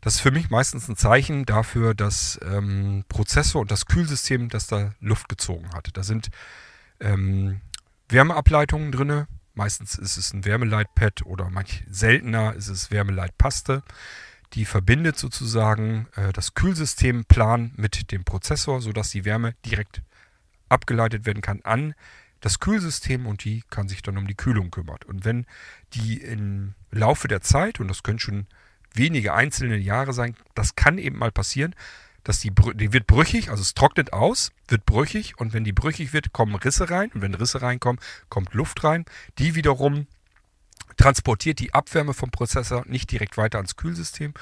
[0.01, 4.67] Das ist für mich meistens ein Zeichen dafür, dass ähm, Prozessor und das Kühlsystem, dass
[4.67, 5.91] da Luft gezogen hat.
[5.95, 6.31] Da sind
[7.01, 7.61] ähm,
[8.09, 9.27] Wärmeableitungen drin.
[9.55, 13.83] Meistens ist es ein Wärmeleitpad oder manch seltener ist es Wärmeleitpaste.
[14.55, 20.03] Die verbindet sozusagen äh, das Kühlsystemplan mit dem Prozessor, sodass die Wärme direkt
[20.69, 21.95] abgeleitet werden kann an
[22.41, 24.99] das Kühlsystem und die kann sich dann um die Kühlung kümmern.
[25.07, 25.47] Und wenn
[25.95, 28.47] die im Laufe der Zeit, und das können schon
[28.95, 31.75] wenige einzelne Jahre sein, das kann eben mal passieren,
[32.25, 36.13] dass die, die wird brüchig, also es trocknet aus, wird brüchig und wenn die brüchig
[36.13, 39.05] wird, kommen Risse rein und wenn Risse reinkommen, kommt Luft rein.
[39.39, 40.07] Die wiederum
[40.97, 44.35] transportiert die Abwärme vom Prozessor nicht direkt weiter ans Kühlsystem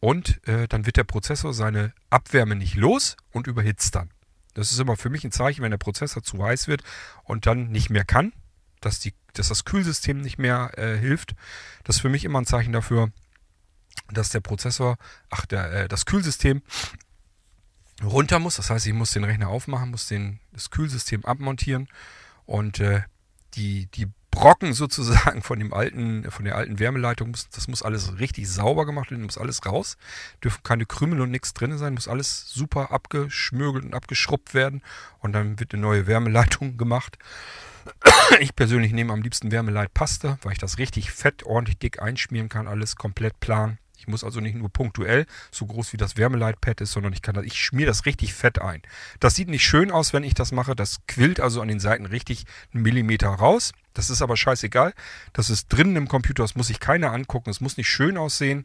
[0.00, 4.10] und äh, dann wird der Prozessor seine Abwärme nicht los und überhitzt dann.
[4.54, 6.82] Das ist immer für mich ein Zeichen, wenn der Prozessor zu heiß wird
[7.24, 8.32] und dann nicht mehr kann,
[8.80, 11.34] dass, die, dass das Kühlsystem nicht mehr äh, hilft.
[11.84, 13.12] Das ist für mich immer ein Zeichen dafür,
[14.10, 14.96] dass der Prozessor,
[15.30, 16.62] ach, der, äh, das Kühlsystem
[18.02, 18.56] runter muss.
[18.56, 21.88] Das heißt, ich muss den Rechner aufmachen, muss den, das Kühlsystem abmontieren
[22.46, 23.02] und äh,
[23.54, 28.48] die, die Brocken sozusagen von dem alten, von der alten Wärmeleitung, das muss alles richtig
[28.48, 29.96] sauber gemacht werden, muss alles raus.
[30.42, 34.82] Dürfen keine Krümel und nichts drin sein, muss alles super abgeschmögelt und abgeschrubbt werden
[35.18, 37.18] und dann wird eine neue Wärmeleitung gemacht.
[38.40, 42.68] Ich persönlich nehme am liebsten Wärmeleitpaste, weil ich das richtig fett, ordentlich dick einschmieren kann,
[42.68, 43.78] alles komplett plan.
[44.00, 47.34] Ich muss also nicht nur punktuell so groß wie das Wärmeleitpad ist, sondern ich kann
[47.34, 48.80] das, ich schmiere das richtig fett ein.
[49.20, 50.74] Das sieht nicht schön aus, wenn ich das mache.
[50.74, 53.72] Das quillt also an den Seiten richtig einen Millimeter raus.
[53.92, 54.94] Das ist aber scheißegal.
[55.34, 57.50] Das ist drinnen im Computer, das muss sich keiner angucken.
[57.50, 58.64] Es muss nicht schön aussehen.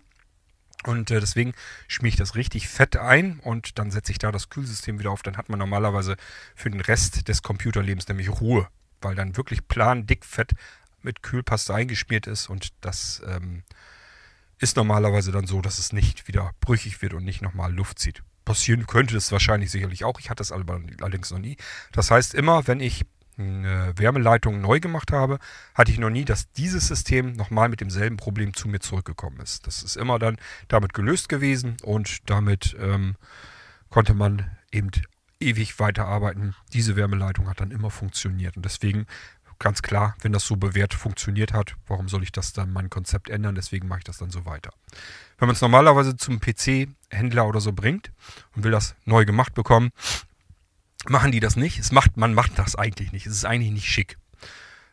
[0.85, 1.53] Und äh, deswegen
[1.89, 5.21] schmiere ich das richtig fett ein und dann setze ich da das Kühlsystem wieder auf.
[5.21, 6.15] Dann hat man normalerweise
[6.55, 8.69] für den Rest des Computerlebens nämlich Ruhe,
[9.01, 10.53] weil dann wirklich plan, dick, fett
[11.01, 13.63] mit Kühlpaste eingeschmiert ist und das ähm,
[14.59, 18.23] ist normalerweise dann so, dass es nicht wieder brüchig wird und nicht nochmal Luft zieht.
[18.45, 20.19] Passieren könnte es wahrscheinlich sicherlich auch.
[20.19, 21.57] Ich hatte es allerdings noch nie.
[21.91, 23.05] Das heißt, immer wenn ich
[23.37, 25.39] eine Wärmeleitung neu gemacht habe,
[25.73, 29.67] hatte ich noch nie, dass dieses System nochmal mit demselben Problem zu mir zurückgekommen ist.
[29.67, 30.37] Das ist immer dann
[30.67, 33.15] damit gelöst gewesen und damit ähm,
[33.89, 34.91] konnte man eben
[35.39, 36.55] ewig weiterarbeiten.
[36.71, 39.05] Diese Wärmeleitung hat dann immer funktioniert und deswegen
[39.59, 43.29] ganz klar, wenn das so bewährt funktioniert hat, warum soll ich das dann mein Konzept
[43.29, 43.55] ändern?
[43.55, 44.71] Deswegen mache ich das dann so weiter.
[45.37, 48.11] Wenn man es normalerweise zum PC-Händler oder so bringt
[48.55, 49.91] und will das neu gemacht bekommen,
[51.07, 51.79] machen die das nicht.
[51.79, 53.25] Es macht, man macht das eigentlich nicht.
[53.25, 54.17] Es ist eigentlich nicht schick.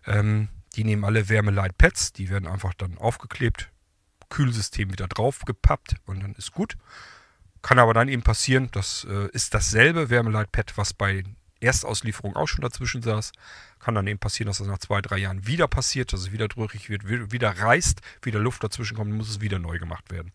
[0.07, 3.71] Ähm, die nehmen alle Wärmeleitpads, die werden einfach dann aufgeklebt,
[4.31, 6.77] Kühlsystem wieder draufgepappt und dann ist gut.
[7.61, 11.25] Kann aber dann eben passieren, das äh, ist dasselbe Wärmeleitpad, was bei
[11.63, 13.33] Erstauslieferung auch schon dazwischen saß.
[13.79, 16.49] Kann dann eben passieren, dass das nach zwei, drei Jahren wieder passiert, dass es wieder
[16.49, 20.33] drückig wird, wieder reißt, wieder Luft dazwischen kommt, muss es wieder neu gemacht werden.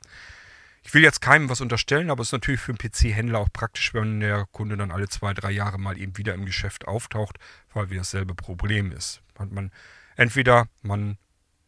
[0.83, 3.93] Ich will jetzt keinem was unterstellen, aber es ist natürlich für einen PC-Händler auch praktisch,
[3.93, 7.39] wenn der Kunde dann alle zwei, drei Jahre mal eben wieder im Geschäft auftaucht,
[7.73, 9.21] weil wieder dasselbe Problem ist.
[9.37, 9.71] Man, man,
[10.15, 11.17] entweder man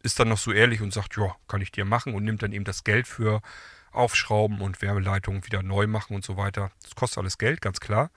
[0.02, 2.52] ist dann noch so ehrlich und sagt, ja, kann ich dir machen und nimmt dann
[2.52, 3.42] eben das Geld für
[3.92, 6.70] aufschrauben und Wärmeleitungen wieder neu machen und so weiter.
[6.82, 8.10] Das kostet alles Geld, ganz klar.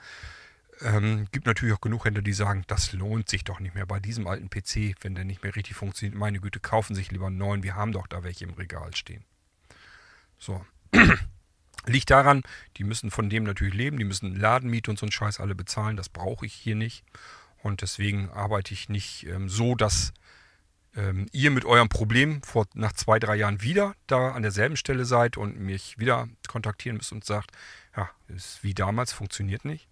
[0.82, 4.00] Ähm, gibt natürlich auch genug Händler, die sagen, das lohnt sich doch nicht mehr bei
[4.00, 6.18] diesem alten PC, wenn der nicht mehr richtig funktioniert.
[6.18, 7.64] Meine Güte, kaufen sich lieber einen neuen.
[7.64, 9.24] Wir haben doch da welche im Regal stehen.
[10.38, 10.66] So.
[11.86, 12.44] Liegt daran,
[12.78, 15.98] die müssen von dem natürlich leben, die müssen Ladenmiete und so einen Scheiß alle bezahlen.
[15.98, 17.04] Das brauche ich hier nicht.
[17.62, 20.14] Und deswegen arbeite ich nicht ähm, so, dass
[20.96, 25.06] ähm, ihr mit eurem Problem vor, nach zwei, drei Jahren wieder da an derselben Stelle
[25.06, 27.52] seid und mich wieder kontaktieren müsst und sagt,
[27.96, 29.88] ja, ist wie damals, funktioniert nicht.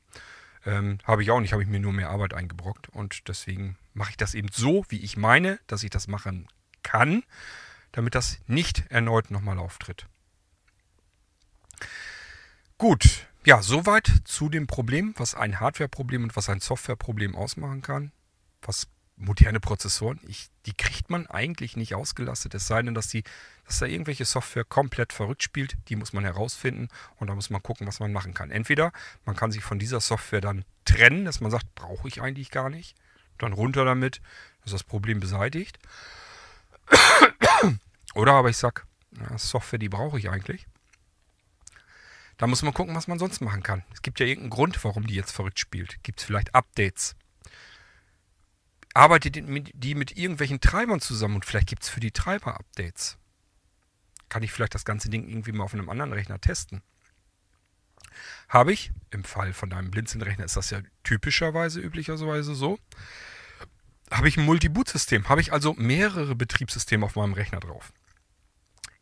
[0.65, 2.89] Ähm, habe ich auch nicht, habe ich mir nur mehr Arbeit eingebrockt.
[2.89, 6.47] Und deswegen mache ich das eben so, wie ich meine, dass ich das machen
[6.83, 7.23] kann,
[7.91, 10.07] damit das nicht erneut nochmal auftritt.
[12.77, 18.11] Gut, ja, soweit zu dem Problem, was ein Hardware-Problem und was ein Software-Problem ausmachen kann.
[18.61, 18.87] Was
[19.21, 23.23] moderne Prozessoren, ich, die kriegt man eigentlich nicht ausgelastet, es sei denn, dass, die,
[23.65, 27.61] dass da irgendwelche Software komplett verrückt spielt, die muss man herausfinden und da muss man
[27.61, 28.51] gucken, was man machen kann.
[28.51, 28.91] Entweder
[29.25, 32.69] man kann sich von dieser Software dann trennen, dass man sagt, brauche ich eigentlich gar
[32.69, 32.95] nicht,
[33.37, 34.21] dann runter damit,
[34.63, 35.79] dass das Problem beseitigt.
[38.15, 38.81] Oder aber ich sage,
[39.37, 40.65] Software, die brauche ich eigentlich.
[42.37, 43.83] Da muss man gucken, was man sonst machen kann.
[43.93, 46.01] Es gibt ja irgendeinen Grund, warum die jetzt verrückt spielt.
[46.03, 47.15] Gibt es vielleicht Updates?
[48.93, 53.17] Arbeitet die mit irgendwelchen Treibern zusammen und vielleicht gibt es für die Treiber Updates.
[54.29, 56.81] Kann ich vielleicht das ganze Ding irgendwie mal auf einem anderen Rechner testen?
[58.49, 62.79] Habe ich, im Fall von einem Blinzeln-Rechner ist das ja typischerweise, üblicherweise so,
[64.09, 67.93] habe ich ein Multi-Boot-System, habe ich also mehrere Betriebssysteme auf meinem Rechner drauf.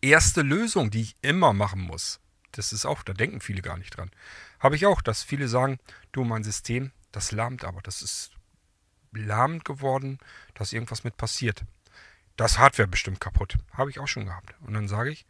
[0.02, 2.20] Erste Lösung, die ich immer machen muss,
[2.52, 4.12] das ist auch, da denken viele gar nicht dran,
[4.60, 5.80] habe ich auch, dass viele sagen,
[6.12, 8.32] du, mein System, das lahmt aber, das ist
[9.12, 10.20] lahmend geworden,
[10.54, 11.64] dass irgendwas mit passiert.
[12.36, 13.58] Das Hardware bestimmt kaputt.
[13.74, 14.56] Habe ich auch schon gehabt.
[14.62, 15.26] Und dann sage ich,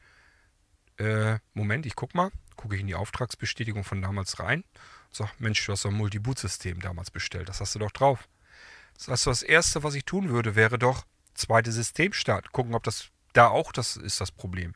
[0.98, 4.64] äh, Moment, ich guck mal, gucke ich in die Auftragsbestätigung von damals rein
[5.12, 8.28] sage, Mensch, du hast doch ein Multi-Boot-System damals bestellt, das hast du doch drauf.
[8.98, 12.52] Das heißt, das Erste, was ich tun würde, wäre doch zweite Systemstart.
[12.52, 14.74] Gucken, ob das da auch das ist das Problem.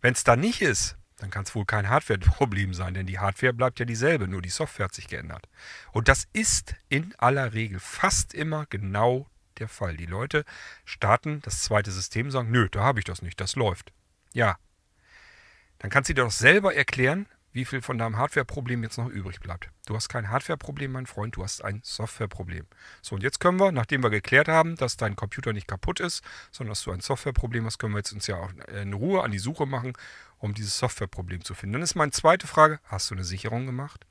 [0.00, 3.52] Wenn es da nicht ist, dann kann es wohl kein Hardware-Problem sein, denn die Hardware
[3.52, 5.48] bleibt ja dieselbe, nur die Software hat sich geändert.
[5.92, 9.28] Und das ist in aller Regel fast immer genau
[9.58, 9.96] der Fall.
[9.96, 10.44] Die Leute
[10.84, 13.92] starten das zweite System und sagen, nö, da habe ich das nicht, das läuft.
[14.32, 14.56] Ja.
[15.78, 19.40] Dann kannst du dir doch selber erklären, wie viel von deinem Hardware-Problem jetzt noch übrig
[19.40, 19.70] bleibt.
[19.86, 22.66] Du hast kein Hardware-Problem, mein Freund, du hast ein Software-Problem.
[23.02, 26.22] So, und jetzt können wir, nachdem wir geklärt haben, dass dein Computer nicht kaputt ist,
[26.52, 29.32] sondern dass du ein Software-Problem hast, können wir jetzt uns ja auch in Ruhe an
[29.32, 29.94] die Suche machen,
[30.40, 31.74] um dieses Software-Problem zu finden.
[31.74, 34.06] Dann ist meine zweite Frage, hast du eine Sicherung gemacht?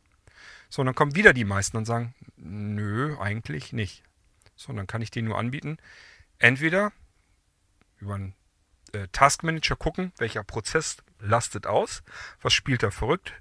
[0.70, 4.04] So, und dann kommen wieder die meisten und sagen, nö, eigentlich nicht.
[4.56, 5.78] So, dann kann ich denen nur anbieten,
[6.38, 6.92] entweder
[7.98, 8.36] über einen
[8.94, 12.04] äh, Taskmanager gucken, welcher Prozess lastet aus,
[12.42, 13.34] was spielt da verrückt.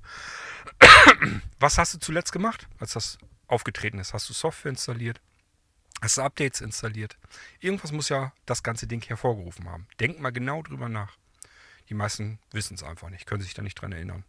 [1.60, 4.15] was hast du zuletzt gemacht, als das aufgetreten ist?
[4.15, 5.20] Hast du Software installiert?
[6.01, 7.19] Hast du Updates installiert?
[7.60, 9.86] Irgendwas muss ja das ganze Ding hervorgerufen haben.
[10.01, 11.16] Denk mal genau drüber nach.
[11.89, 14.24] Die meisten wissen es einfach nicht, können sich da nicht dran erinnern.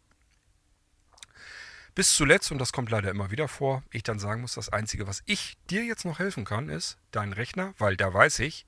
[1.95, 5.07] Bis zuletzt, und das kommt leider immer wieder vor, ich dann sagen muss, das Einzige,
[5.07, 8.65] was ich dir jetzt noch helfen kann, ist dein Rechner, weil da weiß ich,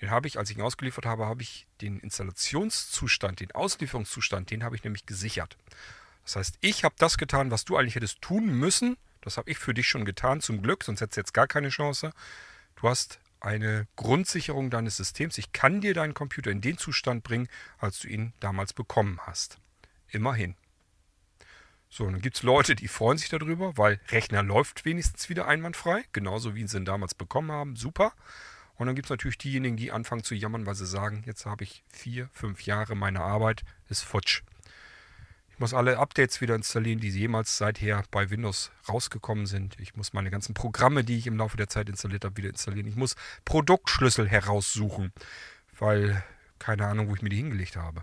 [0.00, 4.64] den habe ich, als ich ihn ausgeliefert habe, habe ich den Installationszustand, den Auslieferungszustand, den
[4.64, 5.56] habe ich nämlich gesichert.
[6.24, 8.96] Das heißt, ich habe das getan, was du eigentlich hättest tun müssen.
[9.20, 11.68] Das habe ich für dich schon getan, zum Glück, sonst hättest du jetzt gar keine
[11.68, 12.12] Chance.
[12.76, 15.38] Du hast eine Grundsicherung deines Systems.
[15.38, 17.48] Ich kann dir deinen Computer in den Zustand bringen,
[17.78, 19.58] als du ihn damals bekommen hast.
[20.08, 20.56] Immerhin.
[21.90, 26.04] So, dann gibt es Leute, die freuen sich darüber, weil Rechner läuft wenigstens wieder einwandfrei,
[26.12, 27.76] genauso wie sie ihn damals bekommen haben.
[27.76, 28.14] Super.
[28.76, 31.62] Und dann gibt es natürlich diejenigen, die anfangen zu jammern, weil sie sagen, jetzt habe
[31.62, 34.42] ich vier, fünf Jahre meine Arbeit, ist futsch.
[35.54, 39.78] Ich muss alle Updates wieder installieren, die jemals seither bei Windows rausgekommen sind.
[39.78, 42.88] Ich muss meine ganzen Programme, die ich im Laufe der Zeit installiert habe, wieder installieren.
[42.88, 43.14] Ich muss
[43.44, 45.12] Produktschlüssel heraussuchen,
[45.78, 46.24] weil
[46.58, 48.02] keine Ahnung, wo ich mir die hingelegt habe.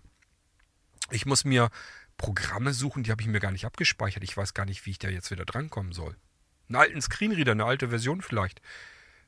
[1.09, 1.69] Ich muss mir
[2.15, 4.23] Programme suchen, die habe ich mir gar nicht abgespeichert.
[4.23, 6.15] Ich weiß gar nicht, wie ich da jetzt wieder drankommen soll.
[6.69, 8.61] Einen alten Screenreader, eine alte Version vielleicht.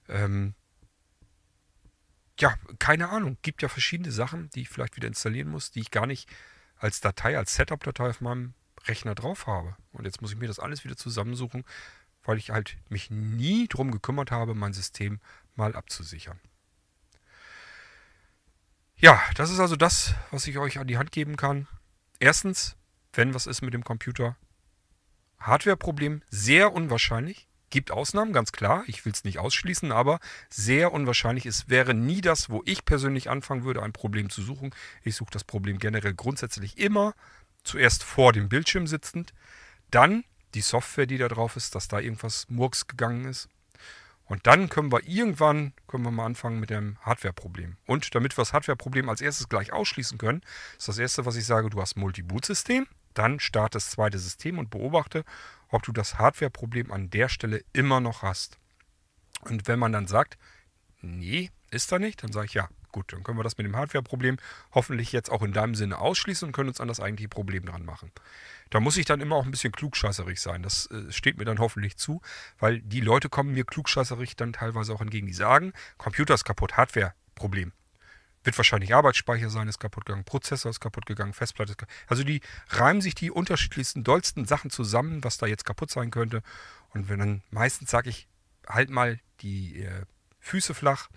[0.07, 0.53] Ähm,
[2.39, 3.37] ja, keine Ahnung.
[3.41, 6.29] Gibt ja verschiedene Sachen, die ich vielleicht wieder installieren muss, die ich gar nicht
[6.83, 8.53] als Datei, als Setup-Datei auf meinem
[8.85, 9.75] Rechner drauf habe.
[9.93, 11.63] Und jetzt muss ich mir das alles wieder zusammensuchen,
[12.23, 15.19] weil ich halt mich nie drum gekümmert habe, mein System
[15.55, 16.39] mal abzusichern.
[18.97, 21.67] Ja, das ist also das, was ich euch an die Hand geben kann.
[22.19, 22.75] Erstens,
[23.13, 24.35] wenn was ist mit dem Computer,
[25.39, 28.83] Hardware-Problem sehr unwahrscheinlich, Gibt Ausnahmen, ganz klar.
[28.85, 31.47] Ich will es nicht ausschließen, aber sehr unwahrscheinlich.
[31.47, 34.75] Es wäre nie das, wo ich persönlich anfangen würde, ein Problem zu suchen.
[35.01, 37.15] Ich suche das Problem generell grundsätzlich immer
[37.63, 39.33] zuerst vor dem Bildschirm sitzend,
[39.89, 40.23] dann
[40.53, 43.49] die Software, die da drauf ist, dass da irgendwas Murks gegangen ist.
[44.25, 47.77] Und dann können wir irgendwann, können wir mal anfangen mit dem Hardware-Problem.
[47.87, 50.43] Und damit wir das Hardware-Problem als erstes gleich ausschließen können,
[50.77, 54.69] ist das erste, was ich sage, du hast Multi-Boot-System, dann starte das zweite System und
[54.69, 55.23] beobachte,
[55.69, 58.57] ob du das Hardware-Problem an der Stelle immer noch hast.
[59.41, 60.37] Und wenn man dann sagt,
[61.01, 63.75] nee, ist da nicht, dann sage ich ja, gut, dann können wir das mit dem
[63.75, 64.37] Hardware-Problem
[64.71, 67.83] hoffentlich jetzt auch in deinem Sinne ausschließen und können uns an das eigentliche Problem dran
[67.83, 68.11] machen.
[68.69, 70.63] Da muss ich dann immer auch ein bisschen klugscheißerig sein.
[70.63, 72.21] Das äh, steht mir dann hoffentlich zu,
[72.59, 75.27] weil die Leute kommen mir klugscheißerig dann teilweise auch entgegen.
[75.27, 77.73] Die sagen, Computer ist kaputt, Hardware-Problem.
[78.43, 81.95] Wird wahrscheinlich Arbeitsspeicher sein, ist kaputt gegangen, Prozessor ist kaputt gegangen, Festplatte ist kaputt.
[82.07, 86.41] Also die reimen sich die unterschiedlichsten, dollsten Sachen zusammen, was da jetzt kaputt sein könnte.
[86.93, 88.27] Und wenn dann meistens sage ich,
[88.67, 90.05] halt mal die äh,
[90.39, 91.09] Füße flach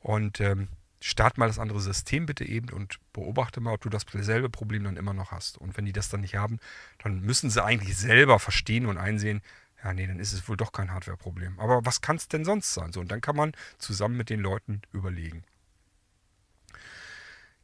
[0.00, 0.68] und ähm,
[1.00, 4.96] start mal das andere System bitte eben und beobachte mal, ob du dasselbe Problem dann
[4.96, 5.58] immer noch hast.
[5.58, 6.58] Und wenn die das dann nicht haben,
[7.02, 9.42] dann müssen sie eigentlich selber verstehen und einsehen,
[9.82, 11.58] ja, nee, dann ist es wohl doch kein Hardware-Problem.
[11.58, 12.92] Aber was kann es denn sonst sein?
[12.92, 15.42] So, und dann kann man zusammen mit den Leuten überlegen.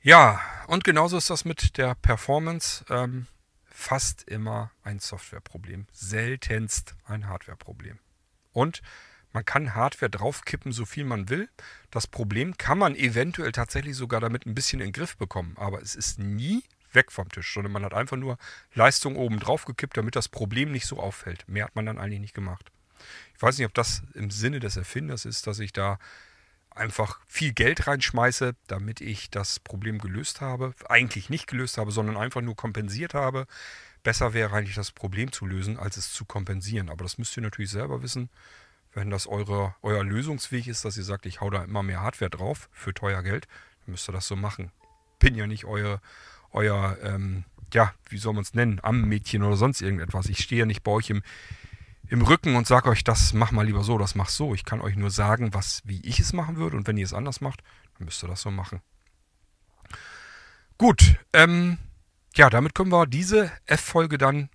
[0.07, 2.85] Ja, und genauso ist das mit der Performance.
[2.89, 3.27] Ähm,
[3.65, 7.99] fast immer ein Software-Problem, seltenst ein Hardware-Problem.
[8.53, 8.83] Und
[9.33, 11.49] man kann Hardware draufkippen, so viel man will.
[11.91, 15.57] Das Problem kann man eventuell tatsächlich sogar damit ein bisschen in den Griff bekommen.
[15.57, 16.63] Aber es ist nie
[16.93, 18.39] weg vom Tisch, sondern man hat einfach nur
[18.75, 21.49] Leistung oben drauf gekippt, damit das Problem nicht so auffällt.
[21.49, 22.71] Mehr hat man dann eigentlich nicht gemacht.
[23.35, 25.99] Ich weiß nicht, ob das im Sinne des Erfinders ist, dass ich da
[26.77, 30.75] einfach viel Geld reinschmeiße, damit ich das Problem gelöst habe.
[30.89, 33.47] Eigentlich nicht gelöst habe, sondern einfach nur kompensiert habe.
[34.03, 36.91] Besser wäre eigentlich das Problem zu lösen, als es zu kompensieren.
[36.91, 38.31] Aber das müsst ihr natürlich selber wissen
[38.97, 42.31] wenn das eure, euer Lösungsweg ist, dass ihr sagt, ich hau da immer mehr Hardware
[42.31, 43.47] drauf für teuer Geld,
[43.85, 44.73] dann müsst ihr das so machen.
[45.19, 46.01] Bin ja nicht euer,
[46.51, 47.45] euer ähm,
[47.75, 50.29] ja, wie soll man es nennen, Am-Mädchen oder sonst irgendetwas.
[50.29, 51.23] Ich stehe ja nicht bei euch im,
[52.09, 54.55] im Rücken und sage euch, das mach mal lieber so, das mach so.
[54.55, 57.15] Ich kann euch nur sagen, was, wie ich es machen würde und wenn ihr es
[57.15, 57.63] anders macht,
[57.99, 58.81] dann müsst ihr das so machen.
[60.79, 61.79] Gut, ähm,
[62.35, 64.51] ja, damit können wir diese F-Folge dann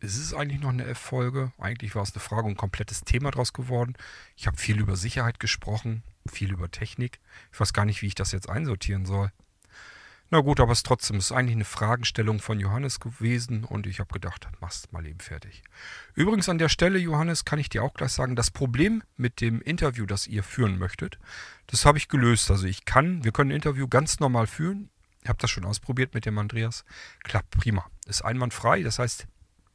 [0.00, 1.52] ist es eigentlich noch eine F-Folge?
[1.58, 3.96] Eigentlich war es eine Frage und ein komplettes Thema draus geworden.
[4.36, 7.18] Ich habe viel über Sicherheit gesprochen, viel über Technik.
[7.52, 9.32] Ich weiß gar nicht, wie ich das jetzt einsortieren soll.
[10.30, 14.12] Na gut, aber es trotzdem ist eigentlich eine Fragestellung von Johannes gewesen und ich habe
[14.12, 15.62] gedacht, machst mal eben fertig.
[16.14, 19.62] Übrigens an der Stelle, Johannes, kann ich dir auch gleich sagen, das Problem mit dem
[19.62, 21.18] Interview, das ihr führen möchtet,
[21.66, 22.50] das habe ich gelöst.
[22.50, 24.90] Also ich kann, wir können ein Interview ganz normal führen.
[25.22, 26.84] Ich habe das schon ausprobiert mit dem Andreas.
[27.24, 27.86] Klappt prima.
[28.06, 28.82] Ist einwandfrei.
[28.82, 29.26] Das heißt,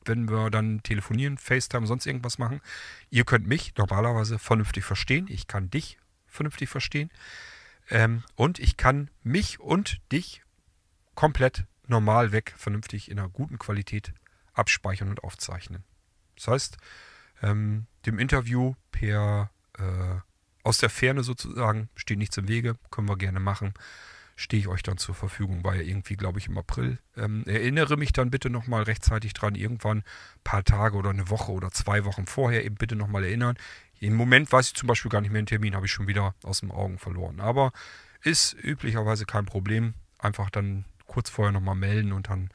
[0.05, 2.61] wenn wir dann telefonieren, FaceTime, sonst irgendwas machen.
[3.09, 5.27] Ihr könnt mich normalerweise vernünftig verstehen.
[5.29, 5.97] Ich kann dich
[6.27, 7.09] vernünftig verstehen.
[7.89, 10.43] Ähm, und ich kann mich und dich
[11.15, 14.13] komplett normal weg, vernünftig in einer guten Qualität
[14.53, 15.83] abspeichern und aufzeichnen.
[16.35, 16.77] Das heißt,
[17.41, 20.19] ähm, dem Interview per äh,
[20.63, 23.73] aus der Ferne sozusagen steht nichts im Wege, können wir gerne machen
[24.35, 25.63] stehe ich euch dann zur Verfügung.
[25.63, 26.99] War ja irgendwie, glaube ich, im April.
[27.15, 30.03] Ähm, erinnere mich dann bitte nochmal rechtzeitig dran, irgendwann ein
[30.43, 33.57] paar Tage oder eine Woche oder zwei Wochen vorher eben bitte nochmal erinnern.
[33.99, 36.35] Im Moment weiß ich zum Beispiel gar nicht mehr den Termin, habe ich schon wieder
[36.43, 37.39] aus den Augen verloren.
[37.39, 37.71] Aber
[38.21, 39.93] ist üblicherweise kein Problem.
[40.17, 42.49] Einfach dann kurz vorher nochmal melden und dann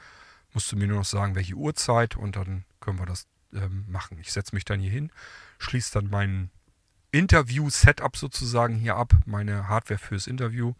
[0.52, 4.18] musst du mir nur noch sagen, welche Uhrzeit und dann können wir das ähm, machen.
[4.20, 5.10] Ich setze mich dann hier hin,
[5.58, 6.50] schließe dann mein
[7.12, 10.74] Interview-Setup sozusagen hier ab, meine Hardware fürs Interview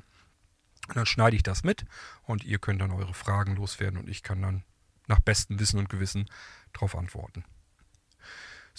[0.89, 1.85] und dann schneide ich das mit
[2.25, 4.65] und ihr könnt dann eure Fragen loswerden und ich kann dann
[5.07, 6.27] nach bestem Wissen und Gewissen
[6.73, 7.45] darauf antworten.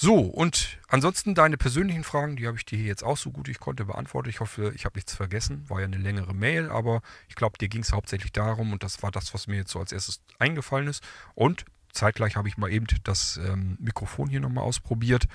[0.02, 3.60] So, und ansonsten deine persönlichen Fragen, die habe ich dir jetzt auch so gut ich
[3.60, 4.34] konnte beantwortet.
[4.34, 5.70] Ich hoffe, ich habe nichts vergessen.
[5.70, 9.04] War ja eine längere Mail, aber ich glaube, dir ging es hauptsächlich darum und das
[9.04, 11.04] war das, was mir jetzt so als erstes eingefallen ist.
[11.36, 15.28] Und zeitgleich habe ich mal eben das ähm, Mikrofon hier nochmal ausprobiert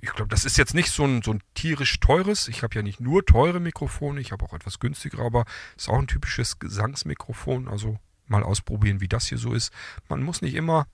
[0.00, 2.48] ich glaube, das ist jetzt nicht so ein, so ein tierisch teures.
[2.48, 5.44] Ich habe ja nicht nur teure Mikrofone, ich habe auch etwas günstigere, aber
[5.76, 7.68] es ist auch ein typisches Gesangsmikrofon.
[7.68, 7.98] Also
[8.28, 9.72] mal ausprobieren, wie das hier so ist.
[10.08, 10.86] Man muss nicht immer,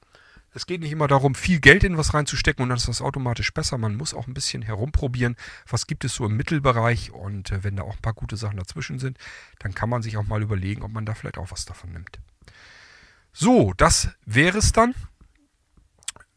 [0.52, 3.52] es geht nicht immer darum, viel Geld in was reinzustecken und dann ist das automatisch
[3.52, 3.76] besser.
[3.76, 5.36] Man muss auch ein bisschen herumprobieren,
[5.68, 8.56] was gibt es so im Mittelbereich und äh, wenn da auch ein paar gute Sachen
[8.56, 9.18] dazwischen sind,
[9.59, 12.20] dann kann man sich auch mal überlegen, ob man da vielleicht auch was davon nimmt.
[13.32, 14.94] So, das wäre es dann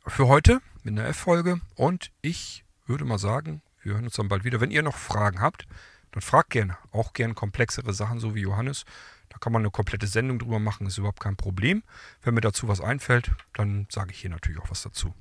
[0.07, 1.59] für heute mit einer F-Folge.
[1.75, 4.61] Und ich würde mal sagen, wir hören uns dann bald wieder.
[4.61, 5.67] Wenn ihr noch Fragen habt,
[6.11, 6.77] dann fragt gerne.
[6.91, 8.85] Auch gerne komplexere Sachen, so wie Johannes.
[9.29, 11.83] Da kann man eine komplette Sendung drüber machen, ist überhaupt kein Problem.
[12.21, 15.13] Wenn mir dazu was einfällt, dann sage ich hier natürlich auch was dazu.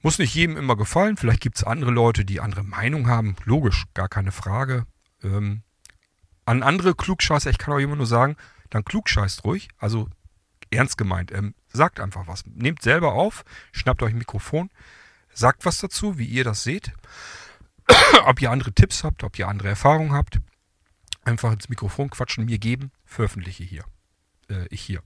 [0.00, 1.18] Muss nicht jedem immer gefallen.
[1.18, 3.36] Vielleicht gibt es andere Leute, die andere Meinung haben.
[3.44, 4.86] Logisch, gar keine Frage.
[5.22, 5.62] Ähm,
[6.46, 8.36] an andere Klugscheißer, ich kann euch immer nur sagen,
[8.70, 9.68] dann klugscheißt ruhig.
[9.76, 10.08] Also
[10.70, 11.30] ernst gemeint.
[11.32, 12.44] Ähm, sagt einfach was.
[12.46, 14.70] Nehmt selber auf, schnappt euch ein Mikrofon,
[15.32, 16.92] sagt was dazu, wie ihr das seht.
[18.24, 20.40] ob ihr andere Tipps habt, ob ihr andere Erfahrungen habt.
[21.24, 23.84] Einfach ins Mikrofon quatschen, mir geben, veröffentliche hier.
[24.48, 25.02] Äh, ich hier.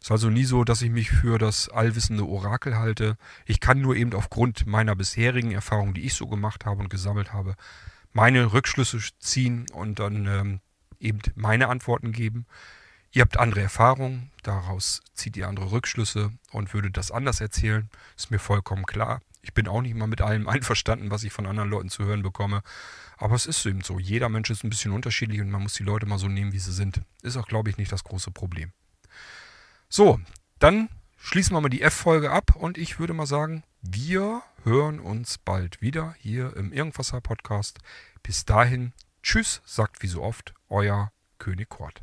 [0.00, 3.16] Es ist also nie so, dass ich mich für das allwissende Orakel halte.
[3.46, 7.32] Ich kann nur eben aufgrund meiner bisherigen Erfahrungen, die ich so gemacht habe und gesammelt
[7.32, 7.54] habe,
[8.12, 10.60] meine Rückschlüsse ziehen und dann ähm,
[11.00, 12.46] eben meine Antworten geben.
[13.10, 17.88] Ihr habt andere Erfahrungen, daraus zieht ihr andere Rückschlüsse und würdet das anders erzählen.
[18.16, 19.20] Ist mir vollkommen klar.
[19.40, 22.22] Ich bin auch nicht mal mit allem einverstanden, was ich von anderen Leuten zu hören
[22.22, 22.62] bekomme.
[23.16, 23.98] Aber es ist eben so.
[23.98, 26.58] Jeder Mensch ist ein bisschen unterschiedlich und man muss die Leute mal so nehmen, wie
[26.58, 27.00] sie sind.
[27.22, 28.72] Ist auch, glaube ich, nicht das große Problem.
[29.88, 30.20] So,
[30.58, 35.38] dann schließen wir mal die F-Folge ab und ich würde mal sagen, wir hören uns
[35.38, 37.78] bald wieder hier im Irgendwasser Podcast.
[38.22, 42.02] Bis dahin, tschüss, sagt wie so oft, euer König Kort.